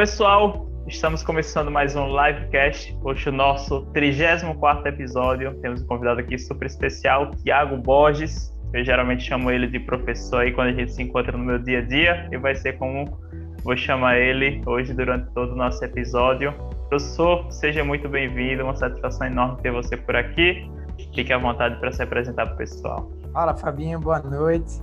[0.00, 2.98] pessoal, estamos começando mais um livecast.
[3.04, 5.52] Hoje o nosso 34 episódio.
[5.60, 8.50] Temos um convidado aqui super especial, Tiago Borges.
[8.72, 11.80] Eu geralmente chamo ele de professor aí quando a gente se encontra no meu dia
[11.80, 13.20] a dia e vai ser como
[13.62, 16.54] vou chamar ele hoje durante todo o nosso episódio.
[16.88, 20.66] Professor, seja muito bem-vindo, uma satisfação enorme ter você por aqui.
[21.14, 23.12] Fique à vontade para se apresentar para o pessoal.
[23.34, 24.80] Fala, Fabinho, boa noite.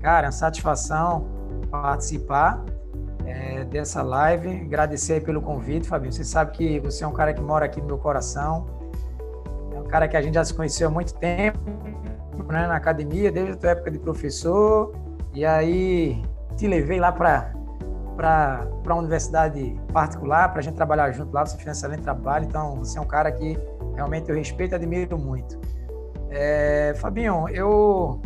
[0.00, 1.28] Cara, é satisfação
[1.70, 2.64] participar
[3.28, 4.48] é, dessa live.
[4.48, 6.12] Agradecer pelo convite, Fabinho.
[6.12, 8.66] Você sabe que você é um cara que mora aqui no meu coração.
[9.74, 11.58] É um cara que a gente já se conheceu há muito tempo,
[12.48, 14.94] né, na academia, desde a tua época de professor.
[15.34, 16.22] E aí
[16.56, 17.52] te levei lá para
[18.16, 22.46] para a universidade particular, para a gente trabalhar junto lá, você fez um excelente trabalho,
[22.46, 23.56] então você é um cara que
[23.94, 25.56] realmente eu respeito e admiro muito.
[26.28, 28.20] É, Fabinho, eu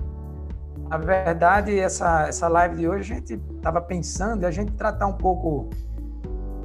[0.92, 5.14] na verdade, essa, essa live de hoje a gente estava pensando a gente tratar um
[5.14, 5.70] pouco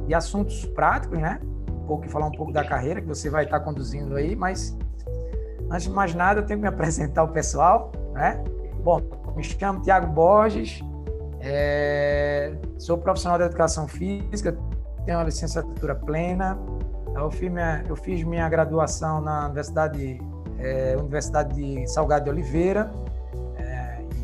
[0.06, 1.40] de assuntos práticos, né?
[1.72, 4.78] Um pouco falar um pouco da carreira que você vai estar conduzindo aí, mas
[5.72, 8.44] antes de mais nada eu tenho que me apresentar ao pessoal, né?
[8.84, 9.00] Bom,
[9.34, 10.84] me chamo Tiago Borges,
[11.40, 14.58] é, sou profissional de educação física,
[15.06, 16.60] tenho uma licenciatura plena,
[17.16, 20.20] eu fiz minha, eu fiz minha graduação na Universidade,
[20.60, 22.92] é, Universidade de Salgado de Oliveira,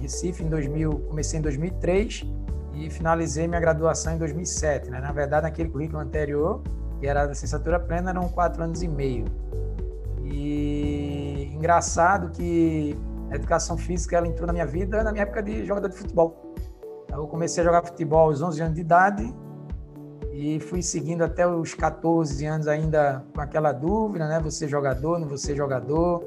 [0.04, 2.26] Recife em 2000, comecei em 2003
[2.74, 4.90] e finalizei minha graduação em 2007.
[4.90, 5.00] Né?
[5.00, 6.62] Na verdade, naquele currículo anterior,
[7.00, 9.24] que era a licenciatura plena, eram quatro anos e meio.
[10.26, 12.98] E engraçado que
[13.32, 16.54] a educação física ela entrou na minha vida na minha época de jogador de futebol.
[17.10, 19.34] Eu comecei a jogar futebol aos 11 anos de idade
[20.34, 24.40] e fui seguindo até os 14 anos ainda com aquela dúvida, né?
[24.42, 26.26] Você jogador, não você jogador.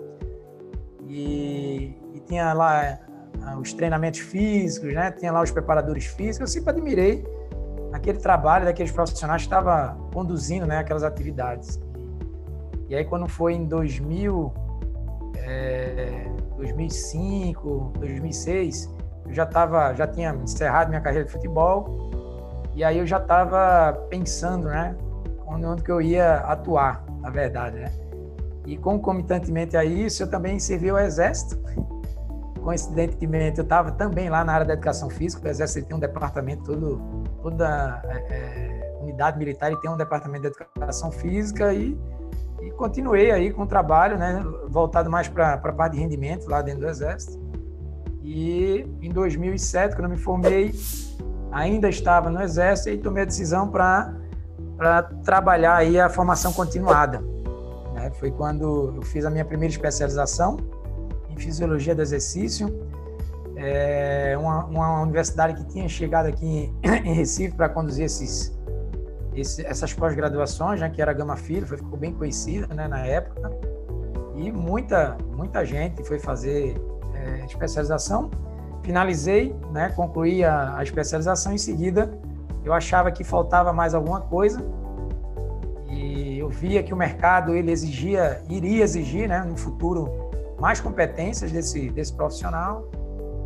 [1.08, 3.05] E, e tinha lá
[3.54, 5.10] os treinamentos físicos, né?
[5.12, 6.40] Tinha lá os preparadores físicos.
[6.40, 7.24] Eu sempre admirei
[7.92, 10.78] aquele trabalho daqueles profissionais que estavam conduzindo, né?
[10.78, 11.76] Aquelas atividades.
[11.76, 14.52] E, e aí quando foi em 2000,
[15.36, 16.26] é,
[16.56, 18.94] 2005, 2006,
[19.26, 22.10] eu já tava, já tinha encerrado minha carreira de futebol.
[22.74, 24.96] E aí eu já estava pensando, né?
[25.46, 27.92] Onde que eu ia atuar, na verdade, né?
[28.66, 31.56] E concomitantemente a isso, eu também servi ao Exército
[32.66, 36.64] coincidentemente, eu estava também lá na área da educação física, o Exército tem um departamento,
[36.64, 37.00] todo,
[37.40, 41.96] toda é, é, unidade militar e tem um departamento de educação física e,
[42.60, 46.60] e continuei aí com o trabalho, né, voltado mais para a parte de rendimento lá
[46.60, 47.40] dentro do Exército.
[48.20, 50.74] E em 2007, quando eu me formei,
[51.52, 57.22] ainda estava no Exército e tomei a decisão para trabalhar aí a formação continuada.
[57.94, 58.10] Né?
[58.18, 60.56] Foi quando eu fiz a minha primeira especialização,
[61.36, 62.68] fisiologia do exercício,
[63.56, 68.54] é uma, uma, universidade que tinha chegado aqui em, Recife para conduzir esses
[69.66, 73.50] essas pós-graduações, né, que era a Gama Filho, foi, ficou bem conhecida né, na época,
[74.34, 76.74] e muita, muita gente foi fazer
[77.14, 78.30] é, especialização.
[78.82, 82.18] Finalizei, né, concluí a, a especialização, em seguida
[82.64, 84.60] eu achava que faltava mais alguma coisa,
[85.88, 90.25] e eu via que o mercado ele exigia, iria exigir, né, no futuro,
[90.60, 92.90] mais competências desse, desse profissional.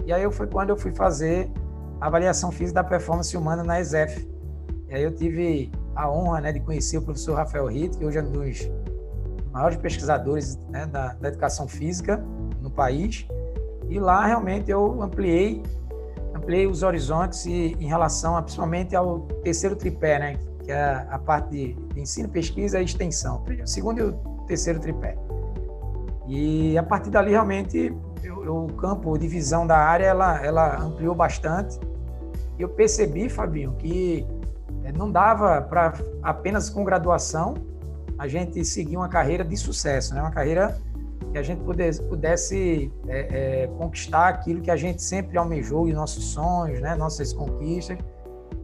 [0.04, 1.50] E aí foi quando eu fui fazer
[2.00, 4.28] a avaliação física da performance humana na ESEF.
[4.88, 8.18] E aí eu tive a honra né, de conhecer o professor Rafael Ritt, que hoje
[8.18, 8.70] é um dos
[9.52, 12.16] maiores pesquisadores né, da, da educação física
[12.60, 13.26] no país.
[13.88, 15.62] E lá realmente eu ampliei
[16.34, 21.18] ampliei os horizontes e, em relação a, principalmente ao terceiro tripé, né, que é a
[21.18, 23.44] parte de ensino, pesquisa e extensão.
[23.62, 24.12] O segundo e o
[24.46, 25.16] terceiro tripé.
[26.30, 27.92] E a partir dali, realmente,
[28.22, 31.76] eu, o campo de visão da área, ela, ela ampliou bastante.
[32.56, 34.24] E eu percebi, Fabinho, que
[34.84, 37.54] eh, não dava para apenas com graduação
[38.16, 40.20] a gente seguir uma carreira de sucesso, né?
[40.20, 40.78] uma carreira
[41.32, 45.92] que a gente pudesse, pudesse é, é, conquistar aquilo que a gente sempre almejou e
[45.92, 46.94] nossos sonhos, né?
[46.94, 47.98] nossas conquistas.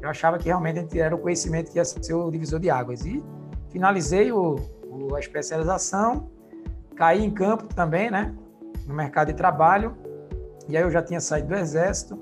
[0.00, 2.70] Eu achava que realmente a gente era o conhecimento que ia ser o divisor de
[2.70, 3.04] águas.
[3.04, 3.24] E
[3.70, 4.54] finalizei o,
[4.84, 6.35] o a especialização
[6.96, 8.34] Caí em campo também, né?
[8.86, 9.94] No mercado de trabalho.
[10.68, 12.18] E aí eu já tinha saído do exército.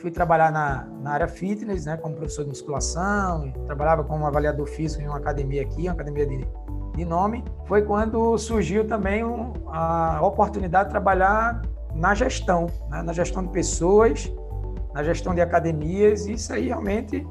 [0.00, 1.96] Fui trabalhar na, na área fitness, né?
[1.96, 3.50] Como professor de musculação.
[3.66, 6.46] Trabalhava como avaliador físico em uma academia aqui, uma academia de,
[6.94, 7.42] de nome.
[7.64, 11.62] Foi quando surgiu também um, a oportunidade de trabalhar
[11.94, 13.02] na gestão, né?
[13.02, 14.30] na gestão de pessoas,
[14.92, 16.26] na gestão de academias.
[16.26, 17.26] E isso aí realmente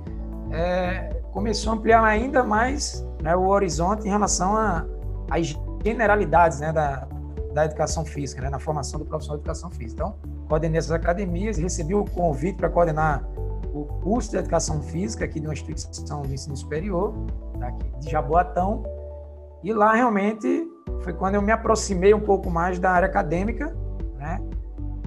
[0.51, 4.85] é, começou a ampliar ainda mais né, o horizonte em relação a,
[5.83, 7.07] generalidades né, da,
[7.53, 10.03] da educação física, né, na formação do profissional de educação física.
[10.03, 10.15] Então,
[10.47, 13.23] coordenei essas academias, recebi o convite para coordenar
[13.73, 17.13] o curso de educação física aqui de uma instituição de ensino superior,
[17.61, 18.83] aqui de Jaboatão,
[19.63, 20.67] e lá realmente
[21.01, 23.75] foi quando eu me aproximei um pouco mais da área acadêmica,
[24.17, 24.41] né?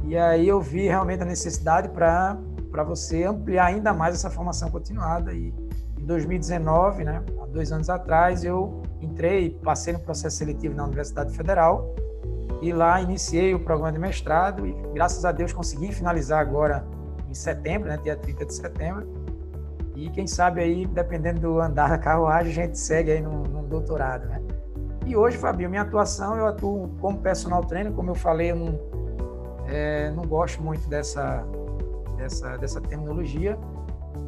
[0.05, 2.37] E aí eu vi realmente a necessidade para
[2.71, 5.55] para você ampliar ainda mais essa formação continuada e
[5.99, 11.35] em 2019, né, há dois anos atrás, eu entrei, passei no processo seletivo na Universidade
[11.37, 11.95] Federal
[12.61, 16.87] e lá iniciei o programa de mestrado e graças a Deus consegui finalizar agora
[17.29, 19.23] em setembro, né, dia 30 de setembro.
[19.97, 24.27] E quem sabe aí, dependendo do andar da carruagem, a gente segue aí no, doutorado,
[24.27, 24.43] né?
[25.07, 28.81] E hoje, Fabio, minha atuação, eu atuo como personal trainer, como eu falei, eu não,
[29.67, 31.45] é, não gosto muito dessa,
[32.17, 33.59] dessa, dessa terminologia,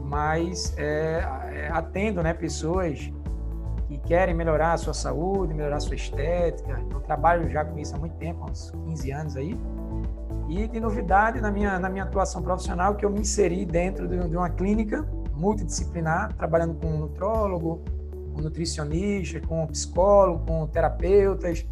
[0.03, 3.13] mas é, é, atendo né, pessoas
[3.99, 6.83] que querem melhorar a sua saúde, melhorar a sua estética.
[6.91, 9.59] Eu trabalho já com isso há muito tempo, há uns 15 anos aí.
[10.49, 14.29] E de novidade na minha, na minha atuação profissional, que eu me inseri dentro de,
[14.29, 17.83] de uma clínica multidisciplinar, trabalhando com um nutrólogo,
[18.33, 21.67] com um nutricionista, com um psicólogo, com terapeutas,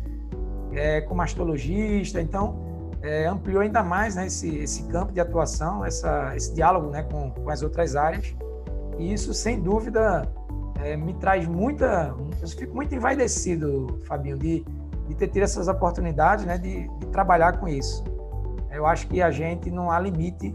[0.72, 2.20] é, com mastologista.
[2.20, 2.56] Então,
[3.02, 7.30] é, ampliou ainda mais né, esse, esse campo de atuação, essa, esse diálogo né, com,
[7.30, 8.34] com as outras áreas.
[8.98, 10.28] E isso, sem dúvida,
[10.82, 12.14] é, me traz muita.
[12.40, 14.64] Eu fico muito envaidecido, Fabinho, de,
[15.08, 18.04] de ter tido essas oportunidades né, de, de trabalhar com isso.
[18.70, 20.54] Eu acho que a gente não há limite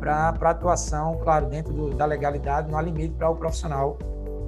[0.00, 3.98] para atuação, claro, dentro do, da legalidade, não há limite para o profissional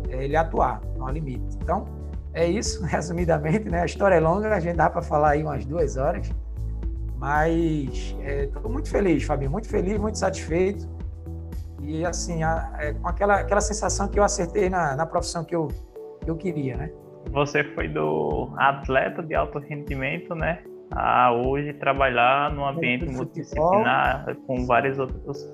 [0.08, 1.56] é, ele atuar, não há limite.
[1.62, 1.86] Então,
[2.32, 3.82] é isso, resumidamente, né?
[3.82, 6.30] A história é longa, a gente dá para falar aí umas duas horas,
[7.16, 8.16] mas
[8.46, 10.88] estou é, muito feliz, Fabinho, muito feliz, muito satisfeito.
[11.82, 15.54] E assim, a, é, com aquela, aquela sensação que eu acertei na, na profissão que
[15.54, 15.68] eu,
[16.22, 16.90] que eu queria, né?
[17.30, 20.62] Você foi do atleta de alto rendimento, né?
[20.90, 25.46] A hoje trabalhar num ambiente multidisciplinar com vários outros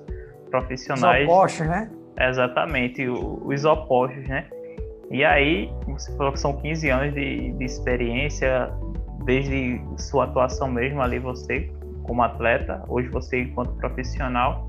[0.49, 1.27] profissionais.
[1.27, 1.91] Os opostos, né?
[2.17, 4.47] Exatamente, os opostos, né?
[5.11, 8.71] E aí, você falou que são 15 anos de, de experiência,
[9.25, 11.69] desde sua atuação mesmo ali, você
[12.03, 14.67] como atleta, hoje você enquanto profissional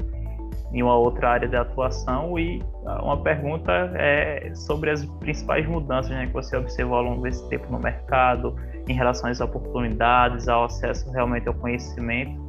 [0.73, 2.63] em uma outra área de atuação e
[3.03, 7.71] uma pergunta é sobre as principais mudanças né, que você observou ao longo desse tempo
[7.71, 8.57] no mercado,
[8.89, 12.47] em relação às oportunidades, ao acesso realmente ao conhecimento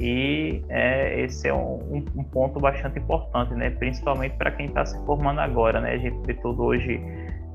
[0.00, 3.68] e é, esse é um, um, ponto bastante importante, né?
[3.68, 5.78] principalmente para quem está se formando agora.
[5.78, 5.92] Né?
[5.92, 6.98] A gente vê tudo hoje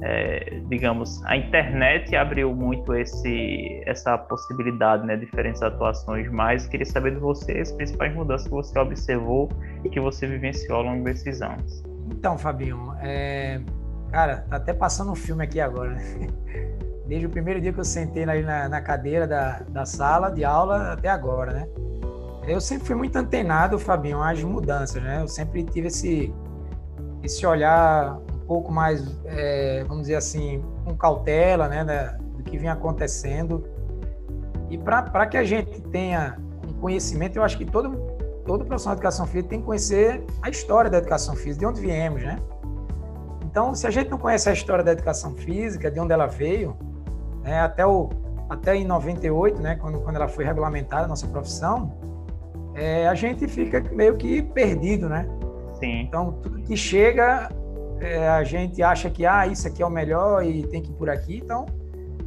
[0.02, 7.12] é, digamos, a internet abriu muito esse, essa possibilidade, né, diferentes atuações, mas queria saber
[7.12, 9.50] de você as principais mudanças que você observou
[9.84, 11.84] e que você vivenciou ao longo desses anos.
[12.12, 13.62] Então, Fabinho, é...
[14.12, 16.04] cara, tá até passando um filme aqui agora, né?
[17.08, 20.44] Desde o primeiro dia que eu sentei ali na, na cadeira da, da sala de
[20.44, 21.68] aula até agora, né?
[22.48, 25.22] Eu sempre fui muito antenado, Fabinho, às mudanças, né?
[25.22, 26.34] Eu sempre tive esse,
[27.24, 32.70] esse olhar pouco mais, é, vamos dizer assim, com cautela, né, da, do que vem
[32.70, 33.64] acontecendo.
[34.70, 36.38] E para que a gente tenha
[36.68, 37.96] um conhecimento, eu acho que todo,
[38.46, 41.82] todo profissional de educação física tem que conhecer a história da educação física, de onde
[41.82, 42.40] viemos, né?
[43.44, 46.76] Então, se a gente não conhece a história da educação física, de onde ela veio,
[47.42, 48.10] né, até, o,
[48.50, 51.94] até em 98, né, quando, quando ela foi regulamentada, a nossa profissão,
[52.74, 55.26] é, a gente fica meio que perdido, né?
[55.80, 56.02] Sim.
[56.02, 57.50] Então, tudo que chega
[58.00, 60.96] é, a gente acha que ah, isso aqui é o melhor e tem que ir
[60.96, 61.38] por aqui.
[61.38, 61.66] Então,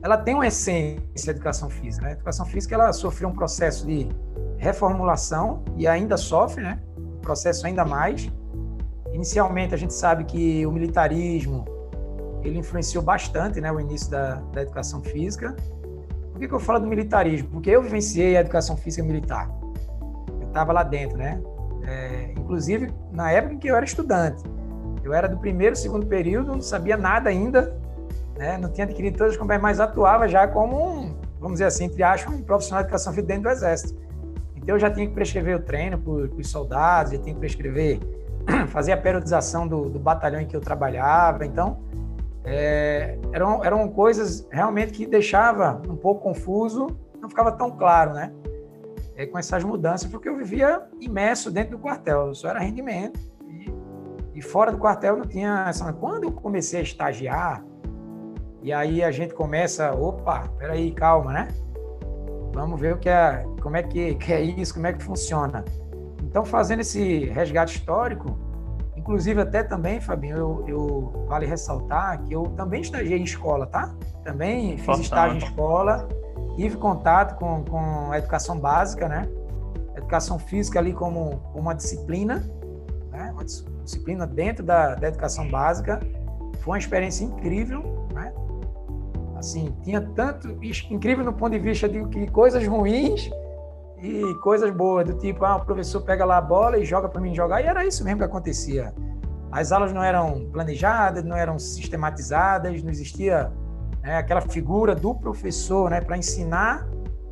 [0.03, 2.05] ela tem uma essência de educação física.
[2.05, 2.11] Né?
[2.11, 4.09] A educação física ela sofreu um processo de
[4.57, 6.81] reformulação e ainda sofre, né?
[6.97, 8.31] Um processo ainda mais.
[9.13, 11.65] Inicialmente, a gente sabe que o militarismo
[12.43, 15.57] ele influenciou bastante né, o início da, da educação física.
[16.33, 17.49] Por que, que eu falo do militarismo?
[17.49, 19.51] Porque eu vivenciei a educação física militar.
[20.41, 21.41] Eu estava lá dentro, né?
[21.83, 24.43] É, inclusive, na época em que eu era estudante.
[25.09, 27.75] Eu era do primeiro, segundo período, não sabia nada ainda,
[28.37, 28.59] né?
[28.59, 32.03] não tinha adquirido todas as competências, mas atuava já como um, vamos dizer assim, entre
[32.03, 33.99] aspas, um profissional de educação física dentro do Exército.
[34.55, 38.00] Então eu já tinha que prescrever o treino para os soldados, já tinha que prescrever,
[38.69, 41.47] fazer a periodização do, do batalhão em que eu trabalhava.
[41.47, 41.79] Então,
[42.45, 46.87] é, eram, eram coisas realmente que deixava um pouco confuso,
[47.19, 48.31] não ficava tão claro, né?
[49.17, 53.19] É, com essas mudanças, porque eu vivia imerso dentro do quartel, eu só era rendimento.
[54.38, 55.92] E fora do quartel não tinha essa.
[55.92, 57.64] Quando eu comecei a estagiar,
[58.62, 61.49] e aí a gente começa, opa, peraí, calma, né?
[62.54, 65.64] Vamos ver o que é, como é que, que é isso, como é que funciona.
[66.23, 68.38] Então, fazendo esse resgate histórico,
[68.97, 73.92] inclusive até também, Fabinho, eu, eu vale ressaltar que eu também estagiei em escola, tá?
[74.23, 76.07] Também fiz estágio em escola,
[76.54, 79.28] tive contato com, com a educação básica, né?
[79.97, 82.49] Educação física ali como, como uma disciplina,
[83.11, 83.33] né?
[83.33, 83.78] Uma disciplina
[84.35, 86.00] dentro da, da educação básica.
[86.61, 88.33] Foi uma experiência incrível, né?
[89.37, 90.59] Assim, tinha tanto
[90.90, 93.30] incrível no ponto de vista de que coisas ruins
[94.00, 97.21] e coisas boas, do tipo, ah, o professor pega lá a bola e joga para
[97.21, 98.95] mim jogar, e era isso mesmo que acontecia.
[99.50, 103.50] As aulas não eram planejadas, não eram sistematizadas, não existia
[104.02, 106.87] né, aquela figura do professor né, para ensinar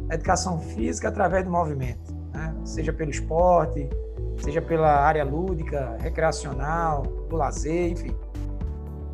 [0.09, 2.55] a educação física através do movimento, né?
[2.65, 3.89] seja pelo esporte,
[4.39, 8.17] seja pela área lúdica, recreacional, do lazer, enfim.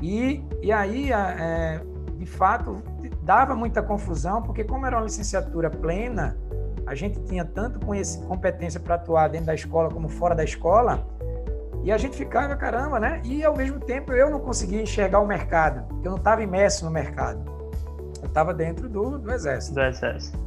[0.00, 1.80] E, e aí, é,
[2.16, 2.82] de fato,
[3.22, 6.36] dava muita confusão, porque como era uma licenciatura plena,
[6.86, 7.78] a gente tinha tanto
[8.26, 11.06] competência para atuar dentro da escola como fora da escola,
[11.84, 13.20] e a gente ficava, caramba, né?
[13.24, 16.90] E ao mesmo tempo eu não conseguia enxergar o mercado, eu não estava imerso no
[16.90, 17.50] mercado.
[18.20, 19.74] Eu estava dentro do, do Exército.
[19.74, 20.38] Do Exército.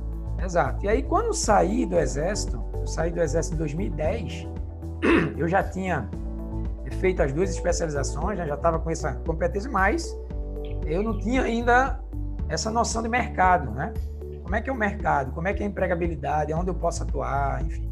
[0.41, 0.85] Exato.
[0.85, 4.47] E aí, quando eu saí do Exército, eu saí do Exército em 2010,
[5.37, 6.09] eu já tinha
[6.99, 8.47] feito as duas especializações, né?
[8.47, 10.15] já estava com essa competência, mas
[10.85, 11.99] eu não tinha ainda
[12.47, 13.93] essa noção de mercado, né?
[14.43, 15.31] Como é que é o mercado?
[15.31, 16.53] Como é que é a empregabilidade?
[16.53, 17.63] Onde eu posso atuar?
[17.63, 17.89] Enfim.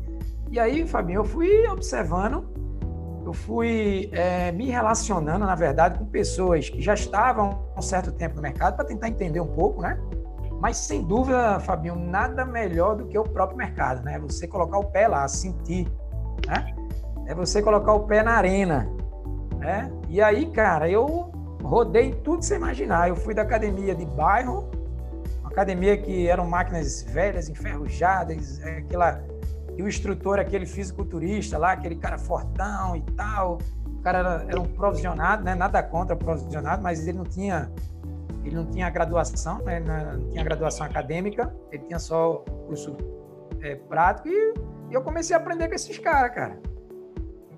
[0.51, 2.47] E aí, Fabinho, eu fui observando,
[3.25, 8.11] eu fui é, me relacionando, na verdade, com pessoas que já estavam há um certo
[8.11, 9.99] tempo no mercado para tentar entender um pouco, né?
[10.59, 14.19] Mas sem dúvida, Fabinho, nada melhor do que o próprio mercado, né?
[14.19, 15.91] Você colocar o pé lá, sentir,
[16.47, 16.73] né?
[17.25, 18.89] É você colocar o pé na arena,
[19.57, 19.91] né?
[20.09, 21.31] E aí, cara, eu
[21.63, 23.09] rodei tudo você imaginar.
[23.09, 24.69] Eu fui da academia de bairro
[25.53, 29.23] academia que eram máquinas velhas, enferrujadas, é, aquela
[29.75, 33.59] e o instrutor aquele fisiculturista lá, aquele cara fortão e tal.
[33.87, 35.55] O cara era, era um provisionado, né?
[35.55, 37.71] Nada contra provisionado, mas ele não tinha
[38.43, 39.79] ele não tinha graduação, né?
[39.79, 42.97] não tinha graduação acadêmica, ele tinha só curso
[43.61, 44.53] é, prático e,
[44.91, 46.59] e, eu comecei a aprender com esses caras, cara.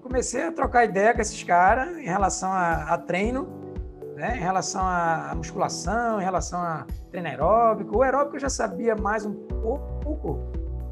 [0.06, 3.48] Comecei a trocar ideia com esses caras em relação a, a treino
[4.16, 7.98] né, em relação à musculação, em relação a treino aeróbico.
[7.98, 10.48] O aeróbico eu já sabia mais um pouco,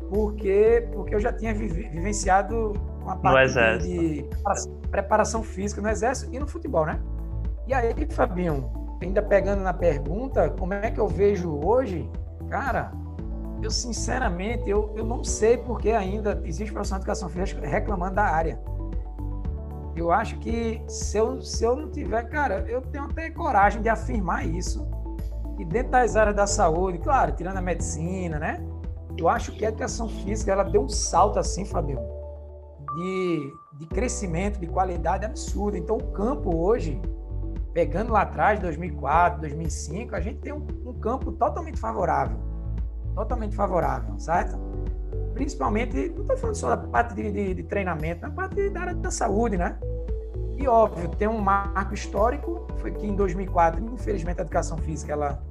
[0.10, 3.54] porque, porque eu já tinha vivenciado uma parte
[3.84, 4.30] de, de
[4.90, 7.00] preparação física no exército e no futebol, né?
[7.68, 12.10] E aí, Fabinho, ainda pegando na pergunta, como é que eu vejo hoje,
[12.50, 12.92] cara,
[13.62, 18.24] eu sinceramente, eu, eu não sei porque ainda existe profissional de educação física reclamando da
[18.24, 18.60] área.
[19.96, 23.90] Eu acho que se eu, se eu não tiver, cara, eu tenho até coragem de
[23.90, 24.88] afirmar isso.
[25.60, 28.64] E dentro das áreas da saúde, claro, tirando a medicina, né?
[29.18, 32.00] Eu acho que a educação física ela deu um salto assim, Fabio,
[32.96, 35.78] de, de crescimento, de qualidade absurda.
[35.78, 37.00] Então, o campo hoje,
[37.72, 42.38] pegando lá atrás, 2004, 2005, a gente tem um, um campo totalmente favorável.
[43.14, 44.73] Totalmente favorável, certo?
[45.34, 48.94] Principalmente, não estou falando só da parte de, de, de treinamento, na parte da área
[48.94, 49.78] da saúde, né?
[50.58, 55.44] E óbvio, tem um marco histórico, foi que em 2004, infelizmente, a educação física ela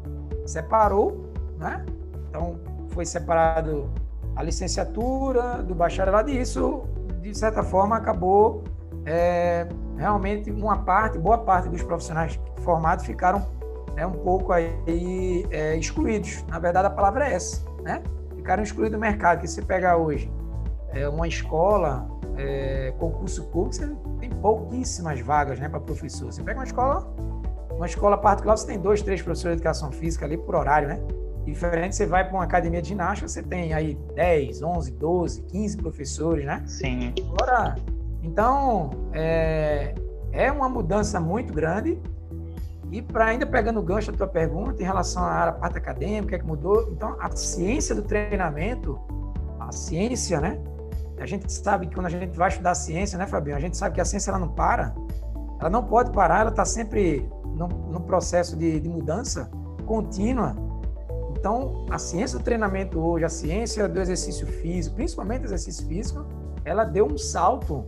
[0.46, 1.84] separou, né?
[2.28, 2.58] Então,
[2.88, 3.90] foi separado
[4.36, 6.84] a licenciatura do bacharelado e isso,
[7.20, 8.64] de certa forma, acabou
[9.04, 13.46] é, realmente uma parte, boa parte dos profissionais formados ficaram
[13.94, 16.44] né, um pouco aí é, excluídos.
[16.48, 18.02] Na verdade, a palavra é essa, né?
[18.42, 19.40] Ficaram excluídos do mercado.
[19.40, 20.30] Que você pegar hoje
[20.90, 22.06] é, uma escola,
[22.36, 23.88] é, concurso público, você
[24.20, 26.32] tem pouquíssimas vagas né, para professor.
[26.32, 27.14] Você pega uma escola,
[27.70, 31.00] uma escola particular, você tem dois, três professores de educação física ali por horário, né?
[31.44, 35.76] Diferente, você vai para uma academia de ginástica, você tem aí 10, 11, 12, 15
[35.78, 36.62] professores, né?
[36.66, 37.12] Sim.
[37.32, 37.74] Agora,
[38.22, 39.92] então, é,
[40.30, 42.00] é uma mudança muito grande
[42.92, 46.44] e para ainda pegando o gancho da tua pergunta em relação à parte acadêmica, que
[46.44, 49.00] mudou, então a ciência do treinamento,
[49.58, 50.60] a ciência, né?
[51.18, 53.56] A gente sabe que quando a gente vai estudar ciência, né, Fabinho?
[53.56, 54.94] A gente sabe que a ciência ela não para,
[55.58, 59.50] ela não pode parar, ela está sempre no processo de, de mudança
[59.86, 60.54] contínua.
[61.30, 66.26] Então, a ciência do treinamento hoje, a ciência do exercício físico, principalmente o exercício físico,
[66.64, 67.86] ela deu um salto,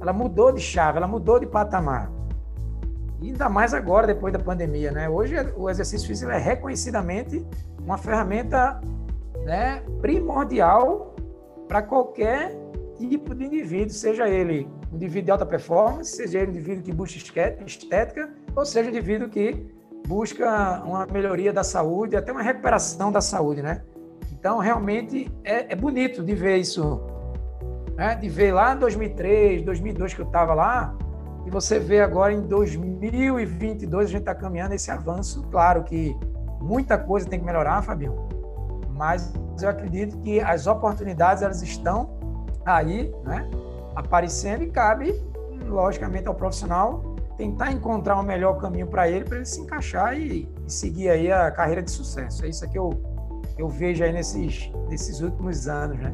[0.00, 2.17] ela mudou de chave, ela mudou de patamar.
[3.20, 5.08] E ainda mais agora, depois da pandemia, né?
[5.08, 7.44] Hoje o exercício físico é reconhecidamente
[7.80, 8.80] uma ferramenta
[9.44, 11.16] né, primordial
[11.66, 12.56] para qualquer
[12.96, 17.18] tipo de indivíduo, seja ele indivíduo de alta performance, seja ele indivíduo que busca
[17.66, 19.66] estética, ou seja indivíduo que
[20.06, 23.82] busca uma melhoria da saúde, até uma recuperação da saúde, né?
[24.32, 27.00] Então, realmente é, é bonito de ver isso,
[27.96, 28.14] né?
[28.14, 30.96] de ver lá em 2003, 2002 que eu estava lá,
[31.48, 35.42] e você vê agora em 2022 a gente está caminhando esse avanço.
[35.50, 36.14] Claro que
[36.60, 38.28] muita coisa tem que melhorar, Fabinho,
[38.90, 42.10] mas eu acredito que as oportunidades elas estão
[42.66, 43.48] aí, né?
[43.96, 45.18] Aparecendo e cabe
[45.66, 50.46] logicamente, ao profissional tentar encontrar o melhor caminho para ele, para ele se encaixar e,
[50.66, 52.44] e, seguir aí a carreira de sucesso.
[52.44, 52.90] É isso que eu,
[53.56, 56.12] eu vejo aí nesses, nesses últimos anos, né?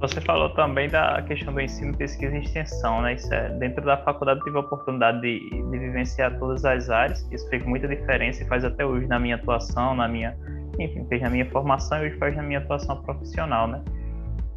[0.00, 3.14] Você falou também da questão do ensino, pesquisa e extensão, né?
[3.14, 7.26] Isso é, dentro da faculdade eu tive a oportunidade de, de vivenciar todas as áreas.
[7.32, 10.36] Isso fez muita diferença e faz até hoje na minha atuação, na minha,
[10.78, 13.82] enfim, fez na minha formação e hoje faz na minha atuação profissional, né?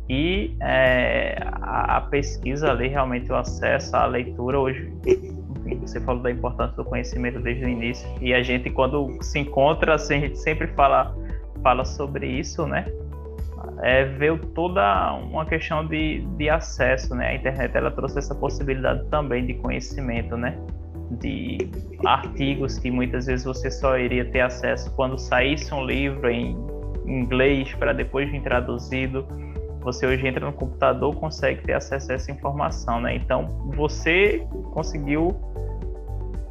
[0.09, 6.21] E é, a, a, pesquisa ali, realmente o acesso à leitura hoje, enfim, você falou
[6.21, 10.19] da importância do conhecimento desde o início e a gente quando se encontra, assim, a
[10.21, 11.15] gente sempre fala
[11.61, 12.85] fala sobre isso, né?
[13.81, 17.29] É, veio toda uma questão de, de acesso, né?
[17.29, 20.57] A internet ela trouxe essa possibilidade também de conhecimento, né?
[21.11, 21.57] De
[22.05, 26.55] artigos que muitas vezes você só iria ter acesso quando saísse um livro em
[27.05, 29.25] inglês para depois vir traduzido.
[29.81, 33.15] Você hoje entra no computador consegue ter acesso a essa informação, né?
[33.15, 35.35] Então você conseguiu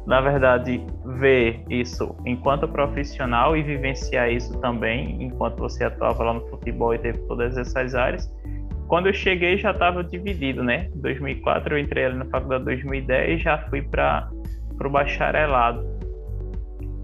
[0.09, 0.83] na verdade,
[1.19, 6.97] ver isso enquanto profissional e vivenciar isso também enquanto você atuava lá no futebol e
[6.97, 8.27] teve todas essas áreas.
[8.87, 10.89] Quando eu cheguei já estava dividido, né?
[10.95, 14.31] Em 2004 eu entrei ali na faculdade 2010 já fui para
[14.83, 15.85] o bacharelado.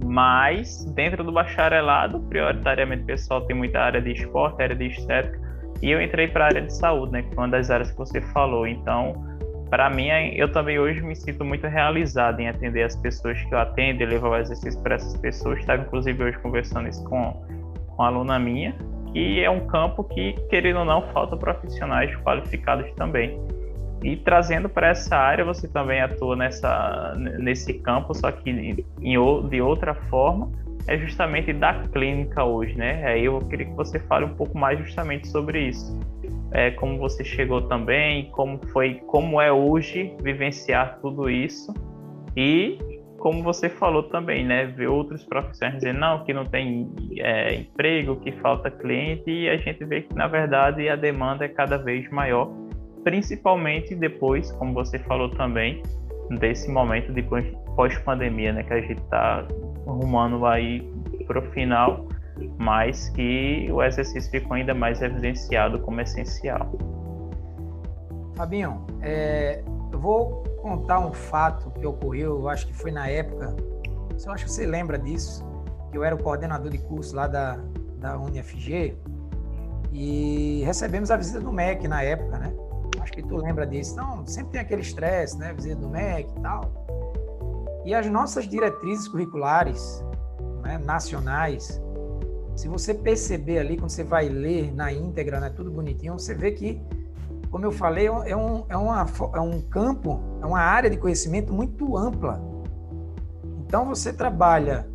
[0.04, 5.40] Mas dentro do bacharelado, prioritariamente pessoal tem muita área de esporte, área de estética,
[5.80, 7.22] e eu entrei para a área de saúde, né?
[7.22, 8.66] Que foi uma das áreas que você falou.
[8.66, 9.14] Então,
[9.70, 13.60] para mim, eu também hoje me sinto muito realizado em atender as pessoas que eu
[13.60, 15.60] atendo e levar o exercício para essas pessoas.
[15.60, 17.34] Estava, inclusive, hoje conversando isso com,
[17.88, 18.76] com uma aluna minha,
[19.12, 23.40] que é um campo que, querendo ou não, falta profissionais qualificados também.
[24.04, 28.86] E trazendo para essa área, você também atua nessa, nesse campo, só que em,
[29.50, 30.52] de outra forma,
[30.88, 33.04] é justamente da clínica hoje, né?
[33.04, 35.98] Aí eu queria que você fale um pouco mais justamente sobre isso
[36.56, 41.74] é, como você chegou também, como foi, como é hoje vivenciar tudo isso.
[42.34, 42.77] E
[43.18, 48.16] como você falou também, né, ver outros profissionais dizendo não que não tem é, emprego,
[48.22, 52.10] que falta cliente e a gente vê que na verdade a demanda é cada vez
[52.10, 52.50] maior,
[53.03, 55.84] principalmente depois, como você falou também,
[56.40, 57.22] desse momento de
[57.75, 59.46] pós-pandemia, né, que a gente está
[59.86, 60.82] arrumando aí
[61.27, 62.08] para o final
[62.58, 66.72] mas que o exercício ficou ainda mais evidenciado como essencial.
[68.36, 73.56] Fabinho, é, eu vou contar um fato que ocorreu, eu acho que foi na época,
[74.26, 75.46] eu acho que você lembra disso,
[75.94, 77.58] eu era o coordenador de curso lá da,
[78.00, 78.98] da UniFG
[79.92, 82.54] e recebemos a visita do MEC na época, né?
[83.00, 83.94] Acho que tu lembra disso.
[83.94, 85.54] Então, sempre tem aquele estresse, né?
[85.54, 86.86] Visita do MEC e tal.
[87.86, 90.04] E as nossas diretrizes curriculares
[90.64, 91.82] né, nacionais,
[92.55, 96.51] se você perceber ali, quando você vai ler na íntegra, né, tudo bonitinho, você vê
[96.51, 96.81] que,
[97.51, 101.53] como eu falei, é um, é, uma, é um campo, é uma área de conhecimento
[101.53, 102.41] muito ampla.
[103.59, 104.87] Então, você trabalha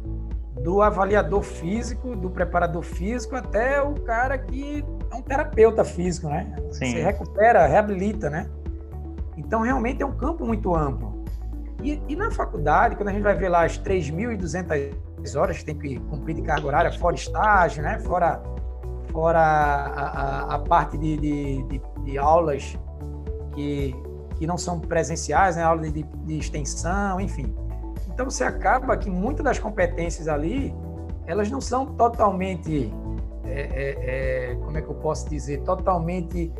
[0.62, 6.54] do avaliador físico, do preparador físico, até o cara que é um terapeuta físico, né?
[6.70, 6.92] Sim.
[6.92, 8.48] Você recupera, reabilita, né?
[9.36, 11.24] Então, realmente é um campo muito amplo.
[11.82, 14.92] E, e na faculdade, quando a gente vai ver lá as 3.200
[15.34, 17.98] horas que tem que cumprir de carga horária, fora estágio, né?
[18.00, 18.42] fora,
[19.12, 22.78] fora a, a, a parte de, de, de, de, aulas
[23.54, 23.94] que,
[24.36, 25.62] que não são presenciais, né?
[25.62, 27.54] aula de, de extensão, enfim.
[28.08, 30.74] Então você acaba que muitas das competências ali,
[31.26, 32.92] elas não são totalmente,
[33.44, 36.52] é, é, é, como é que eu posso dizer, totalmente,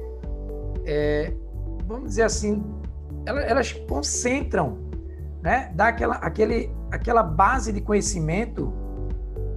[0.85, 1.33] é,
[1.87, 2.63] vamos dizer assim,
[3.27, 4.90] elas, elas concentram
[5.43, 8.73] né, dar aquela, aquele, aquela base de conhecimento,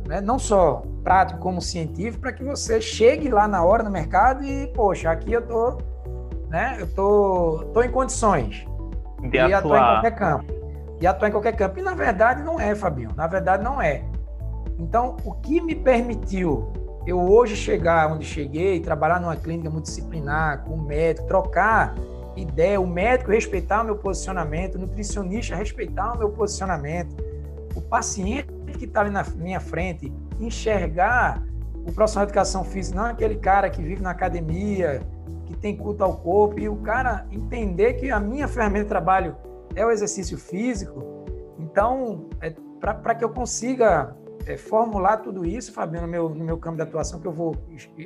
[0.08, 4.44] né, não só prático como científico, para que você chegue lá na hora no mercado
[4.44, 5.78] e, poxa, aqui eu tô,
[6.50, 8.66] né, eu tô, tô em condições
[9.22, 9.78] de e atuar.
[9.78, 10.54] em qualquer campo.
[11.02, 11.80] E atuar em qualquer campo.
[11.80, 13.10] E na verdade não é, Fabinho.
[13.16, 14.04] Na verdade não é.
[14.80, 16.72] Então, o que me permitiu
[17.06, 21.94] eu hoje chegar onde cheguei, trabalhar numa clínica multidisciplinar, com médico, trocar
[22.36, 27.16] ideia, o médico respeitar o meu posicionamento, o nutricionista respeitar o meu posicionamento,
[27.76, 31.44] o paciente que está ali na minha frente enxergar
[31.86, 35.02] o profissional de educação física, não aquele cara que vive na academia,
[35.46, 39.36] que tem culto ao corpo, e o cara entender que a minha ferramenta de trabalho
[39.76, 41.26] é o exercício físico.
[41.60, 44.16] Então, é, para que eu consiga
[44.46, 47.56] é, formular tudo isso, Fabiano, no meu, no meu campo de atuação, que eu vou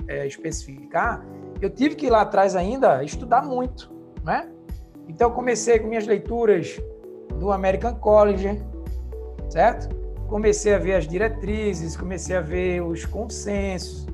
[0.07, 1.23] é, especificar,
[1.61, 3.96] eu tive que ir lá atrás ainda estudar muito
[4.27, 4.49] né?
[5.07, 6.79] Então, comecei com minhas leituras
[7.39, 8.61] do American College,
[9.49, 9.95] certo?
[10.27, 14.05] Comecei a ver as diretrizes, comecei a ver os consensos,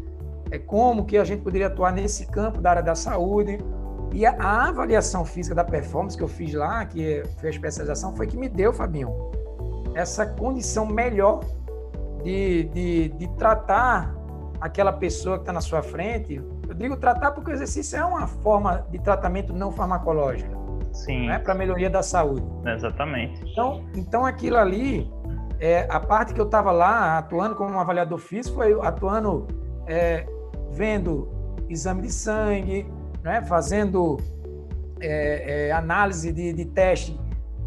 [0.51, 3.57] é como que a gente poderia atuar nesse campo da área da saúde.
[4.13, 8.15] E a, a, avaliação física da performance que eu fiz lá, que foi a especialização,
[8.15, 9.11] foi que me deu, Fabinho,
[9.95, 11.39] essa condição melhor
[12.23, 14.15] de, de, de tratar
[14.61, 16.39] aquela pessoa que está na sua frente.
[16.67, 20.63] Eu digo tratar porque o exercício é uma forma de tratamento não farmacológica.
[20.93, 21.27] Sim.
[21.27, 22.45] Né, para melhoria da saúde.
[22.65, 23.43] Exatamente.
[23.51, 25.11] Então, então aquilo ali,
[25.59, 29.47] é, a parte que eu estava lá atuando como um avaliador físico, foi atuando,
[29.87, 30.25] é,
[30.71, 31.29] vendo
[31.67, 32.85] exame de sangue,
[33.23, 34.17] né, fazendo
[34.99, 37.19] é, é análise de, de teste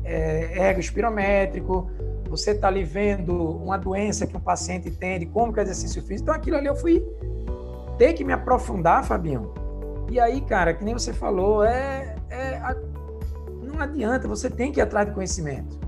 [0.05, 1.91] é, ergospirométrico,
[2.29, 6.03] você está ali vendo uma doença que um paciente tem, de como que é exercício
[6.03, 6.23] físico.
[6.23, 7.05] Então, aquilo ali eu fui
[7.99, 9.53] ter que me aprofundar, Fabinho.
[10.11, 12.61] E aí, cara, que nem você falou, é, é
[13.63, 15.79] não adianta, você tem que ir atrás de conhecimento.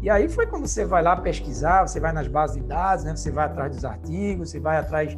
[0.00, 3.14] E aí foi quando você vai lá pesquisar, você vai nas bases de dados, né?
[3.14, 5.16] você vai atrás dos artigos, você vai atrás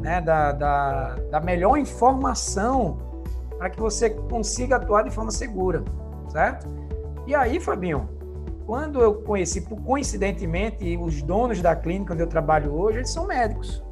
[0.00, 2.98] né, da, da, da melhor informação
[3.56, 5.82] para que você consiga atuar de forma segura,
[6.28, 6.68] certo?
[7.26, 8.08] E aí, Fabinho,
[8.64, 13.82] quando eu conheci, coincidentemente, os donos da clínica onde eu trabalho hoje, eles são médicos.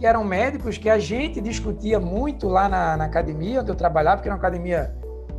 [0.00, 4.16] Que eram médicos que a gente discutia muito lá na, na academia onde eu trabalhava,
[4.16, 4.92] porque era uma academia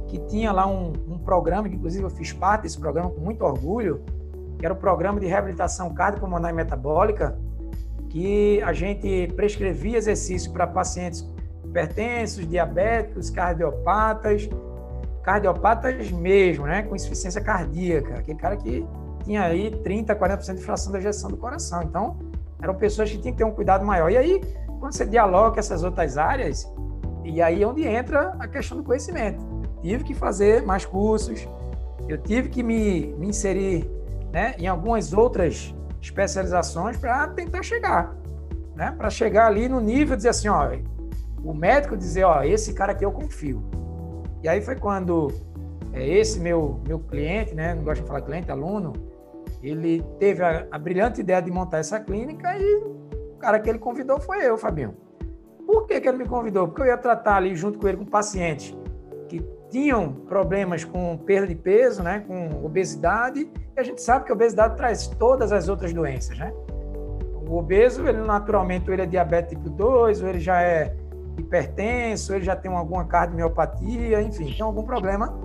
[0.08, 3.44] que tinha lá um, um, programa, que inclusive eu fiz parte desse programa com muito
[3.44, 4.04] orgulho,
[4.60, 7.38] que era o programa de reabilitação cardiopulmonar e metabólica,
[8.10, 11.28] que a gente prescrevia exercício para pacientes
[11.64, 14.48] hipertensos, diabéticos, cardiopatas,
[15.24, 18.86] cardiopatas mesmo, né, com insuficiência cardíaca, aquele cara que
[19.24, 21.82] tinha aí 30, 40% de fração da ejeção do coração.
[21.84, 22.20] Então,
[22.62, 24.12] eram pessoas que tinham que ter um cuidado maior.
[24.12, 24.42] E aí,
[24.80, 26.72] quando você dialoga com essas outras áreas,
[27.24, 31.48] e aí é onde entra a questão do conhecimento tive que fazer mais cursos,
[32.08, 33.90] eu tive que me, me inserir
[34.32, 38.16] né, em algumas outras especializações para tentar chegar,
[38.76, 40.72] né, para chegar ali no nível de dizer assim, ó,
[41.44, 43.64] o médico dizer, ó, esse cara aqui eu confio.
[44.44, 45.32] E aí foi quando
[45.94, 48.94] é, esse meu meu cliente, né, não gosto de falar cliente, aluno,
[49.62, 53.80] ele teve a, a brilhante ideia de montar essa clínica e o cara que ele
[53.80, 54.96] convidou foi eu, Fabinho.
[55.66, 56.68] Por que, que ele me convidou?
[56.68, 58.76] Porque eu ia tratar ali junto com ele com pacientes
[59.30, 64.32] que tinham problemas com perda de peso, né, com obesidade, e a gente sabe que
[64.32, 66.52] a obesidade traz todas as outras doenças, né?
[67.48, 70.96] O obeso, ele naturalmente, ou ele é diabetes tipo 2, ou ele já é
[71.38, 75.38] hipertenso, ou ele já tem alguma cardiomiopatia, enfim, tem algum problema.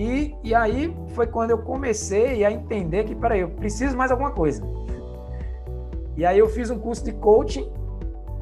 [0.00, 4.30] E, e aí foi quando eu comecei a entender que, peraí, eu preciso mais alguma
[4.30, 4.62] coisa.
[6.16, 7.70] E aí eu fiz um curso de coaching,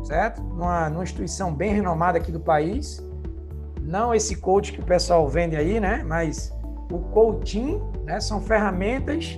[0.05, 0.41] certo?
[0.41, 3.05] Numa, numa instituição bem renomada aqui do país,
[3.83, 6.05] não esse coach que o pessoal vende aí, né?
[6.07, 6.57] Mas
[6.93, 8.21] o coaching, né?
[8.21, 9.37] São ferramentas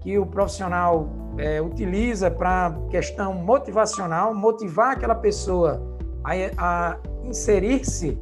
[0.00, 8.18] que o profissional é, utiliza para questão motivacional, motivar aquela pessoa a, a inserir-se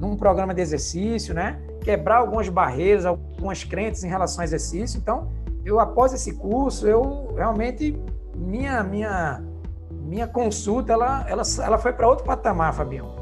[0.00, 1.65] num programa de exercício, né?
[1.86, 4.98] Quebrar algumas barreiras, algumas crenças em relação ao exercício.
[4.98, 5.30] Então,
[5.64, 7.96] eu após esse curso, eu realmente
[8.34, 9.42] minha minha
[9.90, 13.14] minha consulta ela ela, ela foi para outro patamar, Fabião.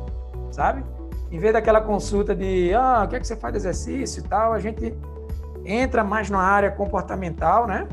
[0.50, 0.82] Sabe?
[1.34, 4.28] em vez daquela consulta de ah, o que é que você faz de exercício e
[4.28, 4.94] tal, a gente
[5.64, 7.88] entra mais na área comportamental, né?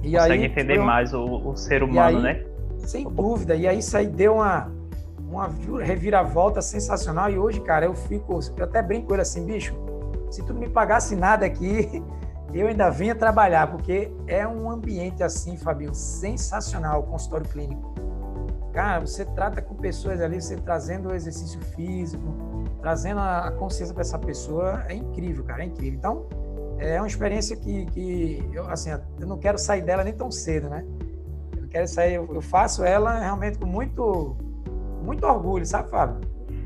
[0.00, 2.44] E Consegue aí, entender mais o, o, ser humano, aí, né?
[2.78, 3.56] Sem dúvida.
[3.56, 4.70] E aí isso aí deu uma,
[5.32, 5.48] uma
[5.82, 7.30] reviravolta sensacional.
[7.30, 8.38] E hoje, cara, eu fico.
[8.56, 9.74] Eu até brinco ele assim, bicho,
[10.30, 12.02] se tu me pagasse nada aqui,
[12.52, 17.92] eu ainda vinha trabalhar, porque é um ambiente assim, Fabinho, sensacional o consultório clínico.
[18.72, 22.24] Cara, você trata com pessoas ali, você trazendo o exercício físico,
[22.80, 25.98] trazendo a consciência para essa pessoa, é incrível, cara, é incrível.
[25.98, 26.26] Então,
[26.78, 28.90] é uma experiência que, que eu, assim,
[29.20, 30.84] eu não quero sair dela nem tão cedo, né?
[31.56, 34.36] Eu quero sair, eu, eu faço ela realmente com muito,
[35.02, 36.20] muito orgulho, sabe, Fábio?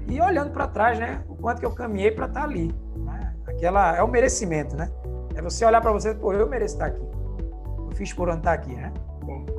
[0.08, 1.22] E olhando para trás, né?
[1.28, 2.72] O quanto que eu caminhei para estar tá ali.
[2.96, 3.34] Né?
[3.46, 4.90] Aquela, é o merecimento, né?
[5.34, 7.00] É você olhar para você, pô, eu mereço estar aqui.
[7.00, 8.92] Eu fiz por onde estar aqui, né?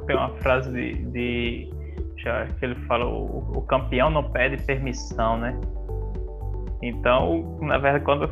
[0.06, 1.70] Tem uma frase de, de
[2.58, 5.60] que ele fala, o, o, campeão não pede permissão, né?
[6.82, 8.30] Então, na verdade, quando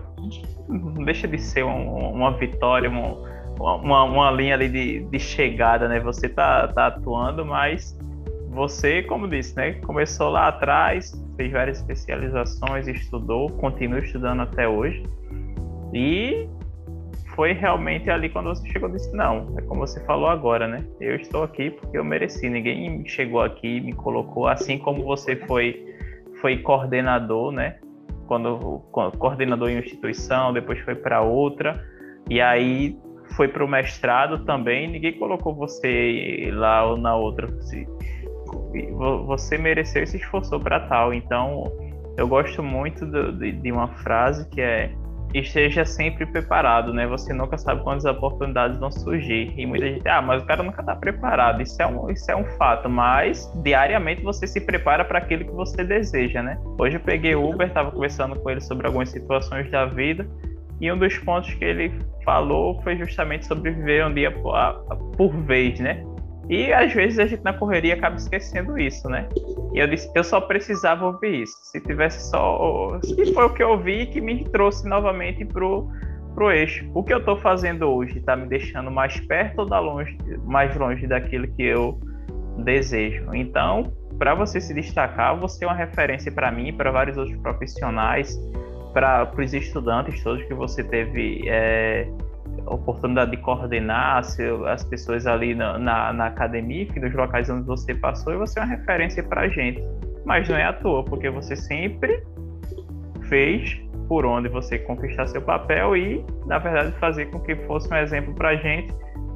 [1.05, 5.99] deixa de ser um, uma vitória, uma, uma, uma, linha ali de, de chegada, né?
[5.99, 7.97] Você tá, tá atuando, mas
[8.55, 9.73] você, como disse, né?
[9.73, 15.03] Começou lá atrás, fez várias especializações, estudou, continua estudando até hoje.
[15.93, 16.47] E
[17.35, 20.83] foi realmente ali quando você chegou e disse, não, é como você falou agora, né?
[20.99, 25.85] Eu estou aqui porque eu mereci, ninguém chegou aqui me colocou, assim como você foi,
[26.41, 27.77] foi coordenador, né?
[28.25, 31.79] Quando, quando coordenador em instituição, depois foi para outra,
[32.29, 32.97] e aí
[33.35, 37.47] foi para o mestrado também, ninguém colocou você lá ou na outra.
[39.25, 41.71] Você, mereceu se esforçou para tal, então
[42.17, 44.91] eu gosto muito do, de, de uma frase que é
[45.39, 47.05] esteja sempre preparado, né?
[47.07, 49.53] Você nunca sabe quantas oportunidades vão surgir.
[49.57, 51.61] E muita gente, ah, mas o cara nunca está preparado.
[51.61, 55.51] Isso é, um, isso é um fato, mas diariamente você se prepara para aquilo que
[55.51, 56.57] você deseja, né?
[56.79, 60.27] Hoje eu peguei o Uber, estava conversando com ele sobre algumas situações da vida.
[60.79, 61.91] E um dos pontos que ele
[62.23, 64.53] falou foi justamente sobre viver um dia por,
[65.17, 66.03] por vez, né?
[66.49, 69.27] E às vezes a gente na correria acaba esquecendo isso, né?
[69.73, 71.57] E eu disse, eu só precisava ouvir isso.
[71.63, 72.99] Se tivesse só.
[73.03, 75.89] Se foi o que eu ouvi que me trouxe novamente pro,
[76.35, 76.89] pro eixo.
[76.93, 80.75] O que eu estou fazendo hoje está me deixando mais perto ou da longe, mais
[80.75, 81.99] longe daquilo que eu
[82.63, 83.25] desejo.
[83.33, 88.39] Então, para você se destacar, você é uma referência para mim, para vários outros profissionais,
[88.93, 91.43] para os estudantes todos que você teve.
[91.47, 92.07] É,
[92.65, 98.33] oportunidade de coordenar as pessoas ali na, na, na academia, nos locais onde você passou,
[98.33, 99.83] e você é uma referência para a gente.
[100.25, 102.23] Mas não é à toa, porque você sempre
[103.29, 107.97] fez por onde você conquistar seu papel e, na verdade, fazer com que fosse um
[107.97, 108.93] exemplo para a gente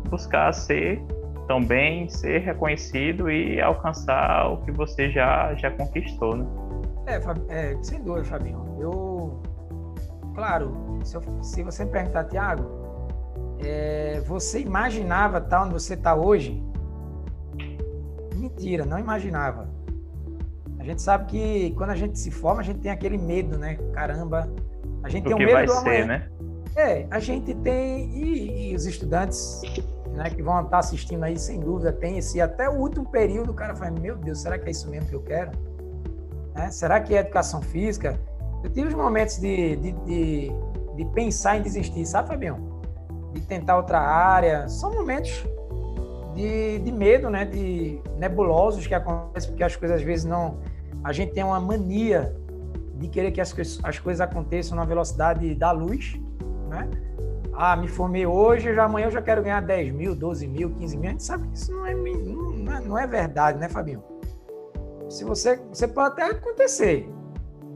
[0.10, 1.02] buscar ser
[1.48, 6.45] também, ser reconhecido e alcançar o que você já, já conquistou, né?
[7.08, 8.78] É, é sem dúvida, Fabinho.
[8.80, 9.41] Eu,
[10.36, 12.78] claro, se, eu, se você me perguntar, Tiago,
[13.62, 16.63] é, você imaginava estar onde você está hoje?
[18.36, 19.69] Mentira, não imaginava.
[20.80, 23.78] A gente sabe que quando a gente se forma, a gente tem aquele medo, né?
[23.93, 24.50] Caramba,
[25.04, 26.30] a gente tem um medo vai do ser, né?
[26.76, 29.62] É, a gente tem e, e, os estudantes,
[30.13, 33.54] né, que vão estar assistindo aí, sem dúvida, tem esse até o último período, o
[33.54, 35.52] cara fala, meu Deus, será que é isso mesmo que eu quero?
[36.56, 36.72] Né?
[36.72, 38.17] Será que é educação física?
[38.63, 40.52] Eu tive os momentos de, de, de,
[40.95, 42.68] de pensar em desistir, sabe, Fabião?
[43.33, 44.67] De tentar outra área.
[44.67, 45.43] São momentos
[46.35, 47.45] de, de medo, né?
[47.45, 50.57] De nebulosos que acontecem, porque as coisas às vezes não.
[51.03, 52.35] A gente tem uma mania
[52.95, 56.19] de querer que as, as coisas aconteçam na velocidade da luz,
[56.67, 56.89] né?
[57.53, 60.97] Ah, me formei hoje, já amanhã eu já quero ganhar 10 mil, 12 mil, 15
[60.97, 61.09] mil.
[61.09, 64.01] A gente sabe que isso não é, não é, não é verdade, né, Fabinho?
[65.09, 67.09] Se você, você pode até acontecer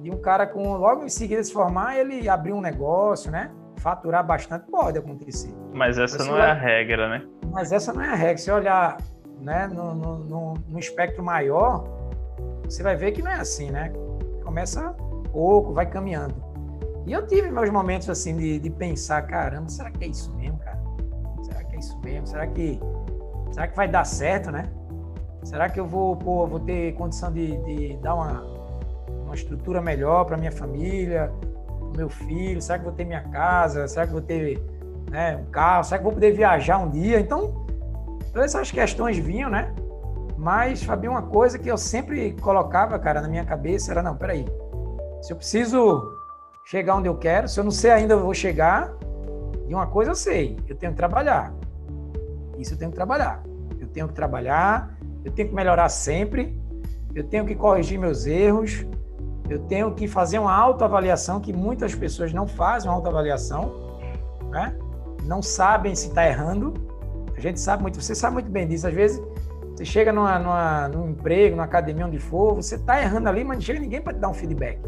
[0.02, 3.52] de um cara com logo em seguida se formar, ele abrir um negócio, né?
[3.84, 5.54] Faturar bastante, pode acontecer.
[5.74, 7.28] Mas essa Mas não é a regra, né?
[7.52, 8.38] Mas essa não é a regra.
[8.38, 8.98] Se olhar
[9.42, 11.84] né, no, no, no, no, espectro maior,
[12.64, 13.92] você vai ver que não é assim, né?
[14.42, 14.96] Começa
[15.34, 16.36] pouco, vai caminhando.
[17.06, 20.58] E eu tive meus momentos assim de, de pensar, caramba, será que é isso mesmo,
[20.60, 20.80] cara?
[21.44, 22.26] Será que é isso mesmo?
[22.28, 22.80] Será que,
[23.52, 24.72] será que vai dar certo, né?
[25.44, 28.46] Será que eu vou, pô, vou ter condição de, de dar uma,
[29.26, 31.30] uma estrutura melhor para minha família?
[31.96, 32.62] Meu filho?
[32.62, 33.88] Será que vou ter minha casa?
[33.88, 34.62] Será que vou ter
[35.10, 35.84] né, um carro?
[35.84, 37.20] Será que vou poder viajar um dia?
[37.20, 37.66] Então,
[38.32, 39.74] todas essas questões vinham, né?
[40.38, 44.46] Mas, Fabinho, uma coisa que eu sempre colocava, cara, na minha cabeça era, não, peraí,
[45.22, 46.18] se eu preciso
[46.66, 48.94] chegar onde eu quero, se eu não sei ainda eu vou chegar,
[49.68, 51.54] de uma coisa eu sei, eu tenho que trabalhar.
[52.58, 53.42] Isso eu tenho que trabalhar.
[53.80, 56.60] Eu tenho que trabalhar, eu tenho que melhorar sempre,
[57.16, 58.86] eu tenho que corrigir meus erros,
[59.54, 64.00] eu tenho que fazer uma autoavaliação que muitas pessoas não fazem uma autoavaliação,
[64.50, 64.76] né?
[65.26, 66.74] não sabem se está errando.
[67.36, 68.88] A gente sabe muito, você sabe muito bem disso.
[68.88, 69.22] Às vezes
[69.72, 73.58] você chega numa, numa, num emprego, numa academia, onde for, você está errando ali, mas
[73.58, 74.80] não chega ninguém para te dar um feedback,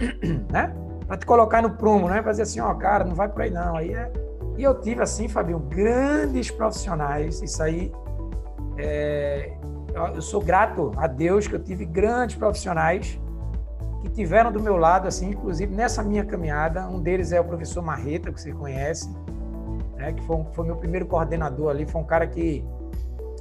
[0.50, 0.74] né?
[1.06, 2.20] Para te colocar no prumo, né?
[2.20, 3.76] Para dizer assim, ó, oh, cara, não vai por aí não.
[3.76, 4.10] Aí é...
[4.56, 7.40] E eu tive assim, Fabinho, grandes profissionais.
[7.42, 7.92] Isso aí,
[8.76, 9.52] é...
[10.14, 13.18] eu sou grato a Deus que eu tive grandes profissionais
[14.00, 16.86] que tiveram do meu lado, assim, inclusive nessa minha caminhada.
[16.88, 19.08] Um deles é o professor Marreta, que você conhece,
[19.96, 21.86] né, que foi, foi meu primeiro coordenador ali.
[21.86, 22.64] Foi um cara que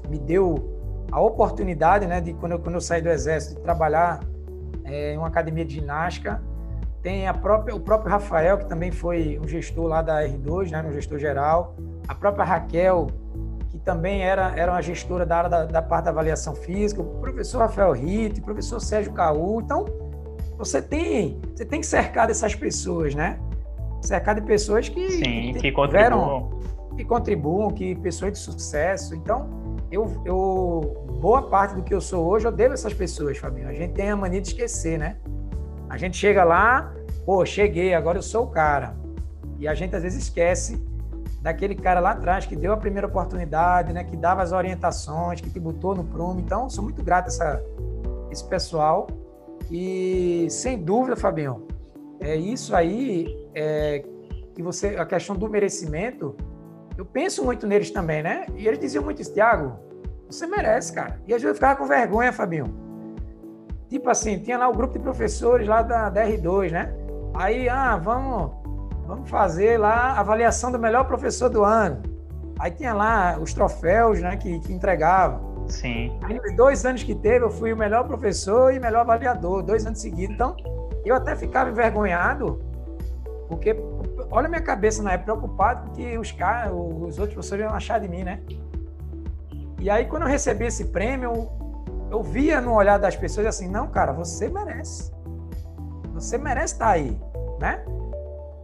[0.10, 4.20] me deu a oportunidade, né, de quando eu, quando eu saí do exército, de trabalhar
[4.84, 6.42] é, em uma academia de ginástica.
[7.02, 10.84] Tem a própria, o próprio Rafael, que também foi um gestor lá da R2, né,
[10.84, 11.76] um gestor geral.
[12.08, 13.08] A própria Raquel,
[13.70, 17.02] que também era, era uma gestora da área da, da parte da avaliação física.
[17.02, 19.62] O professor Rafael Ritt, o professor Sérgio Caú.
[19.62, 19.86] Então,
[20.58, 23.40] você tem, você tem que cercar dessas pessoas, né?
[24.02, 26.60] Cercar de pessoas que, Sim, que, que contribuam.
[26.96, 29.14] Que contribuam, que pessoas de sucesso.
[29.14, 33.38] Então, eu, eu, boa parte do que eu sou hoje, eu devo a essas pessoas,
[33.38, 33.70] Fabinho.
[33.70, 35.18] A gente tem a mania de esquecer, né?
[35.90, 36.92] A gente chega lá,
[37.26, 38.96] pô, cheguei, agora eu sou o cara.
[39.60, 40.84] E a gente às vezes esquece
[41.42, 44.04] daquele cara lá atrás que deu a primeira oportunidade, né?
[44.04, 46.40] Que dava as orientações, que te botou no prumo.
[46.40, 47.64] Então, sou muito grato a essa,
[48.32, 49.08] esse pessoal.
[49.70, 51.68] E sem dúvida, Fabinho,
[52.20, 54.04] é isso aí é,
[54.54, 56.36] que você a questão do merecimento.
[56.98, 58.46] Eu penso muito neles também, né?
[58.56, 59.78] E eles diziam muito isso, Thiago,
[60.30, 61.20] você merece, cara.
[61.28, 62.66] E às vezes eu ficava com vergonha, Fabinho.
[63.90, 66.94] tipo assim, tinha lá o grupo de professores lá da, da R2, né?
[67.34, 68.52] Aí, ah, vamos,
[69.06, 72.02] vamos fazer lá a avaliação do melhor professor do ano.
[72.60, 74.74] Aí tinha lá os troféus, né, que, que.
[75.68, 76.18] Sim.
[76.24, 80.00] Aí, dois anos que teve, eu fui o melhor professor e melhor avaliador, dois anos
[80.00, 80.36] seguidos.
[80.36, 80.56] Então,
[81.06, 82.62] eu até ficava envergonhado,
[83.48, 83.76] porque,
[84.30, 88.08] olha minha cabeça na época, preocupado porque os caras, os outros professores iam achar de
[88.08, 88.42] mim, né?
[89.80, 91.50] E aí, quando eu recebi esse prêmio,
[92.10, 95.12] eu via no olhar das pessoas assim, não, cara, você merece.
[96.14, 97.18] Você merece estar aí,
[97.60, 97.86] né?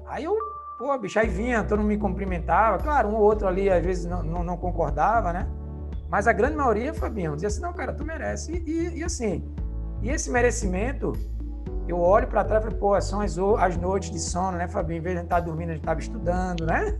[0.07, 0.35] Aí eu,
[0.77, 2.77] pô, bicho, aí vinha, todo mundo me cumprimentava.
[2.77, 5.47] Claro, um ou outro ali às vezes não, não, não concordava, né?
[6.13, 8.51] Mas a grande maioria, Fabinho, dizia assim, não, cara, tu merece.
[8.51, 9.43] E, e, assim,
[9.99, 11.13] e esse merecimento,
[11.87, 14.99] eu olho para trás e falo, pô, são as, as noites de sono, né, Fabinho?
[14.99, 16.99] Em vez de a gente estar tá dormindo, a gente estava estudando, né?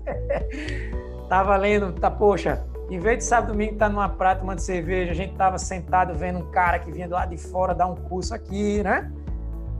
[1.29, 5.11] tava lendo, tá, poxa, em vez de sábado domingo estar tá numa praia tomando cerveja,
[5.11, 7.95] a gente estava sentado vendo um cara que vinha do lado de fora dar um
[7.95, 9.11] curso aqui, né?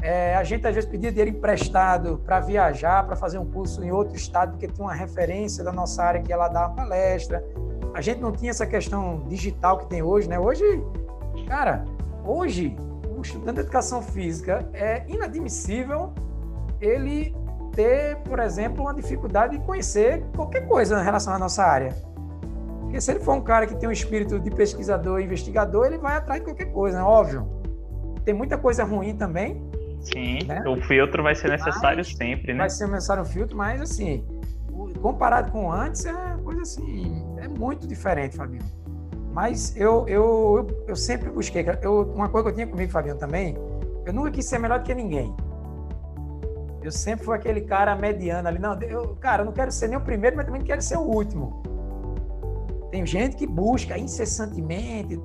[0.04, 3.90] É, a gente às vezes pedia dinheiro emprestado para viajar, para fazer um curso em
[3.90, 7.44] outro estado, porque tinha uma referência da nossa área que ela dava uma palestra.
[7.94, 10.40] A gente não tinha essa questão digital que tem hoje, né?
[10.40, 10.64] Hoje,
[11.48, 11.86] cara,
[12.26, 12.76] hoje,
[13.16, 16.14] o estudante de educação física é inadmissível
[16.82, 17.36] ele
[17.74, 21.96] ter, por exemplo, uma dificuldade de conhecer qualquer coisa em relação à nossa área.
[22.82, 25.98] Porque se ele for um cara que tem um espírito de pesquisador e investigador, ele
[25.98, 27.04] vai atrás de qualquer coisa, né?
[27.04, 27.48] óbvio.
[28.26, 29.62] Tem muita coisa ruim também.
[30.02, 30.64] Sim, né?
[30.68, 32.60] o filtro vai ser necessário mas, sempre, né?
[32.60, 34.26] Vai ser necessário o filtro, mas assim,
[35.02, 37.13] comparado com antes, é coisa assim,
[37.64, 38.66] muito diferente, Fabiano.
[39.32, 43.20] Mas eu, eu, eu, eu sempre busquei, eu, uma coisa que eu tinha comigo, Fabiano,
[43.20, 43.58] também,
[44.06, 45.34] eu nunca quis ser melhor do que ninguém.
[46.84, 48.60] Eu sempre fui aquele cara mediano ali.
[48.60, 50.98] Não, eu, cara, eu não quero ser nem o primeiro, mas também não quero ser
[50.98, 51.64] o último.
[52.92, 55.20] Tem gente que busca incessantemente.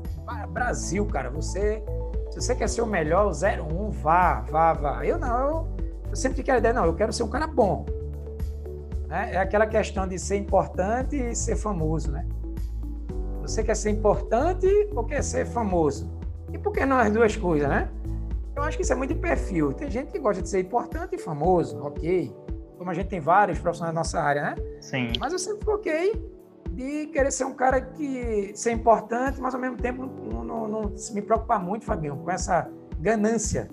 [0.50, 1.82] Brasil, cara, você.
[2.30, 5.04] Se você quer ser o melhor, o 01, vá, vá, vá.
[5.04, 5.68] Eu não, eu,
[6.10, 7.84] eu sempre tive a ideia, não, eu quero ser um cara bom.
[9.08, 9.34] Né?
[9.34, 12.26] É aquela questão de ser importante e ser famoso, né?
[13.42, 16.10] Você quer ser importante ou quer ser famoso?
[16.52, 17.90] E por que não as duas coisas, né?
[18.54, 19.72] Eu acho que isso é muito de perfil.
[19.72, 22.34] Tem gente que gosta de ser importante e famoso, ok.
[22.76, 24.54] Como a gente tem vários profissionais na nossa área, né?
[24.80, 25.12] Sim.
[25.18, 26.12] Mas eu sempre foquei
[26.70, 30.94] de querer ser um cara que ser importante, mas ao mesmo tempo não, não, não
[31.12, 33.68] me preocupar muito, Fabinho, com essa ganância,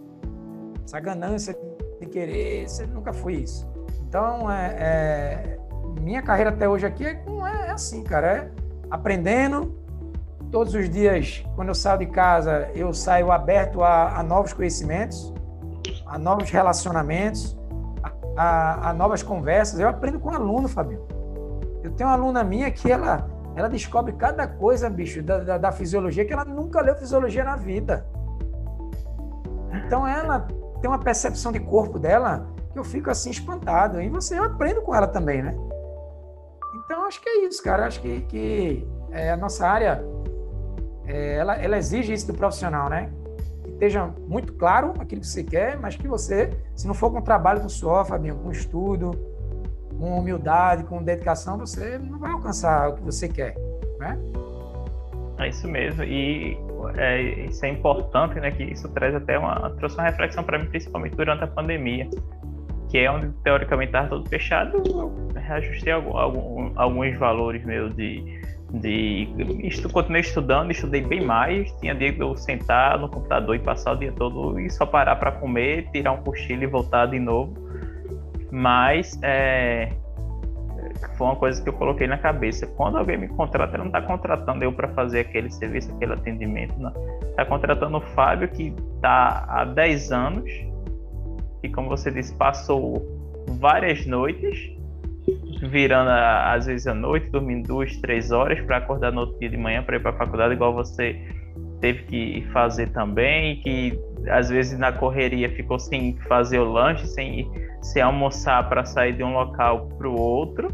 [0.83, 1.57] essa ganância
[1.99, 3.74] de querer, você nunca foi isso.
[4.15, 5.57] Então, é, é,
[5.99, 8.51] minha carreira até hoje aqui é, é, é assim, cara, é
[8.89, 9.77] aprendendo.
[10.49, 15.33] Todos os dias, quando eu saio de casa, eu saio aberto a, a novos conhecimentos,
[16.05, 17.57] a novos relacionamentos,
[18.01, 19.81] a, a, a novas conversas.
[19.81, 21.05] Eu aprendo com aluno, Fabinho.
[21.83, 25.71] Eu tenho uma aluna minha que ela, ela descobre cada coisa, bicho, da, da, da
[25.73, 28.05] fisiologia, que ela nunca leu fisiologia na vida.
[29.85, 30.47] Então ela
[30.79, 34.01] tem uma percepção de corpo dela que eu fico assim espantado.
[34.01, 35.55] E você eu aprendo com ela também, né?
[36.83, 37.87] Então acho que é isso, cara.
[37.87, 40.03] Acho que, que é, a nossa área
[41.07, 43.09] é, ela, ela exige isso do profissional, né?
[43.63, 47.21] Que esteja muito claro aquilo que você quer, mas que você, se não for com
[47.21, 49.11] trabalho com suor, Fabinho, com estudo,
[49.97, 53.55] com humildade, com dedicação, você não vai alcançar o que você quer,
[53.99, 54.19] né?
[55.37, 56.03] É isso mesmo.
[56.03, 56.57] E
[56.97, 58.51] é, isso é importante, né?
[58.51, 62.09] Que isso traz até uma trouxe uma reflexão para mim, principalmente durante a pandemia,
[62.95, 64.81] que é onde teoricamente estava tudo fechado.
[64.87, 68.39] Eu reajustei algum, algum, alguns valores meus de
[68.73, 69.27] de
[69.63, 71.69] estu, continuei estudando, estudei bem mais.
[71.79, 75.17] Tinha dia de eu sentar no computador e passar o dia todo e só parar
[75.17, 77.53] para comer, tirar um cochilo e voltar de novo.
[78.49, 79.91] Mas é,
[81.17, 82.65] foi uma coisa que eu coloquei na cabeça.
[82.65, 86.73] Quando alguém me contrata, ele não está contratando eu para fazer aquele serviço, aquele atendimento.
[87.29, 90.74] Está contratando o Fábio, que está há 10 anos,
[91.65, 93.05] e como você disse, passou
[93.59, 94.71] várias noites,
[95.69, 99.57] virando às vezes à noite, dormindo duas, três horas para acordar no outro dia de
[99.57, 101.19] manhã para ir para a faculdade, igual você
[101.81, 107.51] teve que fazer também, que às vezes na correria ficou sem fazer o lanche, sem,
[107.81, 110.69] sem almoçar para sair de um local para o outro.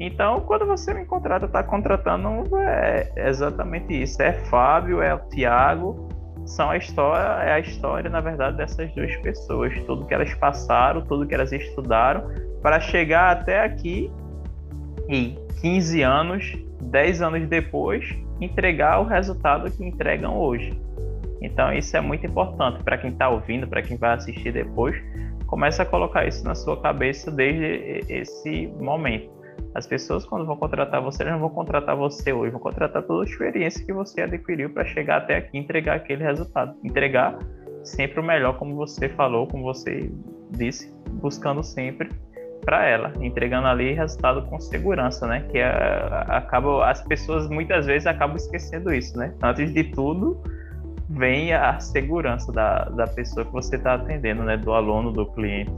[0.00, 4.22] Então, quando você me contrata, está contratando é exatamente isso.
[4.22, 6.08] É Fábio, é o Tiago,
[6.48, 11.02] são a história, é a história, na verdade, dessas duas pessoas, tudo que elas passaram,
[11.02, 12.24] tudo que elas estudaram,
[12.62, 14.10] para chegar até aqui
[15.08, 20.72] e 15 anos, 10 anos depois, entregar o resultado que entregam hoje.
[21.40, 24.96] Então isso é muito importante para quem está ouvindo, para quem vai assistir depois,
[25.46, 29.37] comece a colocar isso na sua cabeça desde esse momento.
[29.78, 33.24] As pessoas quando vão contratar você, não vão contratar você hoje, vão contratar toda a
[33.24, 37.38] experiência que você adquiriu para chegar até aqui e entregar aquele resultado, entregar
[37.84, 40.10] sempre o melhor, como você falou, como você
[40.50, 42.10] disse, buscando sempre
[42.64, 45.46] para ela, entregando ali resultado com segurança, né?
[45.48, 45.68] Que é,
[46.26, 49.32] acaba, as pessoas muitas vezes acabam esquecendo isso, né?
[49.40, 50.42] Antes de tudo,
[51.08, 54.56] vem a segurança da, da pessoa que você está atendendo, né?
[54.56, 55.70] Do aluno, do cliente.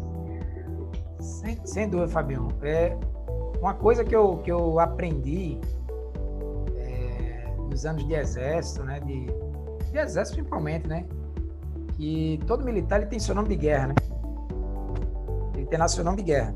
[1.19, 2.49] Sem, sem dúvida, Fabião.
[2.63, 2.97] É
[3.61, 5.61] uma coisa que eu, que eu aprendi
[6.77, 9.01] é, nos anos de exército, né?
[9.01, 9.27] De,
[9.91, 11.07] de exército principalmente, né?
[11.97, 13.95] Que todo militar ele tem seu nome de guerra, né?
[15.55, 16.55] Ele tem lá seu nome de guerra.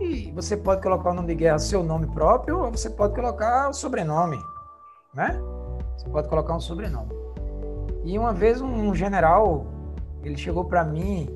[0.00, 3.68] E você pode colocar o nome de guerra seu nome próprio ou você pode colocar
[3.68, 4.38] o sobrenome,
[5.14, 5.40] né?
[5.96, 7.12] Você pode colocar um sobrenome.
[8.04, 9.66] E uma vez um general,
[10.24, 11.28] ele chegou para mim,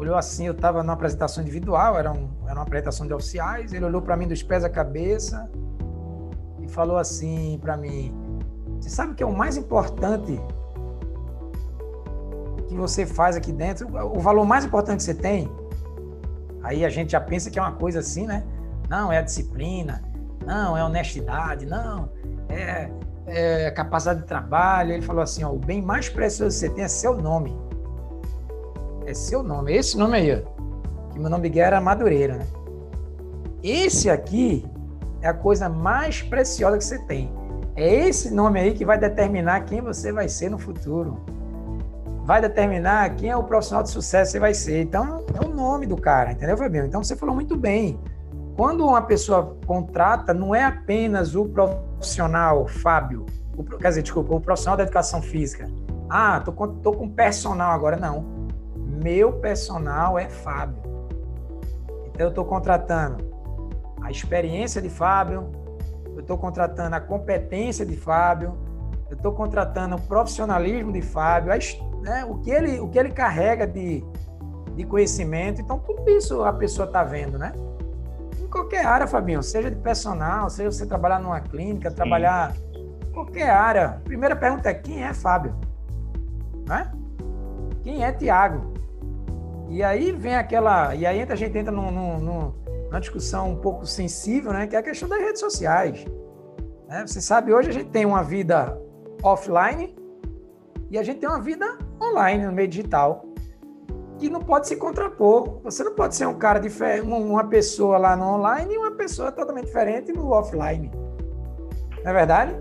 [0.00, 3.84] olhou assim, eu estava numa apresentação individual, era, um, era uma apresentação de oficiais, ele
[3.84, 5.50] olhou para mim dos pés à cabeça
[6.60, 8.14] e falou assim para mim:
[8.80, 10.40] "Você sabe o que é o mais importante
[12.68, 13.88] que você faz aqui dentro?
[14.14, 15.50] O valor mais importante que você tem
[16.62, 18.44] Aí a gente já pensa que é uma coisa assim, né?
[18.88, 20.02] Não, é a disciplina,
[20.44, 22.10] não, é honestidade, não,
[22.48, 22.90] é,
[23.26, 24.92] é capacidade de trabalho.
[24.92, 27.56] Ele falou assim: ó, o bem mais precioso que você tem é seu nome.
[29.10, 32.46] É seu nome, esse nome aí, ó, que meu nome guerra era Madureira, né?
[33.62, 34.64] Esse aqui
[35.20, 37.32] é a coisa mais preciosa que você tem.
[37.74, 41.20] É esse nome aí que vai determinar quem você vai ser no futuro
[42.30, 44.82] vai determinar quem é o profissional de sucesso que você vai ser.
[44.82, 46.86] Então, é o nome do cara, entendeu, Fabiano?
[46.86, 47.98] Então, você falou muito bem.
[48.56, 54.40] Quando uma pessoa contrata, não é apenas o profissional, Fábio, o, quer dizer, desculpa, o
[54.40, 55.68] profissional da educação física.
[56.08, 57.96] Ah, tô com, tô com personal agora.
[57.96, 58.39] Não.
[59.02, 60.82] Meu personal é Fábio.
[62.06, 63.24] Então, eu estou contratando
[64.02, 65.50] a experiência de Fábio,
[66.14, 68.58] eu estou contratando a competência de Fábio,
[69.08, 71.56] eu estou contratando o profissionalismo de Fábio, a,
[72.02, 74.04] né, o, que ele, o que ele carrega de,
[74.76, 75.60] de conhecimento.
[75.62, 77.52] Então, tudo isso a pessoa está vendo, né?
[78.38, 81.96] Em qualquer área, Fabinho, seja de personal, seja você trabalhar numa clínica, Sim.
[81.96, 84.00] trabalhar em qualquer área.
[84.04, 85.54] Primeira pergunta é: quem é Fábio?
[86.66, 86.90] Né?
[87.82, 88.69] Quem é Tiago?
[89.70, 90.96] E aí vem aquela.
[90.96, 94.66] E aí a gente entra num, num, numa discussão um pouco sensível, né?
[94.66, 96.04] Que é a questão das redes sociais.
[96.88, 97.06] Né?
[97.06, 98.76] Você sabe, hoje a gente tem uma vida
[99.22, 99.96] offline
[100.90, 103.24] e a gente tem uma vida online, no meio digital,
[104.18, 105.60] que não pode se contrapor.
[105.62, 109.30] Você não pode ser um cara diferente, uma pessoa lá no online e uma pessoa
[109.30, 110.90] totalmente diferente no offline.
[112.02, 112.56] Não é verdade?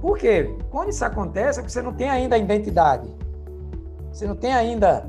[0.00, 0.52] Por quê?
[0.68, 3.08] Quando isso acontece, é que você não tem ainda a identidade.
[4.10, 5.06] Você não tem ainda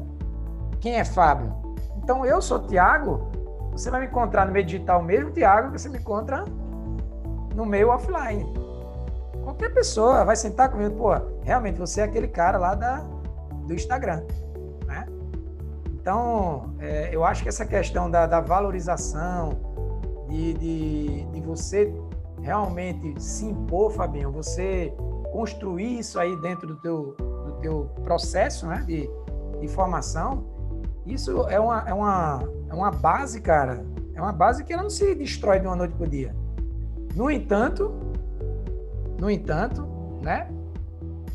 [0.81, 1.53] quem é Fábio.
[2.03, 3.29] Então, eu sou Tiago,
[3.71, 6.43] você vai me encontrar no meio digital mesmo, Tiago, que você me encontra
[7.55, 8.51] no meio offline.
[9.43, 11.11] Qualquer pessoa vai sentar comigo, pô,
[11.43, 13.03] realmente você é aquele cara lá da,
[13.65, 14.23] do Instagram,
[14.85, 15.05] né?
[15.87, 19.51] Então, é, eu acho que essa questão da, da valorização,
[20.27, 21.93] de, de, de, você
[22.41, 24.93] realmente se impor, Fabinho, você
[25.31, 27.15] construir isso aí dentro do teu,
[27.45, 29.09] do teu processo né, de,
[29.59, 30.50] de formação,
[31.05, 33.83] isso é uma, é, uma, é uma base, cara,
[34.13, 36.35] é uma base que ela não se destrói de uma noite para o dia.
[37.15, 37.91] No entanto,
[39.19, 39.87] no entanto,
[40.21, 40.47] né,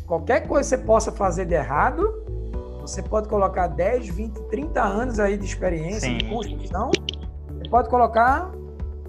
[0.07, 2.25] qualquer coisa que você possa fazer de errado,
[2.81, 6.19] você pode colocar 10, 20, 30 anos aí de experiência, Sim.
[6.19, 6.91] de construção,
[7.49, 8.51] você pode colocar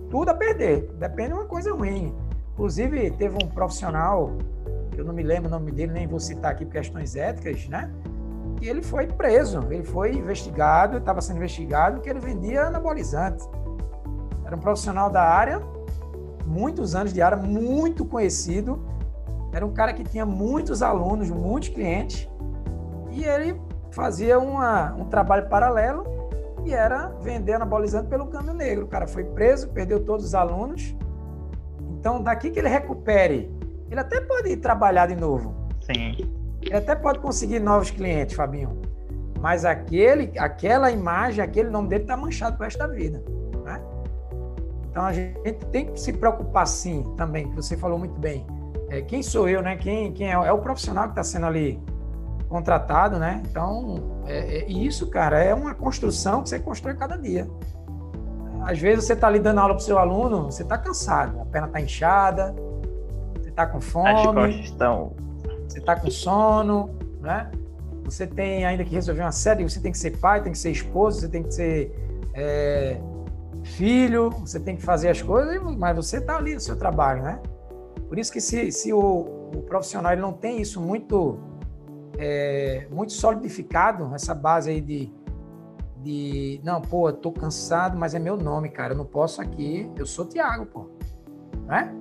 [0.10, 0.90] tudo a perder.
[0.98, 2.16] Depende de uma coisa ruim.
[2.54, 4.32] Inclusive, teve um profissional,
[4.92, 7.68] que eu não me lembro o nome dele, nem vou citar aqui por questões éticas,
[7.68, 7.92] né?
[8.62, 13.48] E ele foi preso, ele foi investigado, estava sendo investigado que ele vendia anabolizante.
[14.46, 15.62] Era um profissional da área,
[16.46, 18.82] muitos anos de área, muito conhecido,
[19.54, 22.30] era um cara que tinha muitos alunos, muitos clientes,
[23.12, 23.60] e ele
[23.92, 26.06] fazia uma, um trabalho paralelo
[26.66, 28.86] e era vender anabolizante pelo câmbio negro.
[28.86, 30.96] O cara foi preso, perdeu todos os alunos.
[32.00, 33.52] Então, daqui que ele recupere,
[33.90, 35.56] ele até pode trabalhar de novo.
[35.82, 36.37] Sim.
[36.68, 38.82] Ele até pode conseguir novos clientes, Fabinho.
[39.40, 43.24] Mas aquele, aquela imagem, aquele nome dele está manchado pro resto da vida.
[43.64, 43.82] Né?
[44.90, 48.46] Então a gente tem que se preocupar sim também, que você falou muito bem
[48.90, 49.76] é, quem sou eu, né?
[49.76, 51.80] Quem, quem é, é o profissional que está sendo ali
[52.48, 53.42] contratado, né?
[53.50, 57.48] Então, é, é, isso, cara, é uma construção que você constrói cada dia.
[58.64, 61.46] Às vezes você está ali dando aula para o seu aluno, você está cansado, a
[61.46, 62.56] perna está inchada,
[63.36, 65.27] você está com fome, As costas estão...
[65.68, 67.52] você está com sono, né?
[68.06, 70.72] Você tem ainda que resolver uma série, você tem que ser pai, tem que ser
[70.72, 71.92] esposo, você tem que ser
[72.34, 73.02] é,
[73.64, 77.42] filho, você tem que fazer as coisas, mas você está ali no seu trabalho, né?
[78.08, 81.38] Por isso que se, se o, o profissional ele não tem isso muito
[82.18, 85.12] é, muito solidificado, essa base aí de,
[86.02, 89.92] de não, pô, eu tô cansado, mas é meu nome, cara, eu não posso aqui,
[89.98, 90.90] eu sou Tiago, pô,
[91.66, 91.94] né?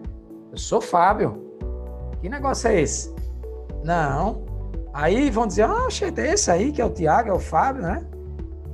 [0.53, 1.45] Eu sou Fábio.
[2.21, 3.16] Que negócio é esse?
[3.87, 4.45] Não.
[4.93, 8.05] Aí vão dizer, ah, é esse aí que é o Tiago, é o Fábio, né?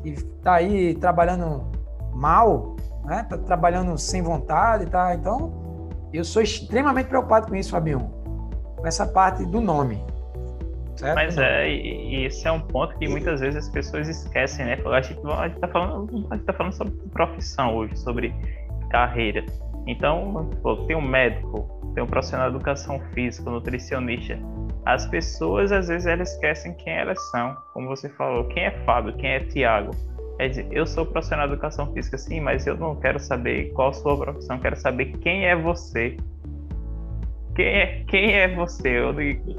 [0.02, 1.70] E tá aí trabalhando
[2.14, 3.26] mal, né?
[3.28, 5.14] Tá trabalhando sem vontade, tá?
[5.14, 8.10] Então, eu sou extremamente preocupado com isso, Fabinho.
[8.76, 10.02] Com essa parte do nome.
[10.96, 11.14] Certo?
[11.14, 14.78] Mas é, e esse é um ponto que muitas vezes as pessoas esquecem, né?
[14.86, 18.34] A gente, a gente tá falando, a gente tá falando sobre profissão hoje, sobre
[18.90, 19.44] carreira.
[19.86, 24.38] Então, pô, tem um médico, tem um profissional de educação física, nutricionista.
[24.84, 27.56] As pessoas, às vezes, elas esquecem quem elas são.
[27.72, 29.92] Como você falou, quem é Fábio, quem é Tiago.
[30.38, 33.90] É dizer, eu sou profissional de educação física, sim, mas eu não quero saber qual
[33.90, 36.16] a sua profissão, quero saber quem é você.
[37.54, 38.98] Quem é, quem é você?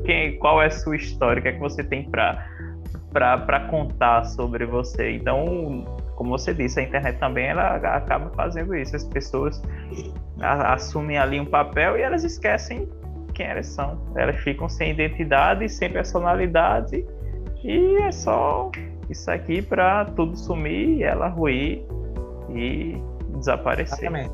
[0.03, 1.39] Quem, qual é a sua história?
[1.39, 5.11] O que é que você tem para contar sobre você?
[5.11, 8.95] Então, como você disse, a internet também ela acaba fazendo isso.
[8.95, 9.61] As pessoas
[10.41, 12.89] assumem ali um papel e elas esquecem
[13.34, 13.97] quem elas são.
[14.15, 17.05] Elas ficam sem identidade, sem personalidade
[17.63, 18.69] e é só
[19.09, 21.86] isso aqui para tudo sumir, ela ruir
[22.49, 23.01] e
[23.38, 23.99] desaparecer.
[23.99, 24.34] Exatamente.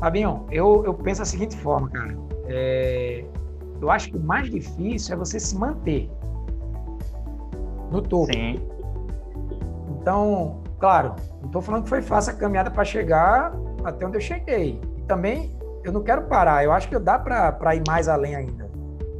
[0.00, 2.16] Fabinho, eu, eu penso da seguinte forma, cara.
[2.48, 3.24] É,
[3.80, 6.10] eu acho que o mais difícil é você se manter
[7.90, 8.32] no topo.
[8.32, 8.58] Sim.
[10.00, 13.52] Então, claro, não estou falando que foi fácil a caminhada para chegar
[13.84, 14.80] até onde eu cheguei.
[14.96, 15.54] E também
[15.86, 16.64] eu não quero parar.
[16.64, 18.68] Eu acho que dá para ir mais além ainda,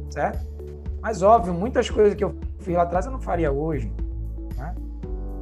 [0.09, 0.45] certo?
[1.01, 3.91] Mas óbvio, muitas coisas que eu fiz lá atrás eu não faria hoje.
[4.57, 4.75] Né?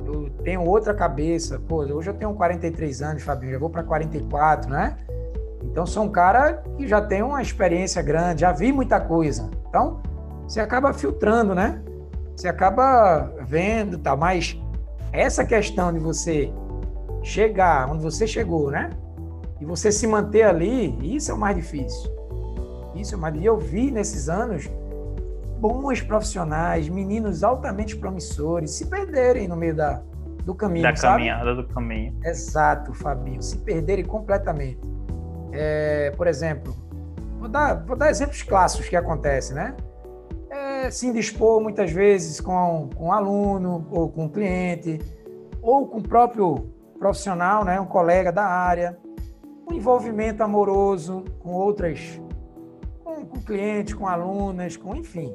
[0.05, 1.59] Eu tenho outra cabeça.
[1.67, 4.97] Pô, hoje eu tenho 43 anos, Fabinho, já vou para 44, né?
[5.63, 9.49] Então sou um cara que já tem uma experiência grande, já vi muita coisa.
[9.67, 9.99] Então
[10.47, 11.81] você acaba filtrando, né?
[12.35, 14.15] Você acaba vendo, tá?
[14.15, 14.61] Mas
[15.11, 16.53] essa questão de você
[17.23, 18.91] chegar onde você chegou, né?
[19.65, 22.07] E você se manter ali, isso é o mais difícil.
[22.95, 23.53] Isso é o mais difícil.
[23.53, 24.69] Eu vi nesses anos
[25.59, 30.03] bons profissionais, meninos altamente promissores se perderem no meio da,
[30.43, 30.83] do caminho.
[30.83, 31.15] Da sabe?
[31.15, 32.15] caminhada do caminho.
[32.23, 33.41] Exato, Fabinho.
[33.41, 34.79] Se perderem completamente.
[35.51, 36.75] É, por exemplo,
[37.39, 39.75] vou dar, vou dar exemplos clássicos que acontecem, né?
[40.51, 45.01] É, se indispor muitas vezes com, com um aluno ou com um cliente
[45.59, 48.97] ou com o próprio profissional, né, um colega da área,
[49.67, 52.21] um envolvimento amoroso com outras,
[53.03, 55.33] com, com clientes, com alunas, com enfim,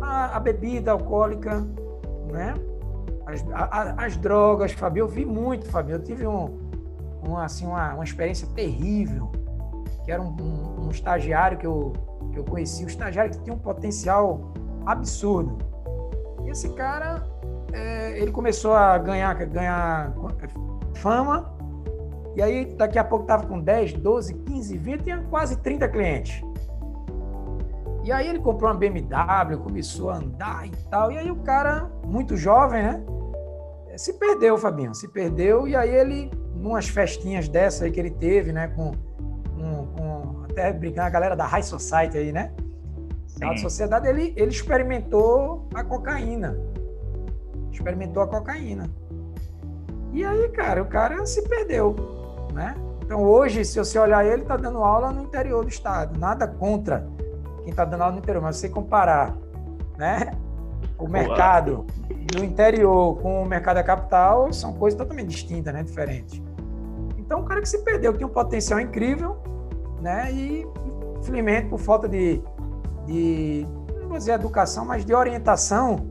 [0.00, 1.60] a, a bebida alcoólica,
[2.30, 2.54] né,
[3.26, 6.58] as, a, as drogas, Fabio, eu vi muito, Fabio, eu tive um,
[7.26, 9.30] um assim uma, uma experiência terrível
[10.04, 11.92] que era um, um, um estagiário que eu,
[12.32, 14.52] que eu conheci, um estagiário que tinha um potencial
[14.84, 15.58] absurdo.
[16.44, 17.26] E esse cara,
[17.72, 20.12] é, ele começou a ganhar, ganhar
[20.94, 21.53] fama,
[22.36, 26.42] e aí daqui a pouco estava com 10, 12, 15, 20, tinha quase 30 clientes.
[28.02, 31.90] E aí ele comprou uma BMW, começou a andar e tal, e aí o cara,
[32.04, 33.04] muito jovem, né?
[33.96, 38.52] Se perdeu, Fabinho, se perdeu, e aí ele, numas festinhas dessa aí que ele teve,
[38.52, 38.92] né, com
[39.64, 42.52] com, com até brincando a galera da High Society aí, né?
[43.42, 46.56] Alta sociedade, ele, ele experimentou a cocaína.
[47.72, 48.88] Experimentou a cocaína.
[50.12, 51.96] E aí, cara, o cara se perdeu,
[52.54, 52.74] né?
[53.04, 56.18] Então, hoje, se você olhar ele, está dando aula no interior do estado.
[56.18, 57.06] Nada contra
[57.58, 59.36] quem está dando aula no interior, mas se você comparar,
[59.98, 60.32] né?
[60.98, 61.84] O mercado
[62.32, 65.82] do interior com o mercado da capital, são coisas totalmente distintas, né?
[65.82, 66.40] Diferentes.
[67.18, 69.36] Então, o cara que se perdeu, tinha um potencial incrível,
[70.00, 70.32] né?
[70.32, 70.66] E,
[71.18, 72.42] infelizmente, por falta de,
[73.06, 73.66] de
[74.00, 76.08] não vou dizer educação, mas de orientação,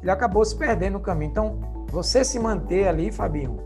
[0.00, 1.30] ele acabou se perdendo no caminho.
[1.30, 1.60] Então,
[1.90, 3.58] você se manter ali, Fabinho,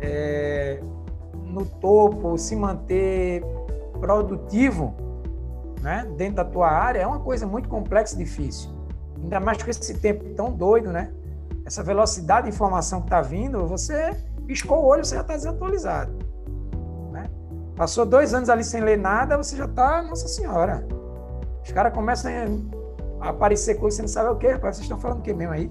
[0.00, 0.80] é,
[1.58, 3.42] no topo, se manter
[4.00, 4.94] produtivo,
[5.82, 8.70] né, dentro da tua área, é uma coisa muito complexa e difícil.
[9.22, 11.12] Ainda mais com esse tempo tão doido, né?
[11.64, 16.28] Essa velocidade de informação que está vindo, você piscou o olho, você já está desatualizado.
[17.78, 20.84] Passou dois anos ali sem ler nada, você já tá, nossa senhora.
[21.62, 22.32] Os caras começam
[23.20, 25.54] a aparecer coisas, você não sabe o que, rapaz, vocês estão falando o que mesmo
[25.54, 25.70] aí?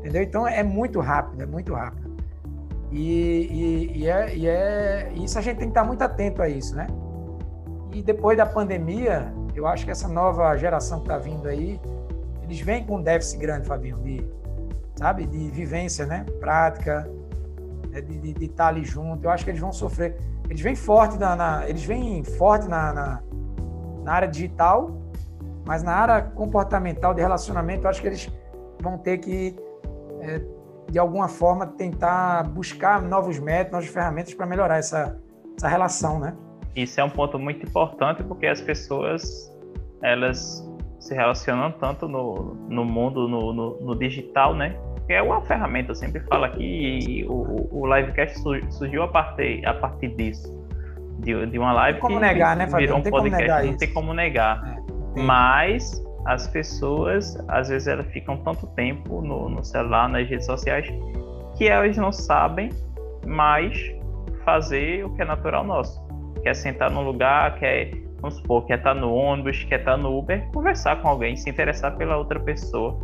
[0.00, 0.22] Entendeu?
[0.22, 2.03] Então é muito rápido, é muito rápido.
[2.94, 6.48] E, e, e, é, e é, isso a gente tem que estar muito atento a
[6.48, 6.86] isso, né?
[7.92, 11.80] E depois da pandemia, eu acho que essa nova geração que está vindo aí,
[12.42, 14.24] eles vêm com um déficit grande, Fabinho, de,
[14.96, 16.24] sabe, de vivência, né?
[16.40, 17.10] Prática,
[17.90, 18.00] né?
[18.00, 19.24] de estar tá ali junto.
[19.24, 20.16] Eu acho que eles vão sofrer
[20.48, 23.22] eles vêm forte na, na eles vêm forte na, na,
[24.02, 24.90] na, área digital,
[25.64, 28.30] Mas na área comportamental de relacionamento, eu acho que eles
[28.80, 29.56] vão ter que,
[30.20, 30.40] é,
[30.90, 35.18] de alguma forma, tentar buscar novos métodos, novas ferramentas para melhorar essa,
[35.56, 36.34] essa relação, né?
[36.76, 39.52] Isso é um ponto muito importante porque as pessoas
[40.02, 40.62] elas
[40.98, 44.76] se relacionam tanto no, no mundo, no, no, no digital, né?
[45.06, 48.38] Que é uma ferramenta, eu sempre falo aqui, o, o livecast
[48.70, 50.62] surgiu a partir, a partir disso.
[51.18, 54.78] De, de uma live como que negar, né, virou um podcast, não tem como negar.
[55.16, 60.46] É, Mas as pessoas, às vezes, elas ficam tanto tempo no, no celular, nas redes
[60.46, 60.86] sociais,
[61.56, 62.70] que elas não sabem
[63.26, 63.76] mais
[64.44, 66.02] fazer o que é natural nosso.
[66.42, 70.46] Quer sentar num lugar, quer, vamos supor, quer estar no ônibus, quer estar no Uber,
[70.52, 72.98] conversar com alguém, se interessar pela outra pessoa.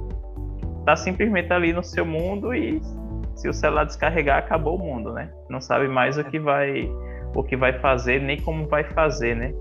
[0.84, 2.80] Tá simplesmente ali no seu mundo e
[3.34, 5.30] se o celular descarregar, acabou o mundo, né?
[5.48, 6.90] Não sabe mais o que vai
[7.34, 9.54] o que vai fazer, nem como vai fazer, né?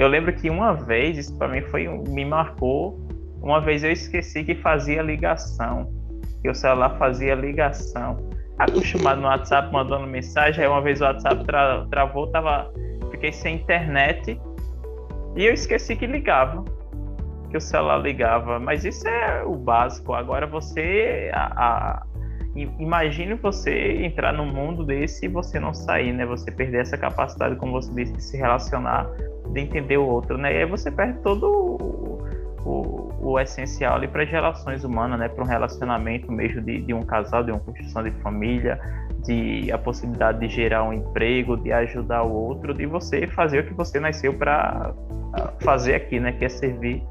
[0.00, 2.98] Eu lembro que uma vez, isso para mim foi me marcou,
[3.42, 5.92] uma vez eu esqueci que fazia ligação,
[6.40, 8.16] que o celular fazia ligação
[8.58, 10.64] acostumado no WhatsApp mandando mensagem.
[10.64, 12.72] Aí uma vez o WhatsApp tra travou, tava,
[13.10, 14.40] fiquei sem internet
[15.36, 16.64] e eu esqueci que ligava,
[17.50, 18.58] que o celular ligava.
[18.58, 20.14] Mas isso é o básico.
[20.14, 22.06] Agora você, a, a,
[22.78, 26.24] imagine você entrar num mundo desse e você não sair, né?
[26.24, 29.06] Você perder essa capacidade, como você disse, de se relacionar,
[29.52, 30.52] de entender o outro, né?
[30.54, 32.22] E aí você perde todo o,
[32.64, 35.28] o, o essencial ali para as relações humanas, né?
[35.28, 38.80] Para um relacionamento mesmo de, de um casal, de uma construção de família,
[39.24, 43.66] de a possibilidade de gerar um emprego, de ajudar o outro, de você fazer o
[43.66, 44.94] que você nasceu para
[45.60, 46.32] fazer aqui, né?
[46.32, 47.02] Que é servir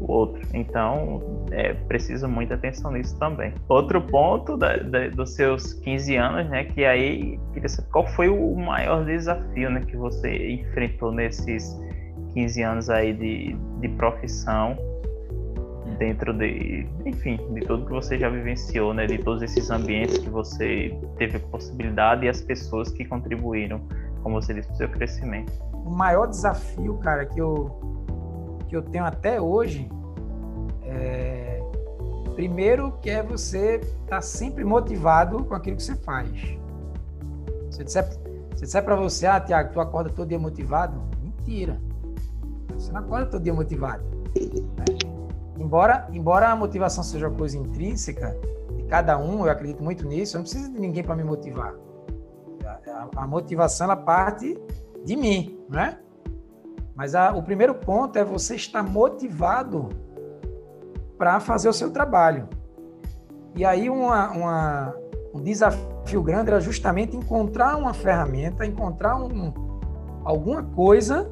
[0.00, 0.42] o outro.
[0.52, 3.52] Então, é preciso muita atenção nisso também.
[3.68, 6.64] Outro ponto da, da, dos seus 15 anos, né?
[6.64, 7.38] Que aí,
[7.90, 9.80] qual foi o maior desafio, né?
[9.86, 11.78] Que você enfrentou nesses
[12.34, 14.76] 15 anos aí de, de profissão?
[15.98, 20.28] dentro de, enfim, de tudo que você já vivenciou, né, de todos esses ambientes que
[20.28, 23.80] você teve possibilidade e as pessoas que contribuíram,
[24.22, 25.52] como você disse, para o seu crescimento.
[25.72, 27.95] O maior desafio, cara, que eu
[28.68, 29.88] que eu tenho até hoje
[30.82, 31.46] é
[32.36, 36.30] primeiro que é você estar tá sempre motivado com aquilo que você faz.
[37.70, 38.04] Se eu disser,
[38.54, 41.80] se disser para você, ah, Tiago, tu acorda todo dia motivado, mentira.
[42.74, 44.04] Você não acorda todo dia motivado.
[44.34, 44.84] Né?
[45.58, 48.36] Embora, embora a motivação seja uma coisa intrínseca
[48.76, 51.74] de cada um, eu acredito muito nisso, eu não preciso de ninguém para me motivar.
[52.64, 54.58] A, a, a, motivação ela parte
[55.04, 55.98] de mim, não é?
[56.96, 59.90] Mas a, o primeiro ponto é você estar motivado
[61.18, 62.48] para fazer o seu trabalho.
[63.54, 64.94] E aí uma, uma,
[65.34, 69.52] um desafio grande era justamente encontrar uma ferramenta, encontrar um,
[70.24, 71.30] alguma coisa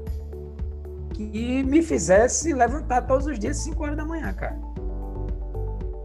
[1.14, 4.58] que me fizesse levantar todos os dias 5 horas da manhã, cara.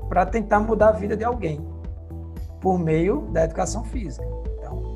[0.07, 1.65] Para tentar mudar a vida de alguém
[2.61, 4.25] por meio da educação física.
[4.57, 4.95] Então,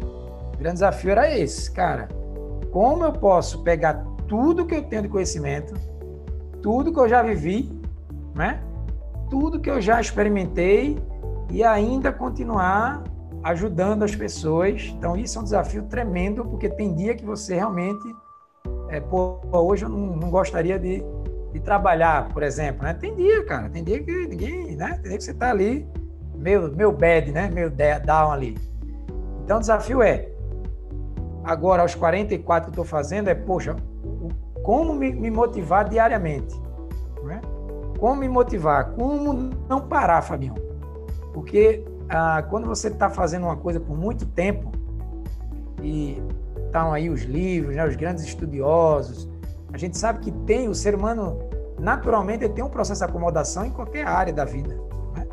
[0.53, 2.07] o grande desafio era esse, cara.
[2.71, 5.73] Como eu posso pegar tudo que eu tenho de conhecimento,
[6.61, 7.71] tudo que eu já vivi,
[8.35, 8.61] né?
[9.29, 10.97] Tudo que eu já experimentei
[11.51, 13.03] e ainda continuar
[13.43, 14.93] ajudando as pessoas.
[14.97, 18.03] Então, isso é um desafio tremendo, porque tem dia que você realmente
[18.89, 21.03] é, pô, hoje eu não, não gostaria de,
[21.51, 22.93] de, trabalhar, por exemplo, né?
[22.93, 24.99] Tem dia, cara, tem dia que ninguém, né?
[25.01, 25.87] Tem dia que você tá ali,
[26.35, 27.49] meu, meu bad, né?
[27.49, 28.55] Meu down ali.
[29.43, 30.29] Então o desafio é,
[31.43, 33.75] agora aos 44 que eu estou fazendo, é, poxa,
[34.63, 36.59] como me, me motivar diariamente?
[37.23, 37.39] Né?
[37.99, 38.91] Como me motivar?
[38.91, 39.33] Como
[39.69, 40.55] não parar, Fabião?
[41.33, 44.71] Porque ah, quando você está fazendo uma coisa por muito tempo,
[45.83, 46.23] e
[46.65, 49.29] estão aí os livros, né, os grandes estudiosos.
[49.71, 51.39] A gente sabe que tem, o ser humano,
[51.77, 54.75] naturalmente, tem um processo de acomodação em qualquer área da vida.
[55.13, 55.27] Né?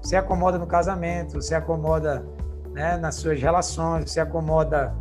[0.00, 2.24] Você acomoda no casamento, você acomoda
[2.72, 4.94] né, nas suas relações, você acomoda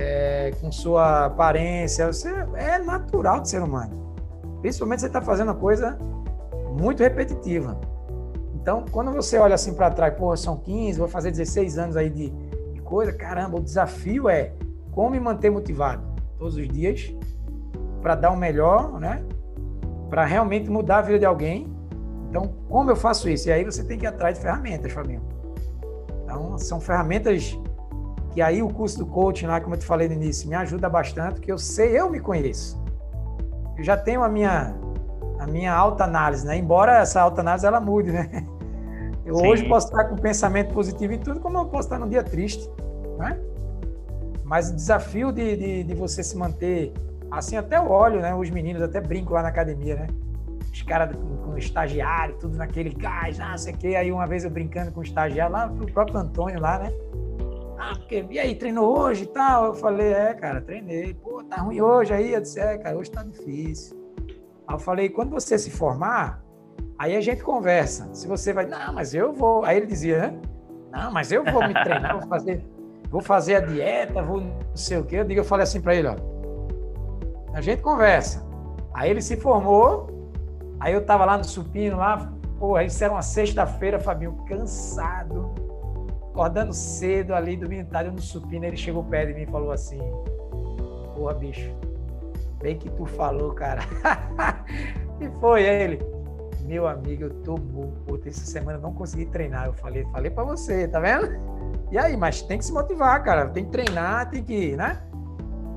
[0.00, 4.14] é, com sua aparência, você, é natural do ser humano.
[4.62, 5.98] Principalmente você está fazendo uma coisa
[6.78, 7.78] muito repetitiva.
[8.54, 12.08] Então, quando você olha assim para trás, porra, são 15, vou fazer 16 anos aí
[12.08, 12.30] de,
[12.72, 14.54] de coisa, caramba, o desafio é
[14.90, 16.02] como me manter motivado
[16.38, 17.14] todos os dias
[18.00, 19.22] para dar o melhor, né?
[20.08, 21.70] Para realmente mudar a vida de alguém.
[22.30, 23.48] Então, como eu faço isso?
[23.48, 25.22] E aí você tem que ir atrás de ferramentas, Fabinho.
[26.24, 27.58] Então, são ferramentas
[28.32, 30.88] que aí o curso do coaching lá, como eu te falei no início, me ajuda
[30.88, 32.80] bastante, porque eu sei, eu me conheço.
[33.76, 34.74] Eu já tenho a minha
[35.38, 36.56] a minha alta análise, né?
[36.56, 38.28] Embora essa alta análise ela mude, né?
[39.24, 39.46] Eu Sim.
[39.46, 42.68] hoje posso estar com pensamento positivo e tudo, como eu posso estar num dia triste,
[43.16, 43.38] né?
[44.42, 46.92] Mas o desafio de, de, de, você se manter
[47.30, 48.34] assim, até o óleo, né?
[48.34, 50.06] Os meninos até brincam lá na academia, né?
[50.72, 53.88] os caras com, com o estagiário, tudo naquele gás, não sei o quê.
[53.96, 56.92] Aí uma vez eu brincando com o estagiário lá, o próprio Antônio lá, né?
[57.82, 59.64] Ah, porque, e aí, treinou hoje e tal?
[59.64, 61.14] Eu falei, é, cara, treinei.
[61.14, 62.34] Pô, tá ruim hoje aí?
[62.34, 63.98] Eu disse, é, cara, hoje tá difícil.
[64.68, 66.44] Aí eu falei, quando você se formar,
[66.98, 68.12] aí a gente conversa.
[68.12, 69.64] Se você vai, não, mas eu vou.
[69.64, 70.38] Aí ele dizia,
[70.92, 72.62] não, mas eu vou me treinar, vou fazer,
[73.08, 75.16] vou fazer a dieta, vou não sei o quê.
[75.16, 76.16] Eu digo, eu falei assim para ele, ó.
[77.54, 78.46] A gente conversa.
[78.92, 80.06] Aí ele se formou,
[80.78, 85.69] aí eu tava lá no supino, lá, pô, isso era uma sexta-feira, Fabinho, cansado,
[86.40, 90.00] acordando cedo ali, dormindo tarde no supino, ele chegou perto de mim e falou assim,
[91.14, 91.70] porra, bicho,
[92.62, 93.82] bem que tu falou, cara.
[95.20, 96.00] e foi ele,
[96.62, 100.88] meu amigo, eu tô morto, essa semana não consegui treinar, eu falei, falei para você,
[100.88, 101.28] tá vendo?
[101.92, 104.98] E aí, mas tem que se motivar, cara, tem que treinar, tem que, né?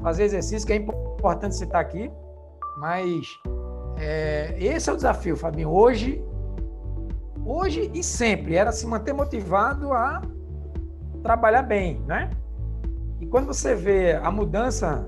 [0.01, 2.09] Fazer exercício, que é importante você estar tá aqui,
[2.77, 3.27] mas
[3.97, 5.69] é, esse é o desafio, Fabinho.
[5.69, 6.23] Hoje,
[7.45, 10.21] hoje e sempre era se manter motivado a
[11.23, 12.29] trabalhar bem, né?
[13.19, 15.07] E quando você vê a mudança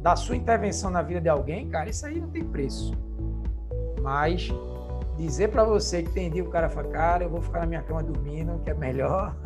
[0.00, 2.94] da sua intervenção na vida de alguém, cara, isso aí não tem preço.
[4.00, 4.48] Mas
[5.16, 7.82] dizer para você que tem dia o cara fala, cara, eu vou ficar na minha
[7.82, 9.36] cama dormindo, que é melhor.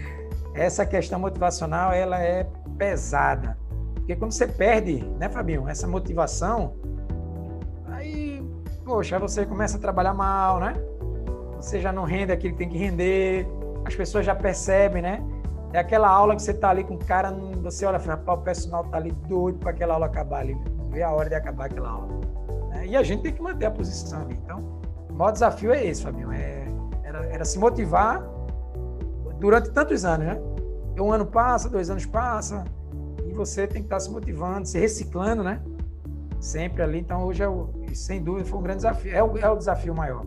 [0.54, 2.46] Essa questão motivacional, ela é
[2.78, 3.58] pesada.
[3.96, 6.74] Porque quando você perde, né, Fabinho, essa motivação,
[8.86, 10.74] poxa, você começa a trabalhar mal, né?
[11.56, 13.44] Você já não rende aquilo que tem que render,
[13.84, 15.20] as pessoas já percebem, né?
[15.76, 17.30] É aquela aula que você tá ali com o cara,
[17.62, 20.56] você olha fala, o pessoal tá ali doido para aquela aula acabar ali,
[20.88, 22.08] vê a hora de acabar aquela aula.
[22.70, 22.86] Né?
[22.86, 24.40] E a gente tem que manter a posição ali.
[24.42, 26.66] Então, o maior desafio é esse, Fabinho, é,
[27.04, 28.26] era, era se motivar
[29.38, 30.40] durante tantos anos, né?
[30.98, 32.64] Um ano passa, dois anos passa,
[33.26, 35.60] e você tem que estar tá se motivando, se reciclando, né?
[36.40, 37.00] Sempre ali.
[37.00, 39.14] Então, hoje é o, sem dúvida foi um grande desafio.
[39.14, 40.24] É o, é o desafio maior.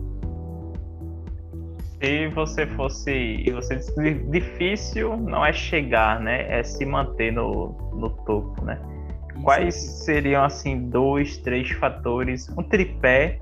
[2.00, 3.44] Se você fosse.
[3.52, 6.58] Você disse, difícil não é chegar, né?
[6.58, 8.80] É se manter no, no topo, né?
[9.28, 13.38] Isso Quais seriam, assim, dois, três fatores, um tripé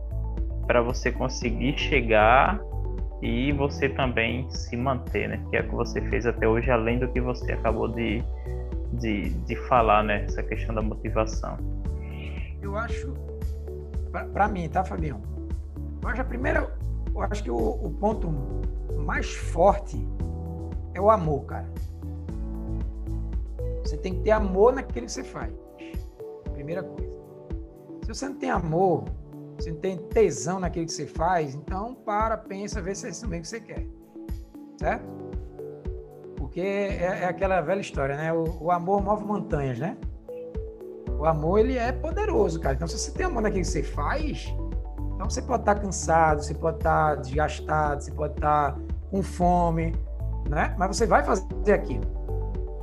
[0.67, 2.61] para você conseguir chegar
[3.23, 5.41] e você também se manter, né?
[5.51, 8.23] Que é o que você fez até hoje, além do que você acabou de,
[8.95, 10.25] de, de falar, né?
[10.25, 11.57] Essa questão da motivação.
[12.61, 13.15] Eu acho
[14.33, 15.21] para mim, tá, Fabião?
[16.03, 16.71] Eu acho a primeira,
[17.23, 18.29] eu acho que o, o, ponto
[18.97, 19.97] mais forte
[20.95, 21.69] é o amor, cara.
[23.83, 25.53] Você tem que ter amor naquilo que você faz.
[26.53, 27.09] Primeira coisa.
[28.03, 29.05] Se você não tem amor,
[29.57, 33.27] você não tem tesão naquilo que você faz, então para, pensa, vê se é isso
[33.27, 33.87] mesmo que você quer.
[34.79, 35.05] Certo?
[36.37, 38.33] Porque é, é aquela velha história, né?
[38.33, 39.97] O, o amor move montanhas, né?
[41.19, 42.77] O amor, ele é poderoso, cara.
[42.77, 44.47] Então, se você tem amor naquilo que você faz,
[45.19, 48.79] então você pode estar cansado, você pode estar desgastado, você pode estar
[49.11, 49.93] com fome,
[50.49, 50.77] né?
[50.79, 52.05] Mas você vai fazer aquilo.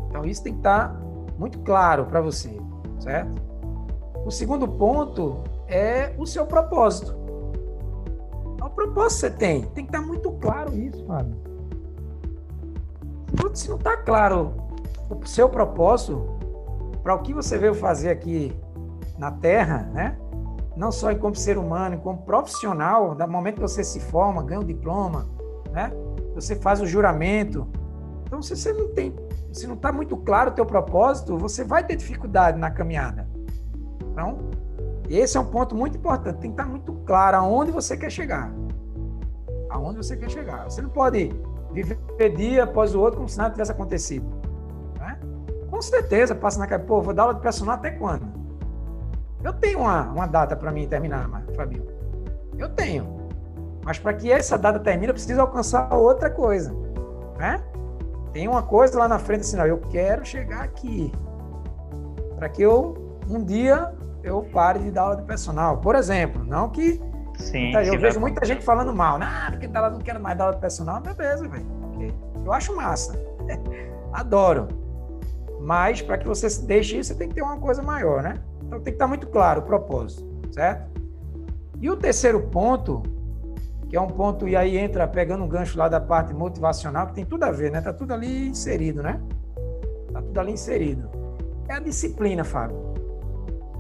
[0.09, 0.99] Então, isso tem que estar
[1.39, 2.51] muito claro para você,
[2.99, 3.41] certo?
[4.25, 7.15] O segundo ponto é o seu propósito.
[8.61, 11.37] O propósito você tem, tem que estar muito claro isso, Fábio.
[13.53, 14.53] Se não está claro
[15.09, 16.37] o seu propósito,
[17.01, 18.53] para o que você veio fazer aqui
[19.17, 20.17] na Terra, né?
[20.75, 24.63] Não só como ser humano, como profissional, no momento que você se forma, ganha o
[24.63, 25.25] diploma,
[25.71, 25.91] né?
[26.33, 27.67] Você faz o juramento.
[28.25, 29.15] Então, se você não tem,
[29.53, 33.27] se não está muito claro o teu propósito, você vai ter dificuldade na caminhada.
[34.11, 34.49] Então,
[35.09, 36.39] esse é um ponto muito importante.
[36.39, 38.51] Tem que estar tá muito claro aonde você quer chegar.
[39.69, 40.65] Aonde você quer chegar.
[40.65, 41.31] Você não pode
[41.71, 44.45] viver dia após o outro como se nada tivesse acontecido.
[45.75, 48.25] Com certeza, passa na cabeça, pô, vou dar aula de personal até quando?
[49.45, 51.85] Eu tenho uma, uma data para mim terminar, Fabinho.
[52.57, 53.29] Eu tenho.
[53.83, 56.73] Mas para que essa data termine, eu preciso alcançar outra coisa.
[57.37, 57.61] Né?
[58.33, 61.11] Tem uma coisa lá na frente assim, não, eu quero chegar aqui.
[62.37, 63.93] Para que eu, um dia,
[64.23, 65.77] eu pare de dar aula de personal.
[65.77, 66.99] Por exemplo, não que.
[67.37, 69.19] Sim, eu vejo muita gente falando mal.
[69.21, 71.01] Ah, porque tá não quero mais dar aula de personal.
[71.01, 71.67] Beleza, velho.
[72.43, 73.13] Eu acho massa.
[74.11, 74.67] Adoro.
[75.61, 78.39] Mas para que você deixe isso, você tem que ter uma coisa maior, né?
[78.65, 80.89] Então tem que estar muito claro o propósito, certo?
[81.79, 83.03] E o terceiro ponto,
[83.89, 87.13] que é um ponto, e aí entra pegando um gancho lá da parte motivacional, que
[87.13, 87.81] tem tudo a ver, né?
[87.81, 89.21] Tá tudo ali inserido, né?
[90.11, 91.09] Tá tudo ali inserido.
[91.67, 92.77] É a disciplina, Fábio.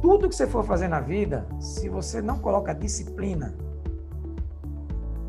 [0.01, 3.55] Tudo que você for fazer na vida, se você não coloca disciplina,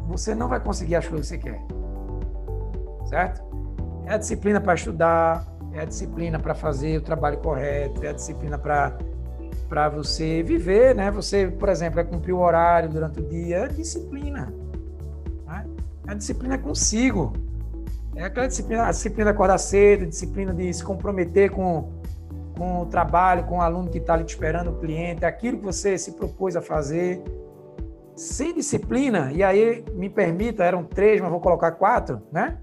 [0.06, 1.62] você não vai conseguir as coisas que você quer.
[3.06, 3.42] Certo?
[4.04, 8.12] É a disciplina para estudar, é a disciplina para fazer o trabalho correto, é a
[8.12, 8.96] disciplina para
[9.68, 11.10] para você viver, né?
[11.10, 14.52] Você, por exemplo, é cumprir o horário durante o dia, é disciplina.
[15.46, 15.66] Né?
[16.06, 17.32] A disciplina é consigo.
[18.14, 21.92] É aquela disciplina, a disciplina de acordar cedo, disciplina de se comprometer com,
[22.56, 25.64] com o trabalho, com o aluno que está ali te esperando, o cliente, aquilo que
[25.64, 27.22] você se propôs a fazer.
[28.14, 32.56] Sem disciplina, e aí me permita, eram três, mas vou colocar quatro, né?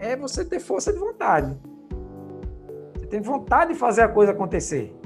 [0.00, 1.56] É você ter força de vontade.
[2.96, 4.97] Você tem vontade de fazer a coisa acontecer.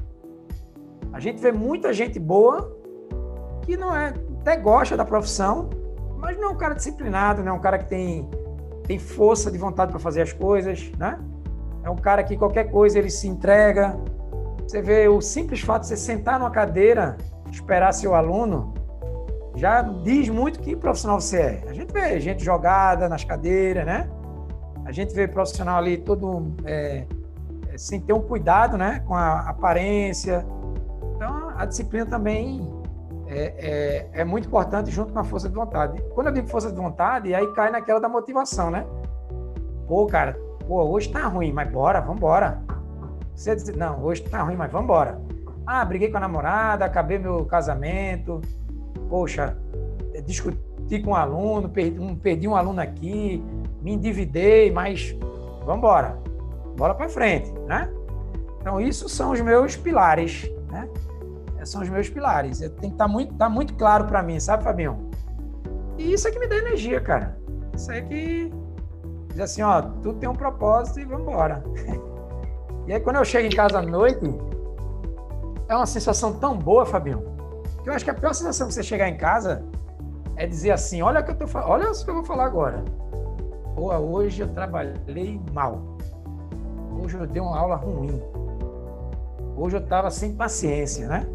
[1.12, 2.76] A gente vê muita gente boa
[3.62, 5.70] que não é, até gosta da profissão,
[6.18, 8.28] mas não é um cara disciplinado, não é um cara que tem,
[8.84, 11.18] tem força de vontade para fazer as coisas, né?
[11.84, 13.96] É um cara que qualquer coisa ele se entrega.
[14.66, 17.16] Você vê o simples fato de você sentar numa cadeira,
[17.50, 18.72] esperar seu aluno,
[19.54, 21.64] já diz muito que profissional você é.
[21.68, 24.08] A gente vê gente jogada nas cadeiras, né?
[24.84, 27.04] A gente vê profissional ali todo é,
[27.72, 29.02] é sem ter um cuidado, né?
[29.06, 30.46] Com a aparência,
[31.22, 32.68] então, a disciplina também
[33.28, 36.02] é, é, é, muito importante junto com a força de vontade.
[36.14, 38.84] Quando eu digo força de vontade, aí cai naquela da motivação, né?
[39.86, 42.60] Pô, cara, pô, hoje tá ruim, mas bora, vambora.
[43.36, 45.20] Você diz, não, hoje tá ruim, mas vambora.
[45.64, 48.40] Ah, briguei com a namorada, acabei meu casamento,
[49.08, 49.56] poxa,
[50.26, 53.40] discuti com um aluno, perdi um, perdi um aluno aqui,
[53.80, 55.16] me endividei, mas
[55.64, 56.18] vambora,
[56.76, 57.88] bora para frente, né?
[58.60, 60.88] Então, isso são os meus pilares, né?
[61.64, 62.58] São os meus pilares.
[62.58, 65.10] Tem que estar tá muito, tá muito claro para mim, sabe, Fabinho?
[65.98, 67.38] E isso é que me dá energia, cara.
[67.74, 68.52] Isso é que
[69.28, 71.62] diz assim, ó, tudo tem um propósito e vamos embora.
[72.86, 74.26] e aí quando eu chego em casa à noite,
[75.68, 77.22] é uma sensação tão boa, Fabinho,
[77.82, 79.64] que eu acho que a pior sensação que você chegar em casa
[80.36, 82.84] é dizer assim, olha o que eu tô olha o que eu vou falar agora.
[83.74, 85.96] Pô, hoje eu trabalhei mal.
[87.00, 88.20] Hoje eu dei uma aula ruim.
[89.56, 91.26] Hoje eu estava sem paciência, né?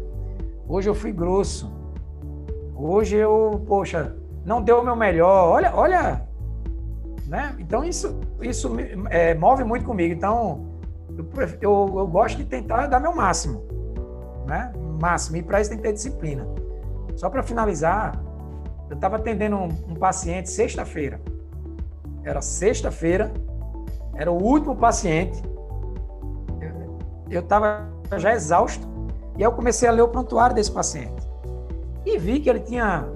[0.68, 1.72] Hoje eu fui grosso.
[2.76, 4.14] Hoje eu, poxa,
[4.44, 5.48] não deu o meu melhor.
[5.48, 6.28] Olha, olha,
[7.26, 7.56] né?
[7.58, 8.76] Então isso, isso
[9.08, 10.14] é, move muito comigo.
[10.14, 10.66] Então
[11.16, 11.26] eu,
[11.60, 13.66] eu, eu, gosto de tentar dar meu máximo,
[14.46, 14.72] né?
[15.00, 15.38] Máximo.
[15.38, 16.46] E para isso tem que ter disciplina.
[17.16, 18.20] Só para finalizar,
[18.90, 21.20] eu estava atendendo um, um paciente sexta-feira.
[22.22, 23.32] Era sexta-feira,
[24.14, 25.42] era o último paciente.
[27.30, 28.87] Eu estava já exausto
[29.38, 31.22] e aí eu comecei a ler o prontuário desse paciente.
[32.04, 33.08] E vi que ele tinha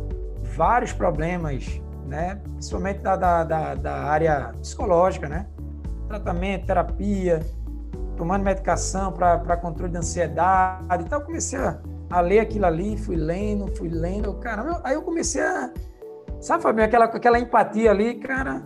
[0.57, 2.41] vários problemas, né?
[2.53, 5.49] principalmente da, da, da, da área psicológica, né?
[6.07, 7.41] Tratamento, terapia,
[8.17, 11.03] tomando medicação para controle de ansiedade.
[11.05, 14.33] Então eu comecei a, a, ler aquilo ali, fui lendo, fui lendo.
[14.35, 15.73] Cara, aí eu comecei a.
[16.41, 18.63] Sabe, Fabinho, aquela, aquela empatia ali, cara.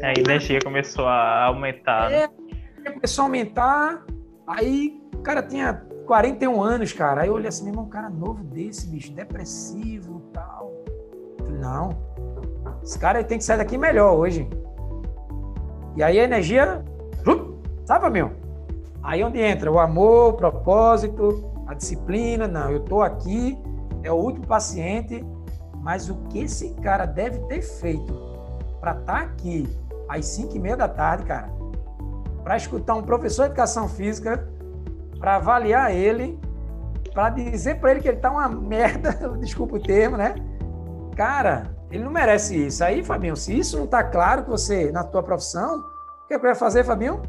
[0.00, 2.08] É, a energia começou a aumentar.
[2.08, 2.28] Né?
[2.84, 4.06] É, começou a aumentar.
[4.46, 7.22] Aí, o cara tinha 41 anos, cara.
[7.22, 10.72] Aí eu olhei assim, meu irmão, um cara novo desse, bicho, depressivo e tal.
[11.60, 11.90] Não,
[12.82, 14.48] esse cara tem que sair daqui melhor hoje.
[15.96, 16.84] E aí a energia,
[17.84, 18.32] sabe, meu?
[19.02, 22.48] Aí onde entra o amor, o propósito, a disciplina.
[22.48, 23.58] Não, eu tô aqui,
[24.02, 25.24] é o último paciente,
[25.80, 28.12] mas o que esse cara deve ter feito
[28.80, 29.68] para estar tá aqui
[30.08, 31.50] às 5 e meia da tarde, cara,
[32.42, 34.48] para escutar um professor de educação física
[35.22, 36.36] para avaliar ele,
[37.14, 40.34] para dizer para ele que ele tá uma merda, desculpa o termo, né?
[41.16, 42.82] Cara, ele não merece isso.
[42.82, 46.44] Aí, Fabinho, se isso não tá claro que você na tua profissão, o que eu
[46.44, 47.22] ia fazer, Fabinho?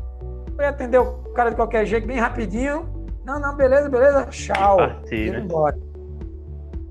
[0.57, 2.89] Eu ia atender o cara de qualquer jeito, bem rapidinho.
[3.23, 4.77] Não, não, beleza, beleza, tchau.
[4.77, 5.39] Partir, né?
[5.39, 5.77] embora.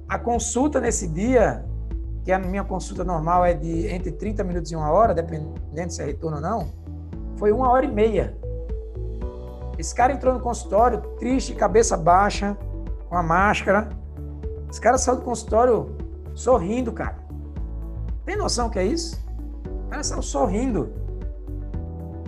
[0.09, 1.65] A consulta nesse dia,
[2.25, 6.01] que a minha consulta normal é de entre 30 minutos e uma hora, dependendo se
[6.01, 6.71] é retorno ou não,
[7.37, 8.37] foi uma hora e meia.
[9.83, 12.57] Esse cara entrou no consultório triste, cabeça baixa,
[13.09, 13.89] com a máscara.
[14.71, 15.97] Esse cara saiu do consultório
[16.37, 17.17] sorrindo, cara.
[18.25, 19.21] Tem noção que é isso?
[19.87, 20.93] O cara saiu sorrindo.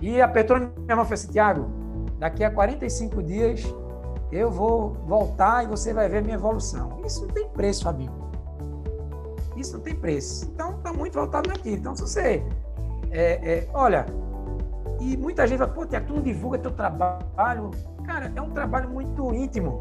[0.01, 1.69] E apertou na minha mão e falou assim, Tiago,
[2.19, 3.63] daqui a 45 dias
[4.33, 6.99] eu vou voltar e você vai ver minha evolução.
[7.05, 8.11] Isso não tem preço, Fabinho.
[9.55, 10.51] Isso não tem preço.
[10.53, 11.77] Então, está muito voltado naquilo.
[11.77, 12.43] Então, se você...
[13.11, 14.05] É, é, olha,
[15.05, 17.71] e muita gente fala, pô, Tiago, tu não divulga teu trabalho.
[18.05, 19.79] Cara, é um trabalho muito íntimo.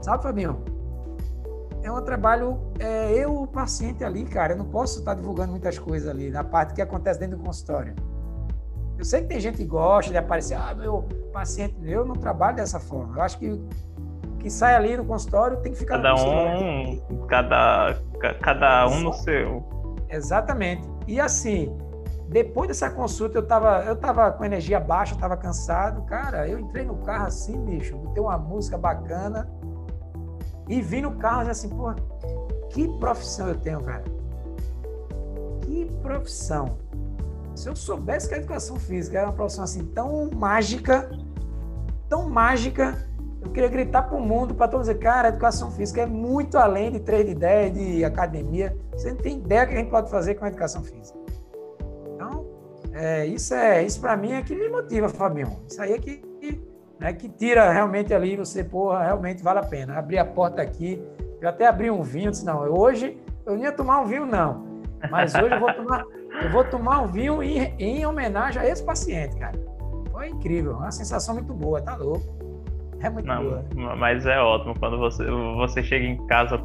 [0.00, 0.62] Sabe, Fabinho?
[1.82, 5.78] É um trabalho, é, eu, o paciente ali, cara, eu não posso estar divulgando muitas
[5.78, 7.94] coisas ali, na parte que acontece dentro do consultório.
[8.98, 12.56] Eu sei que tem gente que gosta de aparecer, ah, meu paciente, eu não trabalho
[12.56, 13.16] dessa forma.
[13.16, 13.60] Eu acho que
[14.44, 17.96] que sai ali no consultório tem que ficar cada um cada
[18.42, 19.64] cada um no seu
[20.10, 21.74] exatamente e assim
[22.34, 26.02] depois dessa consulta, eu tava, eu tava com energia baixa, tava cansado.
[26.02, 29.48] Cara, eu entrei no carro assim, bicho, botei uma música bacana
[30.68, 31.94] E vi no carro assim, pô,
[32.70, 34.02] que profissão eu tenho, cara?
[35.60, 36.76] Que profissão.
[37.54, 41.08] Se eu soubesse que a educação física era uma profissão assim tão mágica,
[42.08, 42.98] tão mágica,
[43.44, 46.58] eu queria gritar para o mundo, para todos dizer, cara, a educação física é muito
[46.58, 48.76] além de treino de ideia, de academia.
[48.90, 51.23] Você não tem ideia que a gente pode fazer com a educação física.
[52.94, 55.48] É, isso é isso para mim é que me motiva, Fabinho.
[55.68, 56.22] Isso aí é que,
[57.00, 59.98] é que tira realmente ali você, porra, realmente vale a pena.
[59.98, 61.02] Abrir a porta aqui,
[61.40, 64.64] eu até abri um vinho, disse, não, hoje eu não ia tomar um vinho, não.
[65.10, 66.04] Mas hoje eu vou tomar,
[66.42, 69.58] eu vou tomar um vinho em, em homenagem a esse paciente, cara.
[70.12, 72.24] Foi incrível, uma sensação muito boa, tá louco.
[73.00, 73.96] É muito Não, boa.
[73.96, 75.24] Mas é ótimo quando você,
[75.56, 76.58] você chega em casa,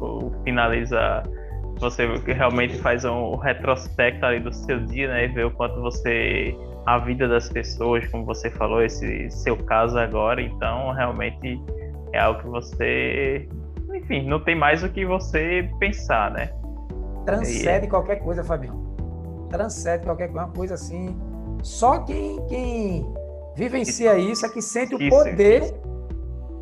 [0.44, 1.22] finaliza,
[1.80, 5.24] você realmente faz um retrospecto ali do seu dia, né?
[5.24, 6.54] E vê o quanto você.
[6.86, 10.40] a vida das pessoas, como você falou, esse seu caso agora.
[10.40, 11.60] Então, realmente
[12.12, 13.48] é algo que você.
[13.94, 16.52] Enfim, não tem mais o que você pensar, né?
[17.24, 17.88] Transcende é...
[17.88, 18.94] qualquer coisa, Fabião.
[19.48, 21.16] Transcende qualquer coisa assim.
[21.62, 23.06] Só quem, quem
[23.56, 25.74] vivencia isso é que sente o poder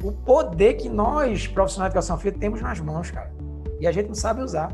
[0.02, 3.32] o poder que nós, profissionais de educação física, temos nas mãos, cara.
[3.80, 4.72] E a gente não sabe usar.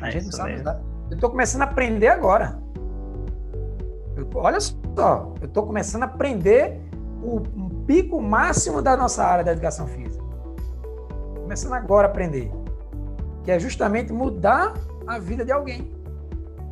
[0.00, 0.62] A é gente não sabe mesmo.
[0.62, 0.80] usar.
[1.10, 2.58] Eu estou começando a aprender agora.
[4.16, 6.80] Eu, olha só, eu estou começando a aprender
[7.22, 7.40] o,
[7.86, 10.24] pico máximo da nossa área da educação física.
[11.40, 12.50] Começando agora a aprender.
[13.44, 14.74] Que é justamente mudar
[15.06, 15.92] a vida de alguém.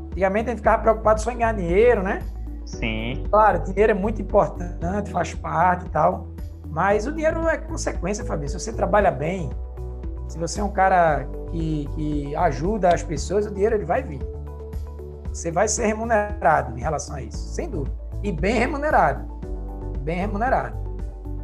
[0.07, 2.21] Antigamente a gente ficava preocupado só em ganhar dinheiro, né?
[2.67, 3.25] Sim.
[3.31, 6.29] Claro, dinheiro é muito importante, faz parte e tal.
[6.69, 8.59] Mas o dinheiro é consequência, Fabrício.
[8.59, 9.51] Se você trabalha bem,
[10.27, 14.21] se você é um cara que, ajuda as pessoas, o dinheiro ele vai vir.
[15.33, 17.97] Você vai ser remunerado em relação a isso, sem dúvida.
[18.23, 19.33] E bem remunerado.
[20.01, 20.77] Bem remunerado.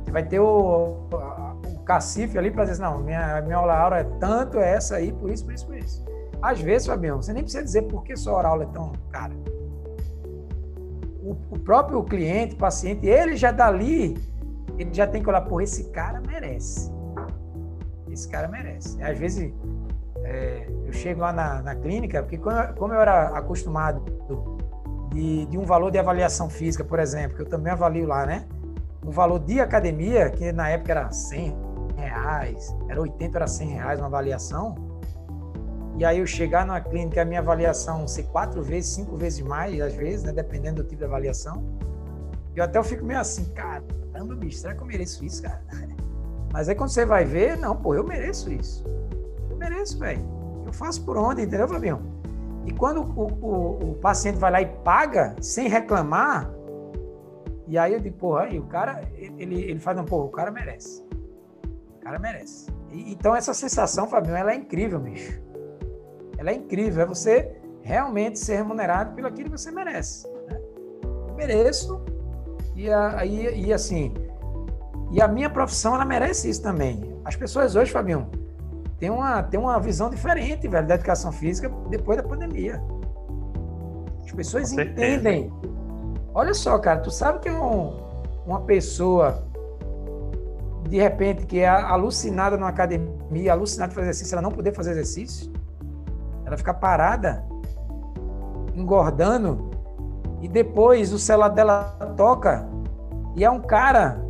[0.05, 1.09] Você vai ter o,
[1.67, 5.13] o cacife ali para dizer, não, minha, minha aula aula é tanto, é essa aí,
[5.13, 6.05] por isso, por isso, por isso.
[6.41, 9.35] Às vezes, Fabião, você nem precisa dizer por que sua aula é tão cara.
[11.23, 14.17] O, o próprio cliente, paciente, ele já dá ali
[14.81, 16.91] ele já tem que olhar, pô, esse cara merece.
[18.11, 19.01] Esse cara merece.
[19.03, 19.53] Às vezes
[20.31, 24.05] é, eu chego lá na, na clínica, porque como eu, era acostumado
[25.13, 28.47] de, de, um valor de avaliação física, por exemplo, que eu também avalio lá, né?
[29.05, 31.57] Um valor de academia, que na época era 100
[31.97, 34.77] reais, era 80, era 100 reais uma avaliação.
[35.97, 39.81] E aí eu chegar numa clínica, a minha avaliação ser quatro vezes, cinco vezes mais,
[39.81, 40.33] às vezes, né?
[40.33, 41.65] Dependendo do tipo de avaliação.
[42.55, 45.61] Eu até eu fico meio assim, cara, caramba, bicho, será que eu mereço isso, cara?
[46.53, 48.85] Mas aí quando você vai ver, não, pô, eu mereço isso.
[49.61, 50.23] Mereço, velho.
[50.65, 52.01] Eu faço por onde, entendeu, Fabião?
[52.65, 56.51] E quando o, o, o, paciente vai lá e paga, sem reclamar,
[57.67, 60.51] e aí eu digo, porra, aí o cara, ele, ele faz, não, pô, o cara
[60.51, 61.05] merece.
[61.97, 62.71] O cara merece.
[62.91, 65.43] E, então essa sensação, Fabião, ela é incrível, bicho.
[66.39, 67.03] Ela é incrível.
[67.03, 70.27] É você realmente ser remunerado pelo aquilo que você merece.
[70.49, 70.59] Né?
[71.29, 72.03] Eu mereço,
[72.75, 74.15] e, aí, e assim,
[75.13, 77.15] e a minha profissão, ela merece isso também.
[77.27, 78.31] As pessoas hoje, Fabião,
[79.01, 82.81] têm uma, têm uma visão diferente, velho, da educação física depois da pandemia.
[84.25, 85.53] As pessoas entendem.
[86.33, 87.99] Olha só, cara, tu sabe que um,
[88.47, 89.43] uma pessoa,
[90.89, 94.93] de repente, que é alucinada numa academia, alucinada de fazer exercício, ela não poder fazer
[94.93, 95.53] exercício,
[96.45, 97.45] ela fica parada,
[98.77, 99.71] engordando,
[100.41, 102.69] e depois o celular dela toca
[103.37, 104.21] e é um cara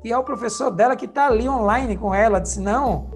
[0.00, 2.40] que é o professor dela que está ali online com ela.
[2.40, 3.06] Disse: Não,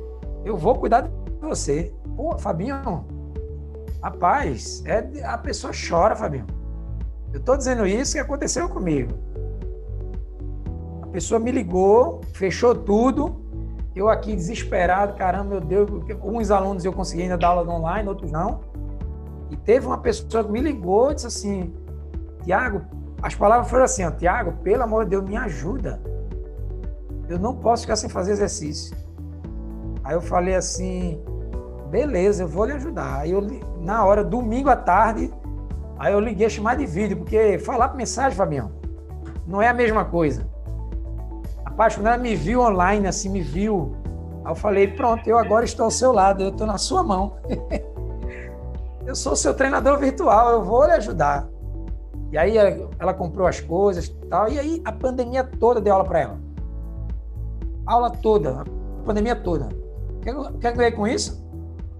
[0.45, 1.11] eu vou cuidar de
[1.41, 1.93] você.
[2.16, 2.76] Pô, Fabinho,
[4.03, 6.47] rapaz, é, a pessoa chora, Fabinho.
[7.32, 9.12] Eu estou dizendo isso que aconteceu comigo.
[11.03, 13.45] A pessoa me ligou, fechou tudo.
[13.95, 15.91] Eu aqui desesperado, caramba, meu Deus,
[16.22, 18.61] uns alunos eu consegui ainda dar aula online, outros não.
[19.51, 21.74] E teve uma pessoa que me ligou e disse assim:
[22.45, 22.82] Tiago,
[23.20, 26.01] as palavras foram assim, Tiago, pelo amor de Deus, me ajuda.
[27.28, 28.97] Eu não posso ficar sem fazer exercício.
[30.09, 31.22] Aí eu falei assim,
[31.90, 33.18] beleza, eu vou lhe ajudar.
[33.18, 33.46] Aí eu,
[33.78, 35.30] na hora, domingo à tarde,
[35.98, 38.72] aí eu liguei chamar de vídeo, porque falar por mensagem, Fabião,
[39.46, 40.48] não é a mesma coisa.
[41.62, 43.94] Rapaz, quando ela me viu online, assim, me viu,
[44.46, 47.36] aí eu falei, pronto, eu agora estou ao seu lado, eu estou na sua mão.
[49.06, 51.46] eu sou seu treinador virtual, eu vou lhe ajudar.
[52.32, 54.48] E aí ela comprou as coisas e tal.
[54.48, 56.40] E aí a pandemia toda deu aula para ela.
[57.84, 59.68] Aula toda, a pandemia toda.
[60.19, 61.47] O que, que eu ganhei com isso?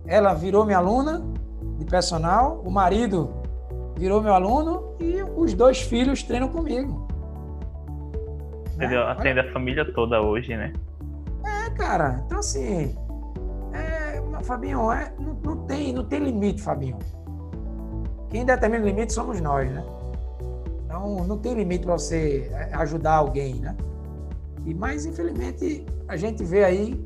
[0.07, 1.23] Ela virou minha aluna
[1.79, 3.31] de personal, o marido
[3.97, 7.07] virou meu aluno e os dois filhos treinam comigo.
[8.75, 9.03] Entendeu?
[9.09, 10.73] Atende a família toda hoje, né?
[11.45, 12.23] É, cara.
[12.25, 12.97] Então, assim,
[13.73, 16.99] é, Fabinho, é, não, não, tem, não tem limite, Fabinho.
[18.31, 19.85] Quem determina o limite somos nós, né?
[20.85, 23.77] Então, não tem limite para você é, ajudar alguém, né?
[24.65, 27.05] E, mas, infelizmente, a gente vê aí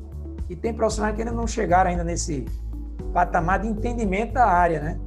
[0.52, 2.44] que tem profissionais que ainda não chegaram ainda nesse
[3.14, 5.00] patamar de entendimento da área, né?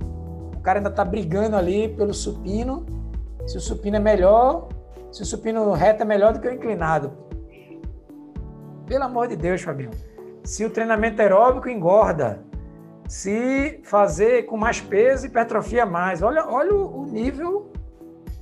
[0.55, 2.83] O cara ainda está brigando ali pelo supino,
[3.45, 4.69] se o supino é melhor,
[5.11, 7.13] se o supino reto é melhor do que o inclinado.
[8.87, 9.91] Pelo amor de Deus, Fabinho.
[10.43, 12.43] Se o treinamento aeróbico engorda,
[13.07, 16.23] se fazer com mais peso hipertrofia mais.
[16.23, 17.71] Olha, olha o nível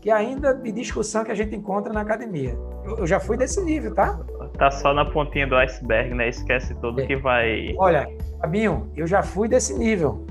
[0.03, 2.57] que ainda de discussão que a gente encontra na academia.
[2.83, 4.19] Eu, já fui desse nível, tá?
[4.57, 6.27] Tá só na pontinha do iceberg, né?
[6.27, 7.05] Esquece tudo é.
[7.05, 7.73] que vai.
[7.77, 8.05] Olha,
[8.41, 10.27] Fabinho, eu já fui desse nível.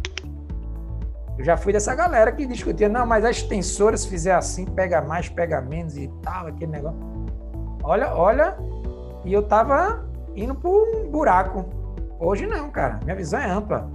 [1.39, 5.01] Eu já fui dessa galera que discutia, não, mas a extensora, se fizer assim, pega
[5.01, 7.01] mais, pega menos e tal, aquele negócio.
[7.83, 8.59] Olha, olha,
[9.25, 10.07] e eu tava
[10.37, 11.65] indo por um buraco.
[12.21, 13.01] Hoje não, cara.
[13.05, 13.91] Minha visão é ampla.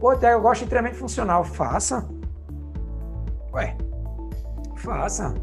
[0.00, 1.44] Pô, até eu gosto de treinamento funcional.
[1.44, 2.08] Faça.
[3.52, 3.76] Ué,
[4.78, 5.34] faça.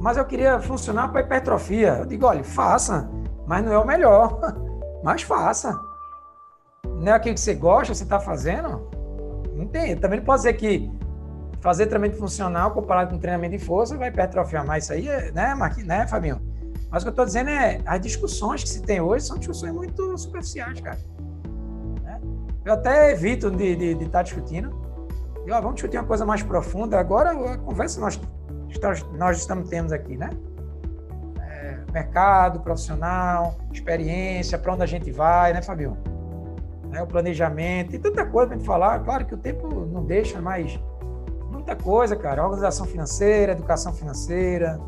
[0.00, 1.98] Mas eu queria funcionar para hipertrofia.
[1.98, 3.10] Eu digo, olha, faça,
[3.46, 4.40] mas não é o melhor.
[5.02, 5.80] Mas faça.
[6.84, 8.86] Não é aquilo que você gosta, você está fazendo?
[9.54, 9.96] Não tem.
[9.96, 10.92] Também não pode dizer que
[11.60, 14.84] fazer treinamento funcional comparado com treinamento de força vai hipertrofiar mais.
[14.84, 16.38] Isso aí, é, né, Marquinhos, né, Fabinho?
[16.90, 19.72] Mas o que eu estou dizendo é, as discussões que se tem hoje são discussões
[19.72, 20.98] muito superficiais, cara.
[22.02, 22.20] Né?
[22.64, 24.78] Eu até evito de estar tá discutindo.
[25.46, 26.98] E, ó, vamos discutir uma coisa mais profunda.
[26.98, 28.20] Agora, a conversa nós
[29.16, 30.30] nós estamos tendo aqui, né?
[31.40, 35.96] É, mercado, profissional, experiência, para onde a gente vai, né, Fabio?
[36.92, 39.00] É, o planejamento, tem tanta coisa para gente falar.
[39.00, 40.78] Claro que o tempo não deixa, mas
[41.50, 42.42] muita coisa, cara.
[42.42, 44.80] Organização financeira, educação financeira,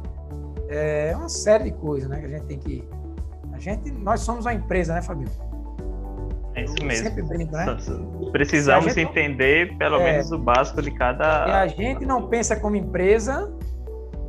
[0.68, 2.18] é uma série de coisas, né?
[2.18, 2.88] Que a gente tem que.
[3.52, 5.28] A gente, nós somos uma empresa, né, Fabio?
[6.54, 7.08] É isso mesmo.
[7.08, 7.76] Sempre brinco, né?
[8.30, 11.46] Precisamos entender pelo é, menos o básico de cada.
[11.48, 13.52] E a gente não pensa como empresa,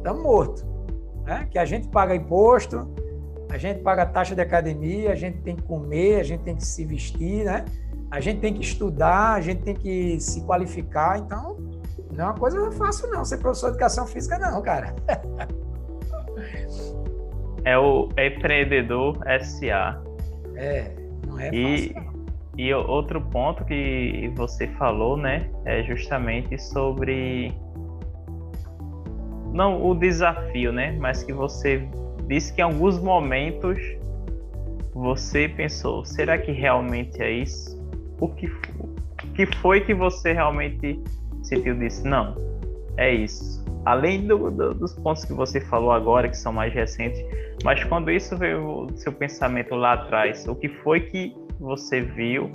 [0.03, 0.65] estamos mortos.
[1.25, 1.47] Né?
[1.49, 2.93] Que a gente paga imposto,
[3.49, 6.65] a gente paga taxa de academia, a gente tem que comer, a gente tem que
[6.65, 7.63] se vestir, né?
[8.11, 11.17] A gente tem que estudar, a gente tem que se qualificar.
[11.17, 11.57] Então,
[12.11, 13.23] não é uma coisa fácil, não.
[13.25, 14.93] Ser professor de educação física, não, cara.
[17.65, 20.03] é o empreendedor SA.
[20.55, 20.91] É,
[21.25, 21.95] não é e, fácil.
[21.95, 22.13] Não.
[22.55, 27.51] E outro ponto que você falou, né, é justamente sobre
[29.53, 30.97] não o desafio, né?
[30.99, 31.87] Mas que você
[32.27, 33.77] disse que em alguns momentos
[34.93, 37.81] você pensou, será que realmente é isso?
[38.19, 41.01] O que, o que foi que você realmente
[41.43, 42.35] sentiu disse, não,
[42.97, 43.63] é isso.
[43.85, 47.23] Além do, do, dos pontos que você falou agora, que são mais recentes,
[47.63, 52.51] mas quando isso veio do seu pensamento lá atrás, o que foi que você viu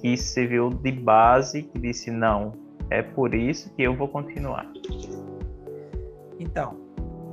[0.00, 2.52] que serviu de base, que disse, não,
[2.90, 4.70] é por isso que eu vou continuar?
[6.44, 6.76] Então,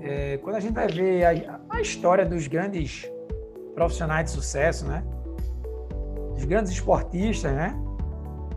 [0.02, 3.06] é, quando a gente vai ver a, a, história dos grandes
[3.76, 5.04] profissionais de sucesso, né?
[6.34, 7.76] Dos grandes esportistas, né?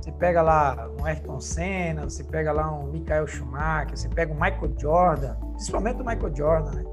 [0.00, 4.34] Você pega lá um Ayrton Senna, você pega lá um Michael Schumacher, você pega o
[4.34, 6.84] Michael Jordan, principalmente o Michael Jordan, né?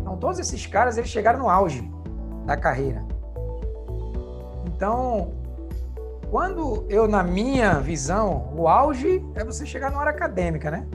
[0.00, 1.90] Então, todos esses caras, eles chegaram no auge
[2.44, 3.04] da carreira.
[4.66, 5.32] Então,
[6.30, 10.86] quando eu, na minha visão, o auge é você chegar na hora acadêmica, né?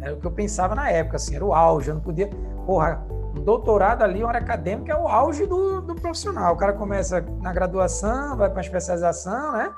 [0.00, 1.88] Era o que eu pensava na época, assim, era o auge.
[1.88, 2.28] Eu não podia.
[2.66, 3.04] Porra,
[3.36, 6.54] um doutorado ali, uma hora acadêmica, é o auge do, do profissional.
[6.54, 9.72] O cara começa na graduação, vai para a especialização, né?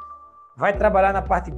[0.56, 1.52] Vai trabalhar na parte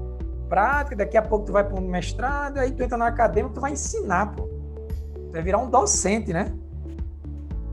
[0.48, 3.60] prática, daqui a pouco tu vai para um mestrado, aí tu entra no acadêmico, tu
[3.60, 4.42] vai ensinar, pô.
[4.42, 6.52] Tu vai virar um docente, né?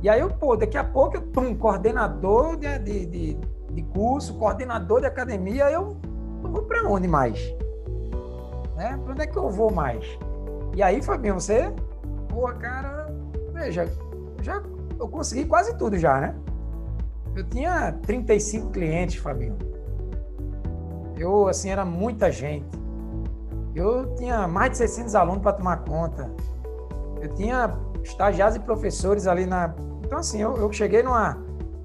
[0.02, 3.40] E aí, eu, pô, daqui a pouco eu tô um coordenador de, de, de,
[3.74, 5.98] de curso, coordenador de academia, eu,
[6.42, 7.54] eu vou para onde mais?
[8.78, 8.98] Né?
[9.04, 10.06] Para onde é que eu vou mais?
[10.76, 11.74] E aí, Fabinho, você,
[12.28, 13.08] pô, cara,
[13.54, 13.88] veja,
[14.42, 14.62] já
[15.00, 16.36] eu consegui quase tudo já, né?
[17.36, 19.58] Eu tinha 35 clientes, Fabinho.
[21.18, 22.68] Eu, assim, era muita gente.
[23.74, 26.30] Eu tinha mais de 600 alunos para tomar conta.
[27.22, 29.74] Eu tinha estagiários e professores ali na.
[30.04, 31.38] Então, assim, eu, eu cheguei numa,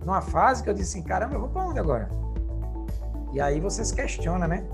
[0.05, 2.09] numa fase que eu disse assim: caramba, eu vou para onde agora?
[3.33, 4.67] E aí você se questiona, né?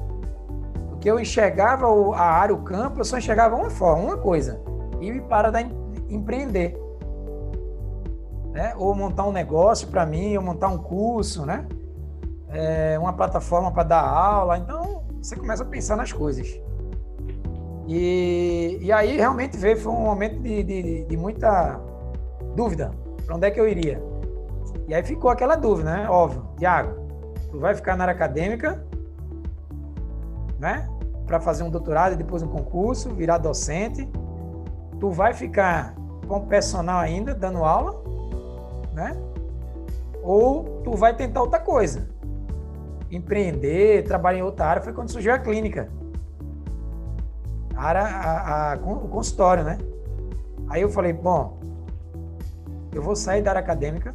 [1.00, 4.60] Que eu enxergava a área, o campo, eu só enxergava uma forma, uma coisa,
[5.00, 5.64] ir para dar,
[6.08, 6.78] empreender.
[8.52, 8.74] Né?
[8.76, 11.66] Ou montar um negócio para mim, ou montar um curso, né?
[12.48, 14.58] É, uma plataforma para dar aula.
[14.58, 16.60] Então, você começa a pensar nas coisas.
[17.86, 21.80] E, e aí, realmente, veio, foi um momento de, de, de muita
[22.54, 22.90] dúvida.
[23.24, 24.02] Para onde é que eu iria?
[24.86, 26.10] E aí ficou aquela dúvida, né?
[26.10, 26.92] Óbvio, Tiago,
[27.50, 28.84] tu vai ficar na área acadêmica,
[30.60, 30.86] né?
[31.26, 34.08] Para fazer um doutorado e depois um concurso, virar docente.
[35.00, 35.94] Tu vai ficar
[36.28, 38.02] com personal ainda, dando aula,
[38.92, 39.16] né?
[40.22, 42.08] Ou tu vai tentar outra coisa.
[43.10, 45.90] Empreender, trabalhar em outra área, foi quando surgiu a clínica.
[47.74, 49.78] A área, a, a, o consultório, né?
[50.68, 51.58] Aí eu falei, bom,
[52.92, 54.14] eu vou sair da área acadêmica,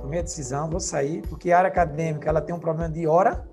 [0.00, 3.44] tomei a decisão, vou sair, porque a área acadêmica ela tem um problema de hora,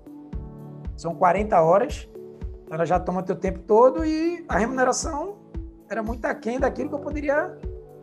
[0.96, 2.08] são 40 horas,
[2.62, 5.36] então ela já toma teu tempo todo e a remuneração
[5.88, 7.56] era muito aquém daquilo que eu poderia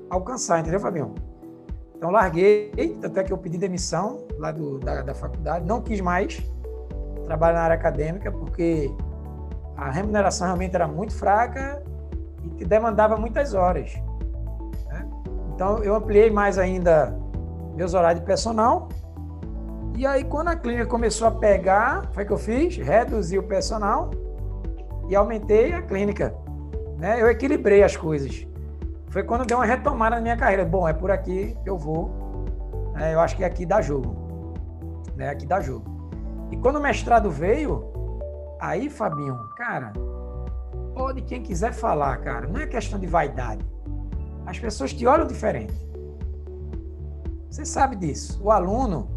[0.09, 1.15] alcançar, entendeu, Fabinho?
[1.95, 6.01] Então larguei, tanto é que eu pedi demissão lá do, da, da faculdade, não quis
[6.01, 6.41] mais
[7.25, 8.91] trabalhar na área acadêmica, porque
[9.77, 11.81] a remuneração realmente era muito fraca
[12.59, 13.93] e demandava muitas horas.
[14.87, 15.07] Né?
[15.53, 17.17] Então eu ampliei mais ainda
[17.75, 18.89] meus horários de personal.
[19.95, 24.11] E aí quando a clínica começou a pegar, foi que eu fiz, reduzi o personal
[25.09, 26.33] e aumentei a clínica.
[26.97, 27.21] Né?
[27.21, 28.47] Eu equilibrei as coisas.
[29.09, 30.63] Foi quando deu uma retomada na minha carreira.
[30.63, 32.11] Bom, é por aqui que eu vou.
[32.95, 34.15] É, eu acho que aqui dá jogo.
[35.15, 35.29] Né?
[35.29, 35.85] Aqui dá jogo.
[36.49, 37.91] E quando o mestrado veio,
[38.59, 39.91] aí, Fabinho, cara,
[40.93, 42.47] pode quem quiser falar, cara.
[42.47, 43.65] Não é questão de vaidade.
[44.45, 45.73] As pessoas te olham diferente.
[47.49, 48.41] Você sabe disso.
[48.41, 49.09] O aluno,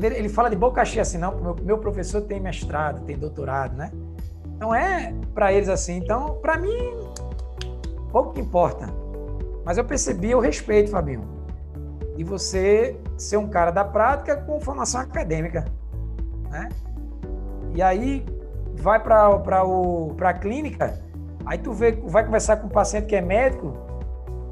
[0.00, 3.90] ele, fala de boca cheia assim, não, meu, meu professor tem mestrado, tem doutorado, né?
[4.56, 5.96] Então é para eles assim.
[5.96, 6.76] Então, para mim,
[8.10, 8.86] pouco que importa.
[9.64, 11.22] Mas eu percebi o respeito, Fabinho,
[12.16, 15.64] de você ser um cara da prática com formação acadêmica,
[16.50, 16.68] né?
[17.74, 18.24] E aí
[18.74, 20.98] vai para a clínica,
[21.44, 23.72] aí tu vê, vai conversar com um paciente que é médico,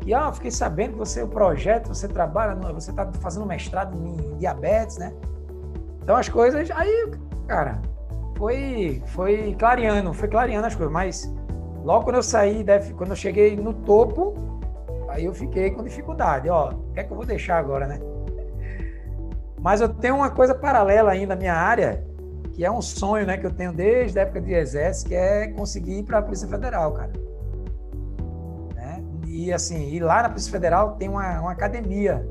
[0.04, 4.36] e ah, fiquei sabendo que você, o projeto, você trabalha, você está fazendo mestrado em
[4.36, 5.14] diabetes, né?
[6.04, 7.10] Então as coisas, aí,
[7.48, 7.80] cara,
[8.36, 11.34] foi, foi clareando, foi clareando as coisas, mas
[11.82, 12.62] logo quando eu saí,
[12.94, 14.34] quando eu cheguei no topo,
[15.08, 17.98] aí eu fiquei com dificuldade, ó, o que é que eu vou deixar agora, né?
[19.58, 22.04] Mas eu tenho uma coisa paralela ainda na minha área,
[22.52, 25.48] que é um sonho, né, que eu tenho desde a época de exército, que é
[25.48, 27.12] conseguir ir para a Polícia Federal, cara.
[28.74, 29.02] Né?
[29.26, 32.28] E assim, lá na Polícia Federal tem uma, uma academia.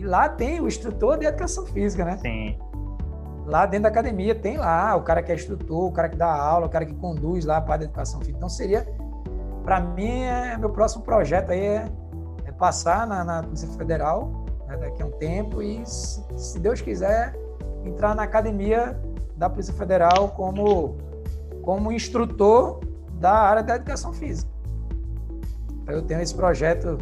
[0.00, 2.16] E lá tem o instrutor de educação física, né?
[2.16, 2.58] Sim.
[3.44, 6.32] Lá dentro da academia tem lá o cara que é instrutor, o cara que dá
[6.32, 8.38] aula, o cara que conduz lá a parte da educação física.
[8.38, 8.88] Então seria,
[9.62, 11.84] para mim, é, meu próximo projeto aí é,
[12.46, 16.80] é passar na, na Polícia Federal né, daqui a um tempo e, se, se Deus
[16.80, 17.34] quiser,
[17.84, 18.98] entrar na academia
[19.36, 20.96] da Polícia Federal como,
[21.60, 22.80] como instrutor
[23.16, 24.50] da área da educação física.
[25.82, 26.96] Então, eu tenho esse projeto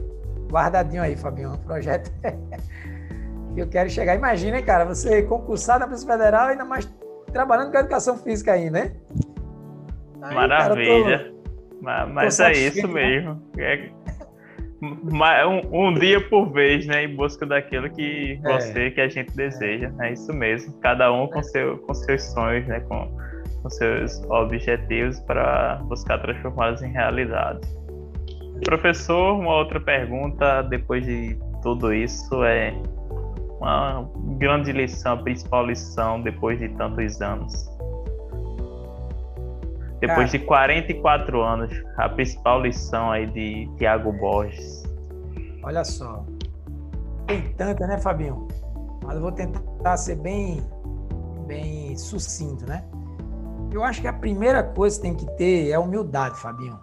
[0.51, 2.11] guardadinho aí, Fabinho, um projeto
[3.55, 4.15] que eu quero chegar.
[4.15, 6.91] Imagina, hein, cara, você concursado na Polícia Federal ainda mais
[7.33, 8.93] trabalhando com a educação física aí, né?
[10.23, 11.19] Aí, Maravilha.
[11.19, 11.39] Cara, tô,
[11.81, 12.95] mas, mas é isso né?
[12.95, 13.43] mesmo.
[13.57, 13.91] É,
[15.47, 17.05] um, um, dia por vez, né?
[17.05, 18.53] Em busca daquilo que é.
[18.53, 18.91] você, é.
[18.91, 19.93] que a gente deseja.
[20.01, 20.73] É isso mesmo.
[20.81, 22.81] Cada um com, seu, com seus sonhos, né?
[22.81, 23.17] Com,
[23.63, 27.61] com seus objetivos para buscar transformá-los em realidade.
[28.65, 32.75] Professor, uma outra pergunta depois de tudo isso é
[33.61, 34.09] uma
[34.39, 37.69] grande lição, a principal lição depois de tantos anos.
[40.01, 44.85] Depois Cara, de 44 anos, a principal lição aí de Tiago Borges.
[45.65, 46.25] Olha só.
[47.27, 48.47] Tem tanta, né, Fabinho?
[49.05, 50.63] Mas eu vou tentar ser bem,
[51.47, 52.85] bem sucinto, né?
[53.73, 56.79] Eu acho que a primeira coisa que tem que ter é humildade, Fabinho.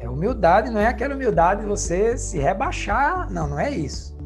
[0.00, 3.30] É humildade, não é aquela humildade de você se rebaixar.
[3.30, 4.18] Não, não é isso.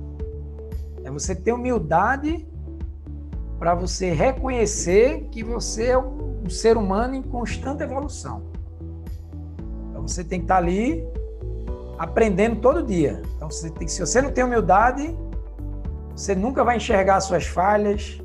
[1.02, 2.46] É você ter humildade
[3.58, 8.42] para você reconhecer que você é um ser humano em constante evolução.
[9.90, 11.04] Então você tem que estar ali
[11.98, 13.20] aprendendo todo dia.
[13.36, 15.16] Então você tem, se você não tem humildade,
[16.14, 18.20] você nunca vai enxergar as suas falhas,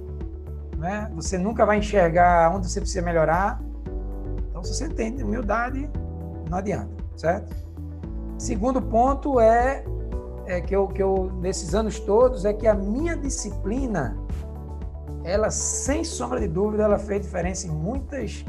[0.78, 1.12] né?
[1.16, 3.60] Você nunca vai enxergar onde você precisa melhorar.
[4.50, 5.90] Então se você tem humildade,
[6.48, 7.54] não adianta, certo?
[8.38, 9.84] Segundo ponto é,
[10.46, 14.18] é que eu que eu nesses anos todos é que a minha disciplina
[15.24, 18.46] ela sem sombra de dúvida, ela fez diferença em muitas,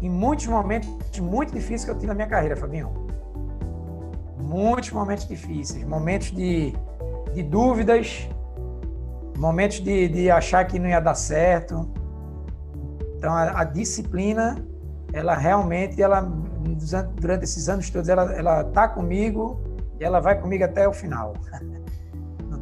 [0.00, 0.88] em muitos momentos
[1.20, 3.06] muito difíceis que eu tive na minha carreira, Fabinho.
[4.38, 6.72] Muitos momentos difíceis, momentos de,
[7.34, 8.28] de dúvidas,
[9.36, 11.88] momentos de, de achar que não ia dar certo.
[13.18, 14.56] Então a, a disciplina,
[15.12, 16.22] ela realmente, ela
[16.74, 19.60] durante esses anos todos, ela ela tá comigo
[20.00, 21.34] e ela vai comigo até o final.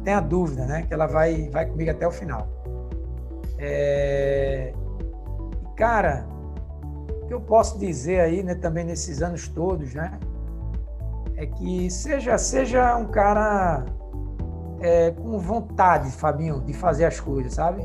[0.05, 0.83] tenha dúvida, né?
[0.83, 2.47] Que ela vai, vai comigo até o final.
[3.57, 4.71] É...
[5.75, 6.25] Cara,
[7.23, 10.17] o que eu posso dizer aí, né, também nesses anos todos, né?
[11.35, 13.83] É que seja, seja um cara
[14.79, 17.81] é, com vontade, Fabinho, de fazer as coisas, sabe?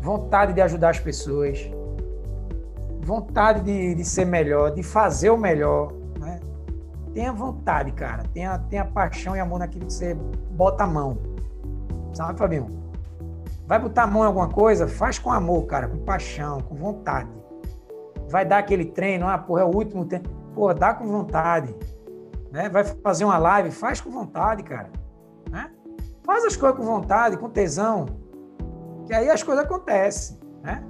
[0.00, 1.68] Vontade de ajudar as pessoas,
[3.06, 6.40] vontade de, de ser melhor, de fazer o melhor, né?
[7.14, 8.24] Tenha vontade, cara.
[8.34, 10.14] Tenha, tenha paixão e amor naquilo que você
[10.50, 11.16] bota a mão.
[12.12, 12.84] Sabe, Fabinho?
[13.64, 17.30] Vai botar a mão em alguma coisa, faz com amor, cara, com paixão, com vontade.
[18.28, 20.28] Vai dar aquele treino, ah, porra, é o último treino.
[20.52, 21.74] Pô, dá com vontade.
[22.50, 22.68] Né?
[22.68, 24.90] Vai fazer uma live, faz com vontade, cara.
[25.48, 25.70] Né?
[26.24, 28.06] Faz as coisas com vontade, com tesão,
[29.06, 30.82] que aí as coisas acontecem, né?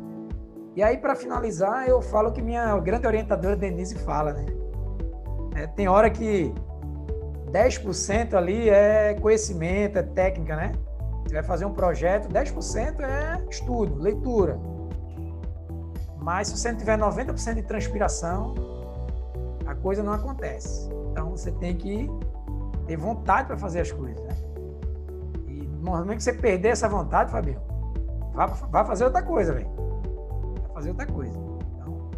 [0.77, 4.45] E aí, para finalizar, eu falo que minha grande orientadora, Denise, fala, né?
[5.55, 6.53] É, tem hora que
[7.51, 10.73] 10% ali é conhecimento, é técnica, né?
[11.25, 14.61] Você vai fazer um projeto, 10% é estudo, leitura.
[16.19, 18.53] Mas se você não tiver 90% de transpiração,
[19.67, 20.91] a coisa não acontece.
[21.11, 22.07] Então você tem que
[22.87, 24.37] ter vontade para fazer as coisas, né?
[25.49, 27.63] E no momento que você perder essa vontade, Fabinho,
[28.35, 29.86] vá, vá fazer outra coisa, velho.
[30.77, 31.39] Fazer outra coisa.
[31.73, 32.11] Então,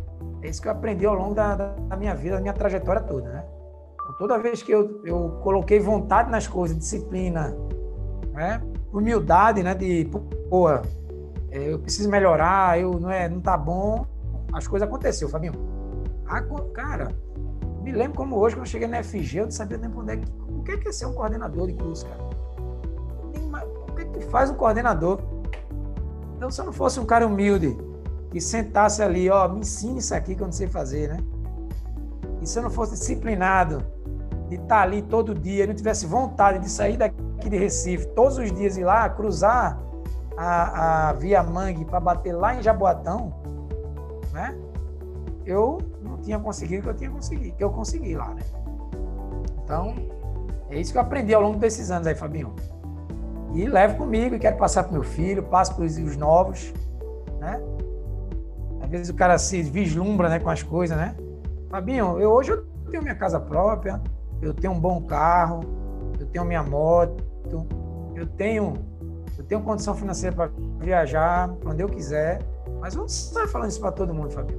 [0.42, 3.28] é isso que eu aprendi ao longo da, da minha vida, da minha trajetória toda,
[3.28, 3.44] né?
[3.94, 7.56] Então, toda vez que eu, eu coloquei vontade nas coisas, disciplina,
[8.32, 8.60] né?
[8.92, 9.76] humildade, né?
[9.76, 10.10] De,
[10.50, 10.82] pô, é,
[11.52, 14.04] eu preciso melhorar, eu não é, não tá bom.
[14.52, 15.52] As coisas aconteceu, Fabinho.
[16.26, 16.42] Ah,
[16.74, 17.14] cara,
[17.80, 20.16] me lembro como hoje, quando eu cheguei na FG, eu não sabia nem onde é
[20.16, 20.26] que.
[20.48, 22.24] O que é, que é ser um coordenador de curso, cara?
[23.88, 25.20] O que é que faz um coordenador?
[26.36, 27.78] Então, se eu não fosse um cara humilde,
[28.30, 31.18] que sentasse ali, ó, me ensine isso aqui que eu não sei fazer, né?
[32.40, 33.84] E se eu não fosse disciplinado,
[34.48, 38.38] de estar tá ali todo dia, não tivesse vontade de sair daqui de Recife, todos
[38.38, 39.78] os dias ir lá, cruzar
[40.36, 43.34] a, a Via Mangue para bater lá em Jaboatão,
[44.32, 44.56] né?
[45.44, 48.42] Eu não tinha conseguido o que eu tinha conseguido, que eu consegui lá, né?
[49.64, 49.94] Então,
[50.70, 52.54] é isso que eu aprendi ao longo desses anos aí, Fabinho.
[53.54, 56.72] E levo comigo e quero passar para meu filho, passo para os novos,
[57.40, 57.60] né?
[58.80, 61.16] Às vezes o cara se vislumbra, né, com as coisas, né?
[61.68, 64.00] Fabinho, eu hoje eu tenho minha casa própria,
[64.40, 65.60] eu tenho um bom carro,
[66.18, 67.22] eu tenho minha moto,
[68.14, 68.74] eu tenho
[69.38, 70.50] eu tenho condição financeira para
[70.80, 72.40] viajar quando eu quiser,
[72.80, 74.58] mas eu não saio falando isso para todo mundo, Fabio.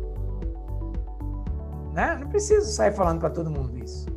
[1.93, 2.17] Né?
[2.19, 4.07] Não preciso sair falando para todo mundo isso.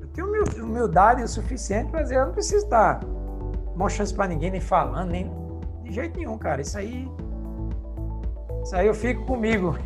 [0.00, 3.00] Eu tenho humildade o suficiente para dizer, eu não preciso estar
[3.76, 5.30] mostrando isso para ninguém, nem falando, nem
[5.82, 6.62] de jeito nenhum, cara.
[6.62, 7.06] Isso aí
[8.62, 9.76] isso aí eu fico comigo,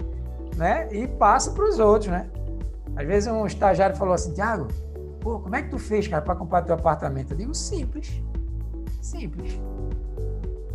[0.56, 0.88] né?
[0.92, 2.28] E passo para os outros, né?
[2.96, 4.68] Às vezes um estagiário falou assim, Tiago,
[5.20, 7.32] pô, como é que tu fez, cara, para comprar teu apartamento?
[7.32, 8.22] Eu digo, simples.
[9.02, 9.60] Simples.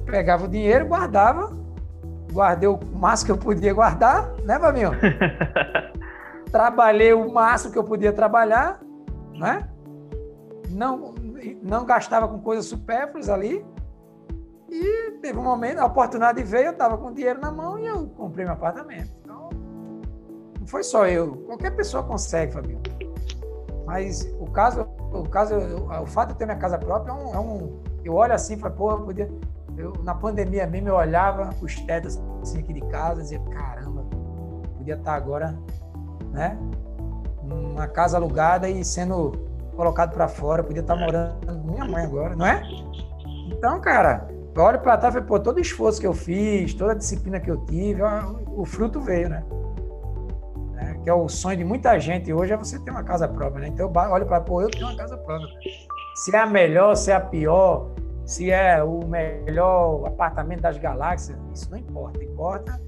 [0.05, 1.55] Pegava o dinheiro, guardava,
[2.31, 4.91] guardei o máximo que eu podia guardar, né, Fabinho?
[6.51, 8.79] Trabalhei o máximo que eu podia trabalhar,
[9.33, 9.69] né?
[10.69, 11.15] Não,
[11.61, 13.65] não gastava com coisas supérfluas ali.
[14.71, 18.07] E teve um momento, a oportunidade veio, eu estava com dinheiro na mão e eu
[18.07, 19.11] comprei meu apartamento.
[19.21, 19.49] Então,
[20.57, 21.35] não foi só eu.
[21.45, 22.81] Qualquer pessoa consegue, Fabinho.
[23.85, 27.39] Mas o caso, o caso, o fato de ter minha casa própria é um, é
[27.39, 29.29] um eu olho assim, falo, pô, eu podia,
[29.77, 34.05] eu, na pandemia mesmo eu olhava os tetos assim aqui de casa e dizia, caramba,
[34.77, 35.59] podia estar agora,
[36.31, 36.57] né,
[37.43, 39.33] numa casa alugada e sendo
[39.75, 42.63] colocado para fora, podia estar morando com minha mãe agora, não é?
[43.51, 46.91] Então, cara, eu olho para trás e pô, todo o esforço que eu fiz, toda
[46.91, 48.01] a disciplina que eu tive,
[48.47, 49.43] o fruto veio, né?
[51.03, 53.67] que é o sonho de muita gente hoje, é você ter uma casa própria, né?
[53.69, 55.49] Então eu olho para, pô, eu tenho uma casa própria.
[56.15, 57.91] Se é a melhor, se é a pior,
[58.25, 62.23] se é o melhor apartamento das galáxias, isso não importa.
[62.23, 62.79] Importa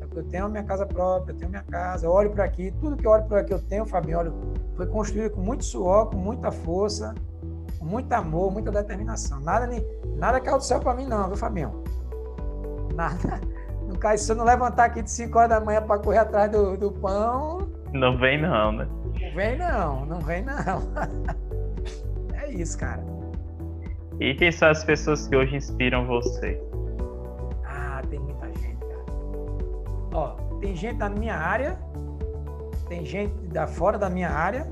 [0.00, 2.44] é que eu tenho a minha casa própria, eu tenho minha casa, eu olho para
[2.44, 4.32] aqui, tudo que eu olho para aqui eu tenho, Fabinho,
[4.74, 7.14] foi construído com muito suor, com muita força,
[7.78, 9.40] com muito amor, muita determinação.
[9.40, 9.66] Nada,
[10.18, 11.82] nada caiu do céu para mim, não, viu, Fabinho?
[12.94, 13.40] Nada
[13.88, 16.50] não cai, se eu não levantar aqui de 5 horas da manhã para correr atrás
[16.52, 17.66] do, do pão.
[17.92, 18.86] Não vem, não, né?
[19.18, 20.82] Não vem, não, não vem, não.
[22.36, 23.02] é isso, cara.
[24.20, 26.60] E quem são as pessoas que hoje inspiram você?
[27.64, 29.04] Ah, tem muita gente, cara.
[30.12, 30.28] Ó,
[30.60, 31.78] tem gente da minha área,
[32.88, 34.70] tem gente da fora da minha área,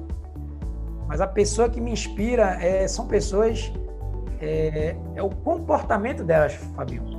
[1.09, 3.73] mas a pessoa que me inspira é, são pessoas.
[4.41, 7.17] É, é o comportamento delas, Fabinho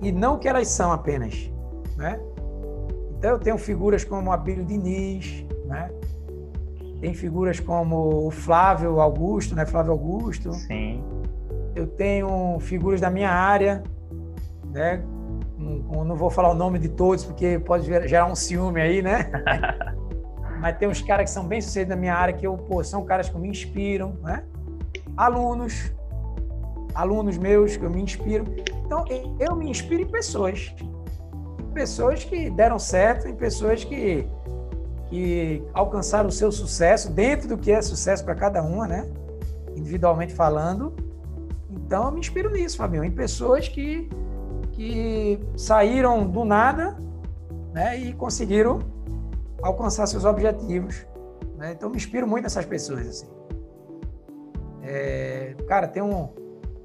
[0.00, 1.50] e não o que elas são apenas,
[1.96, 2.20] né?
[3.16, 5.90] Então eu tenho figuras como Abílio Diniz, né?
[7.00, 9.66] Tem figuras como o Flávio Augusto, né?
[9.66, 10.52] Flávio Augusto.
[10.52, 11.02] Sim.
[11.74, 13.82] Eu tenho figuras da minha área,
[14.72, 15.02] né?
[15.56, 19.30] Não, não vou falar o nome de todos porque pode gerar um ciúme aí, né?
[20.60, 23.04] Mas tem uns caras que são bem sucedidos na minha área que eu, pô, são
[23.04, 24.44] caras que me inspiram, né?
[25.18, 25.92] Alunos,
[26.94, 28.44] alunos meus que eu me inspiro.
[28.86, 29.04] Então,
[29.40, 30.72] eu me inspiro em pessoas.
[31.74, 34.24] Pessoas que deram certo, em pessoas que,
[35.08, 39.10] que alcançaram o seu sucesso, dentro do que é sucesso para cada uma, né?
[39.76, 40.94] Individualmente falando.
[41.68, 44.08] Então, eu me inspiro nisso, Fabinho, em pessoas que,
[44.70, 46.96] que saíram do nada
[47.74, 47.98] né?
[47.98, 48.78] e conseguiram
[49.60, 51.04] alcançar seus objetivos.
[51.56, 51.72] Né?
[51.72, 53.04] Então, me inspiro muito nessas pessoas.
[53.04, 53.37] Assim.
[54.90, 56.28] É, cara, tem um,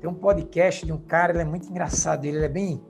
[0.02, 2.84] tem um podcast de um cara, ele é muito engraçado, ele é bem.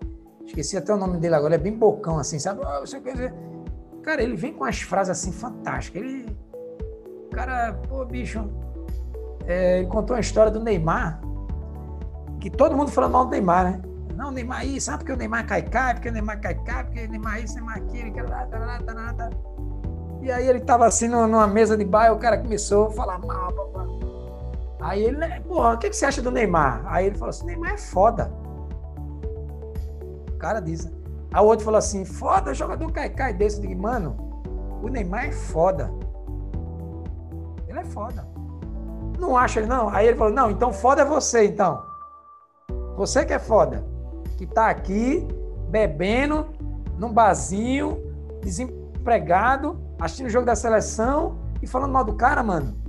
[0.43, 2.61] Esqueci até o nome dele agora, ele é bem bocão, assim, sabe?
[2.65, 3.33] Oh, você quer dizer.
[4.01, 6.01] Cara, ele vem com as frases assim fantásticas.
[6.01, 6.35] Ele.
[7.31, 8.49] Cara, pô, bicho.
[9.45, 11.21] É, ele contou uma história do Neymar,
[12.39, 13.81] que todo mundo falando mal do Neymar, né?
[14.15, 15.61] Não, Neymar aí, sabe porque o Neymar cai,
[15.93, 18.93] porque o Neymar cai, porque o Neymar isso, Neymar aquilo, que lá, tá lá, tá
[18.93, 19.29] lá, tá.
[20.23, 23.53] E aí ele tava assim numa mesa de bar, o cara começou a falar mal,
[23.53, 23.92] papá.
[24.83, 26.83] Aí ele, né, porra, o que, você acha do Neymar?
[26.85, 28.29] Aí ele falou assim: Neymar é foda.
[30.29, 30.93] O cara disse.
[31.33, 33.57] Aí o outro falou assim: foda, jogador cai-cai desse.
[33.57, 34.43] Eu digo, mano,
[34.83, 35.89] o Neymar é foda.
[37.65, 38.27] Ele é foda.
[39.17, 39.87] Não acha ele, não?
[39.87, 41.81] Aí ele falou: não, então foda é você, então.
[42.97, 43.85] Você que é foda.
[44.37, 45.25] Que tá aqui
[45.69, 46.49] bebendo
[46.97, 48.03] num barzinho,
[48.41, 52.82] desempregado, assistindo o jogo da seleção e falando mal do cara, mano.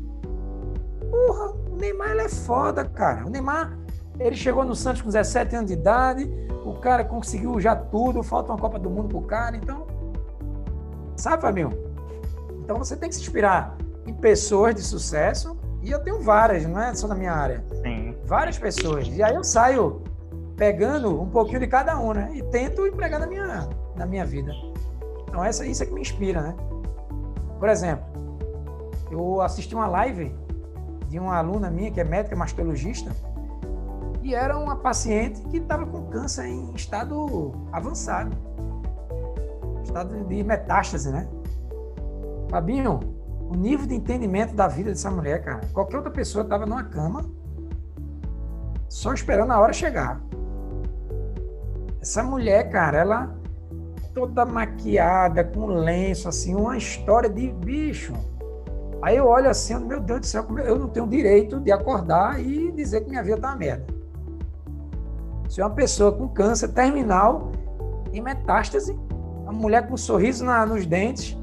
[1.75, 3.27] O Neymar é foda, cara.
[3.27, 3.77] O Neymar,
[4.21, 6.31] ele chegou no Santos com 17 anos de idade,
[6.65, 9.85] o cara conseguiu já tudo, falta uma Copa do Mundo pro cara, então.
[11.17, 11.71] Sabe, Fabinho?
[12.63, 13.77] Então você tem que se inspirar
[14.07, 17.65] em pessoas de sucesso, e eu tenho várias, não é só na minha área.
[17.83, 18.17] Sim.
[18.25, 19.09] Várias pessoas.
[19.09, 20.03] E aí eu saio
[20.57, 22.31] pegando um pouquinho de cada um, né?
[22.35, 24.53] E tento empregar na minha, na minha vida.
[25.29, 26.55] Então essa, isso é que me inspira, né?
[27.59, 28.05] Por exemplo,
[29.11, 30.44] eu assisti uma live
[31.15, 33.13] de uma aluna minha que é médica mastologista
[34.21, 38.37] e era uma paciente que estava com câncer em estado avançado,
[39.85, 41.29] estado de metástase, né?
[42.51, 42.99] Fabinho,
[43.49, 47.25] o nível de entendimento da vida dessa mulher, cara, qualquer outra pessoa estava numa cama
[48.89, 50.21] só esperando a hora chegar.
[52.03, 53.39] Essa mulher, cara, ela
[54.13, 58.15] toda maquiada, com lenço, assim, uma história de bicho
[59.05, 62.73] Aí eu olho assim, meu Deus do céu, eu não tenho direito de acordar e
[62.73, 63.85] dizer que minha vida tá uma merda.
[65.47, 67.53] Se é uma pessoa com câncer terminal
[68.15, 68.99] em metástase,
[69.43, 71.37] uma mulher com um sorriso na, nos dentes,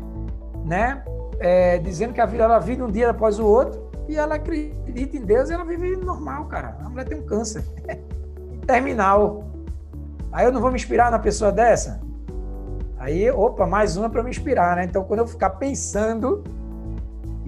[0.65, 1.03] né?
[1.39, 5.15] É, dizendo que a vida ela vive um dia após o outro e ela acredita
[5.15, 6.75] em Deus e ela vive normal, cara.
[6.83, 7.63] A mulher tem um câncer
[8.65, 9.43] terminal.
[10.31, 12.01] Aí eu não vou me inspirar na pessoa dessa?
[12.97, 14.85] Aí, opa, mais uma para me inspirar, né?
[14.85, 16.43] Então, quando eu ficar pensando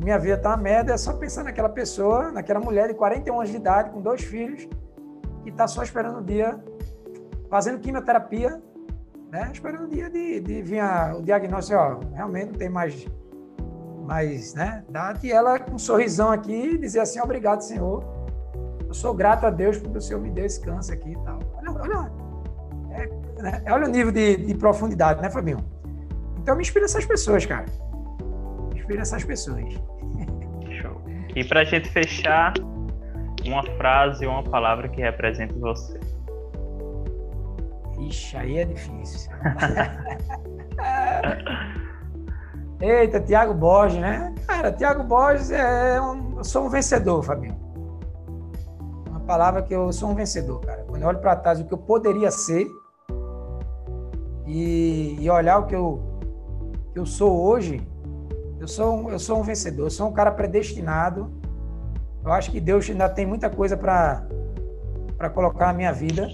[0.04, 3.50] minha vida tá uma merda, é só pensar naquela pessoa, naquela mulher de 41 anos
[3.50, 4.68] de idade, com dois filhos,
[5.44, 6.62] que está só esperando o dia,
[7.50, 8.62] fazendo quimioterapia,
[9.32, 9.50] né?
[9.54, 13.08] esperando o dia de, de vir a, o diagnóstico, ó, realmente não tem mais,
[14.06, 18.04] mais né, data, e ela com um sorrisão aqui, dizer assim, obrigado, Senhor,
[18.86, 21.40] eu sou grato a Deus porque o Senhor me deu esse câncer aqui e tal.
[21.56, 22.12] Olha, olha,
[22.92, 23.64] é, né?
[23.72, 25.64] olha o nível de, de profundidade, né, Fabinho?
[26.40, 27.66] Então me inspira essas pessoas, cara.
[28.84, 29.64] Inspira essas pessoas.
[31.34, 32.54] E para a gente fechar,
[33.46, 35.98] uma frase ou uma palavra que represente você.
[37.98, 39.32] Ixi, aí é difícil.
[42.82, 44.36] Eita, Tiago Borges, né?
[44.46, 46.40] Cara, Tiago Borges é um.
[46.40, 47.58] Eu sou um vencedor, Fabinho.
[49.10, 50.84] Uma palavra que eu sou um vencedor, cara.
[50.84, 52.68] Quando eu olho para trás o que eu poderia ser
[54.46, 56.04] e, e olhar o que eu,
[56.92, 57.82] que eu sou hoje,
[58.64, 61.30] eu sou, um, eu sou um vencedor, eu sou um cara predestinado.
[62.24, 64.26] Eu acho que Deus ainda tem muita coisa para
[65.34, 66.30] colocar na minha vida,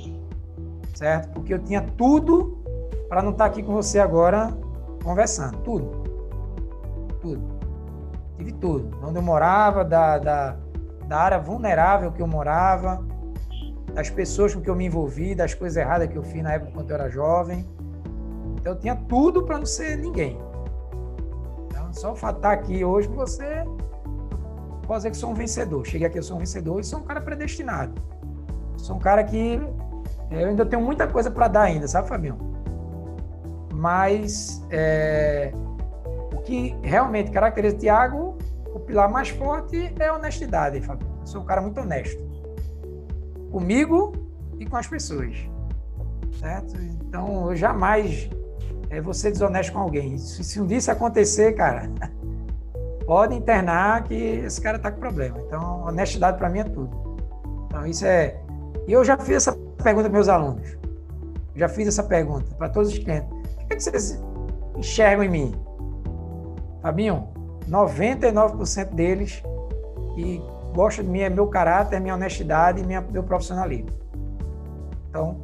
[0.94, 1.34] certo?
[1.34, 2.64] Porque eu tinha tudo
[3.08, 4.56] para não estar tá aqui com você agora
[5.04, 5.58] conversando.
[5.64, 6.04] Tudo.
[7.20, 7.42] Tudo.
[8.38, 8.96] Tive tudo.
[9.04, 10.56] Onde eu morava, da, da,
[11.08, 13.04] da área vulnerável que eu morava,
[13.96, 16.74] das pessoas com que eu me envolvi, das coisas erradas que eu fiz na época
[16.74, 17.68] quando eu era jovem.
[18.60, 20.38] Então eu tinha tudo para não ser ninguém.
[21.92, 23.64] Só o fato de estar aqui hoje você,
[24.86, 25.86] pode dizer que sou um vencedor.
[25.86, 28.02] Cheguei aqui, eu sou um vencedor e sou um cara predestinado.
[28.78, 29.60] Sou um cara que
[30.32, 32.38] eu ainda tenho muita coisa para dar ainda, sabe, Fabinho?
[33.74, 35.52] Mas é,
[36.34, 38.38] o que realmente caracteriza o Tiago
[38.74, 41.08] o pilar mais forte é a honestidade, Fábio.
[41.20, 42.22] Eu sou um cara muito honesto.
[43.52, 44.14] Comigo
[44.60, 45.36] e com as pessoas.
[46.40, 46.76] Certo?
[46.78, 48.30] Então, eu jamais
[48.90, 50.18] é, ser desonesto com alguém.
[50.18, 51.90] Se, se um dia isso acontecer, cara,
[53.06, 55.40] pode internar que esse cara tá com problema.
[55.46, 57.18] Então, honestidade para mim é tudo.
[57.68, 58.40] Então, isso é.
[58.88, 59.54] E eu já fiz essa
[59.84, 60.78] pergunta para meus alunos.
[61.56, 63.30] Já fiz essa pergunta para todos os clientes.
[63.30, 64.22] O que, é que vocês
[64.78, 65.56] enxergam em mim?
[66.82, 67.28] Fabinho,
[67.70, 69.44] 99% deles
[70.16, 70.42] que
[70.74, 73.90] gostam de mim é meu caráter, minha honestidade e minha, meu profissionalismo.
[75.10, 75.42] Então,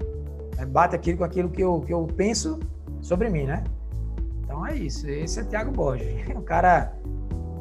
[0.57, 2.59] é, bate aquilo com aquilo que eu, que eu penso
[3.05, 3.63] sobre mim, né?
[4.43, 5.07] Então é isso.
[5.07, 6.07] Esse é Tiago Borges.
[6.35, 6.93] Um cara,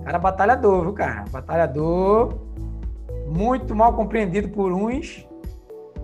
[0.05, 1.25] cara batalhador, viu, cara?
[1.31, 2.39] Batalhador,
[3.27, 5.27] muito mal compreendido por uns,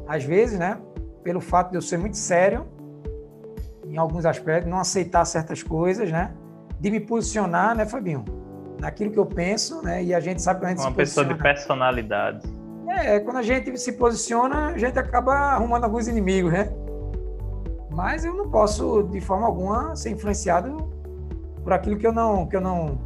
[0.06, 0.78] às vezes, né?
[1.22, 2.66] Pelo fato de eu ser muito sério
[3.86, 6.32] em alguns aspectos, não aceitar certas coisas, né?
[6.78, 8.24] De me posicionar, né, Fabinho?
[8.78, 10.04] Naquilo que eu penso, né?
[10.04, 12.46] E a gente sabe que a gente Uma pessoa de personalidade.
[12.88, 16.72] É, quando a gente se posiciona, a gente acaba arrumando alguns inimigos, né?
[18.00, 20.90] Mas eu não posso, de forma alguma, ser influenciado
[21.62, 22.98] por aquilo que eu não, que eu não,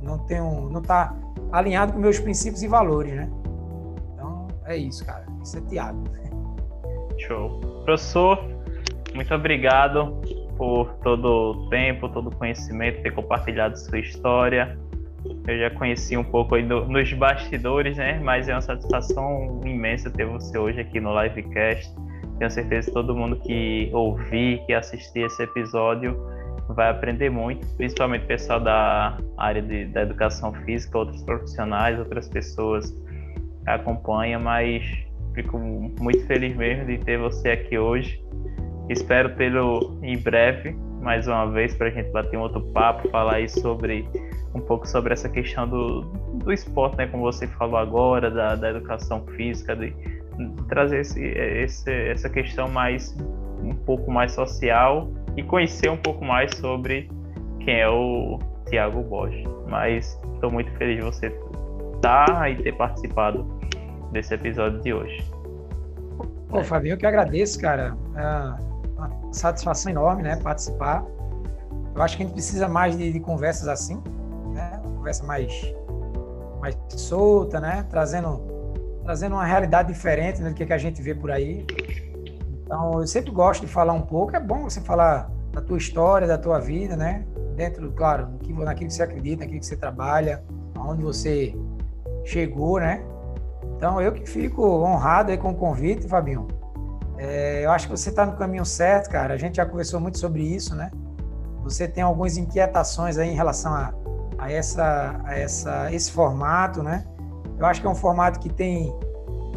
[0.00, 1.14] não tenho, não está
[1.52, 3.30] alinhado com meus princípios e valores, né?
[4.14, 5.26] Então, é isso, cara.
[5.44, 6.04] Isso é Tiago.
[7.18, 7.60] Show.
[7.84, 8.38] Professor,
[9.14, 10.18] muito obrigado
[10.56, 14.78] por todo o tempo, todo o conhecimento, ter compartilhado sua história.
[15.46, 18.18] Eu já conheci um pouco aí no, nos bastidores, né?
[18.24, 21.94] Mas é uma satisfação imensa ter você hoje aqui no Livecast.
[22.40, 26.16] Tenho certeza que todo mundo que ouvir, que assistir esse episódio
[26.70, 32.28] vai aprender muito, principalmente o pessoal da área de, da educação física, outros profissionais, outras
[32.28, 32.92] pessoas
[33.62, 34.82] que acompanham, mas
[35.34, 38.24] fico muito feliz mesmo de ter você aqui hoje.
[38.88, 43.34] Espero tê-lo em breve, mais uma vez, para a gente bater um outro papo, falar
[43.34, 44.08] aí sobre
[44.54, 46.00] um pouco sobre essa questão do,
[46.42, 49.92] do esporte, né, como você falou agora, da, da educação física, de
[50.68, 53.16] trazer esse, esse, essa questão mais
[53.62, 57.10] um pouco mais social e conhecer um pouco mais sobre
[57.60, 58.38] quem é o
[58.68, 59.34] Tiago Bosch.
[59.68, 61.26] Mas estou muito feliz de você
[61.94, 63.44] estar e ter participado
[64.12, 65.30] desse episódio de hoje.
[66.48, 67.96] Pô, Fabinho, eu que agradeço, cara.
[68.16, 71.04] É uma satisfação enorme, né, participar.
[71.94, 74.02] Eu acho que a gente precisa mais de, de conversas assim,
[74.52, 74.80] né?
[74.96, 75.52] Conversa mais,
[76.60, 77.84] mais solta, né?
[77.88, 78.49] Trazendo
[79.10, 81.66] trazendo uma realidade diferente né, do que, que a gente vê por aí.
[82.64, 84.36] Então, eu sempre gosto de falar um pouco.
[84.36, 87.26] É bom você falar da tua história, da tua vida, né?
[87.56, 88.28] Dentro, claro,
[88.60, 90.44] naquilo que você acredita, naquilo que você trabalha,
[90.76, 91.56] aonde você
[92.24, 93.02] chegou, né?
[93.76, 96.46] Então, eu que fico honrado aí com o convite, Fabinho.
[97.18, 99.34] É, eu acho que você está no caminho certo, cara.
[99.34, 100.88] A gente já conversou muito sobre isso, né?
[101.64, 103.92] Você tem algumas inquietações aí em relação a,
[104.38, 107.09] a, essa, a essa, esse formato, né?
[107.60, 108.90] Eu acho que é um formato que tem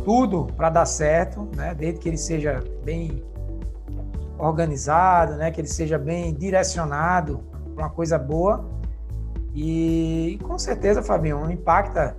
[0.04, 1.74] tudo para dar certo, né?
[1.74, 3.24] Desde que ele seja bem
[4.38, 5.50] organizado, né?
[5.52, 7.40] Que ele seja bem direcionado
[7.74, 8.66] para uma coisa boa.
[9.56, 12.18] E com certeza, Fabinho, impacta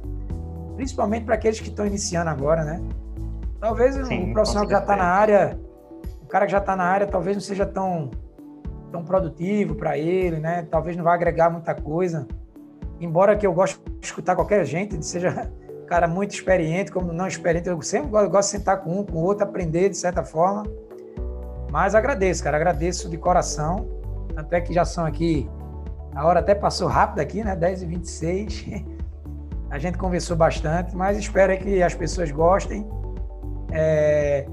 [0.75, 2.83] principalmente para aqueles que estão iniciando agora, né?
[3.61, 5.61] Talvez Sim, o profissional que já está na área,
[6.23, 8.11] o cara que já está na área, talvez não seja tão,
[8.91, 10.67] tão produtivo para ele, né?
[10.71, 12.27] Talvez não vá agregar muita coisa.
[12.99, 15.53] Embora que eu goste de escutar qualquer gente, seja
[15.85, 17.69] cara muito experiente, como não experiente.
[17.69, 20.65] Eu sempre gosto, gosto de sentar com um, com o outro, aprender de certa forma.
[21.71, 23.89] Mas agradeço, cara, agradeço de coração.
[24.35, 25.49] Tanto é que já são aqui,
[26.15, 27.57] a hora até passou rápido aqui, né?
[27.57, 28.85] 10h26.
[29.71, 32.87] A gente conversou bastante, mas espero que as pessoas gostem.
[33.73, 34.47] É,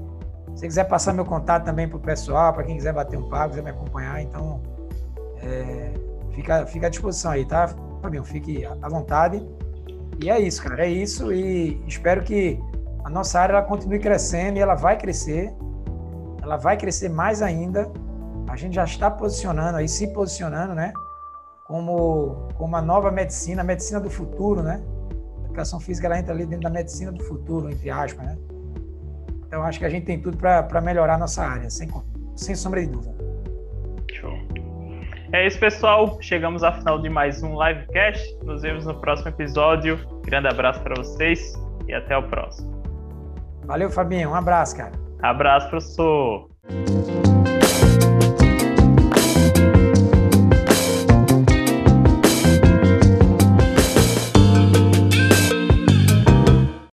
[0.56, 3.50] se quiser passar meu contato também para o pessoal, para quem quiser bater um papo,
[3.50, 4.60] quiser me acompanhar, então
[5.40, 5.92] é,
[6.32, 7.68] fica, fica à disposição aí, tá,
[8.00, 8.24] Fabinho?
[8.24, 9.46] Fique à vontade.
[10.20, 11.32] E é isso, cara, é isso.
[11.32, 12.58] E espero que
[13.04, 15.52] a nossa área ela continue crescendo e ela vai crescer.
[16.42, 17.90] Ela vai crescer mais ainda.
[18.48, 20.92] A gente já está posicionando aí, se posicionando, né?
[21.66, 24.82] Como, como a nova medicina, a medicina do futuro, né?
[25.42, 28.38] A educação física ela entra ali dentro da medicina do futuro, entre aspas, né?
[29.46, 31.88] Então acho que a gente tem tudo para melhorar a nossa área, sem,
[32.36, 33.21] sem sombra de dúvida.
[35.32, 36.18] É isso, pessoal.
[36.20, 38.36] Chegamos ao final de mais um livecast.
[38.44, 39.98] Nos vemos no próximo episódio.
[40.26, 41.54] Grande abraço para vocês
[41.88, 42.70] e até o próximo.
[43.64, 44.30] Valeu, Fabinho.
[44.30, 44.92] Um abraço, cara.
[45.22, 46.50] Abraço, professor.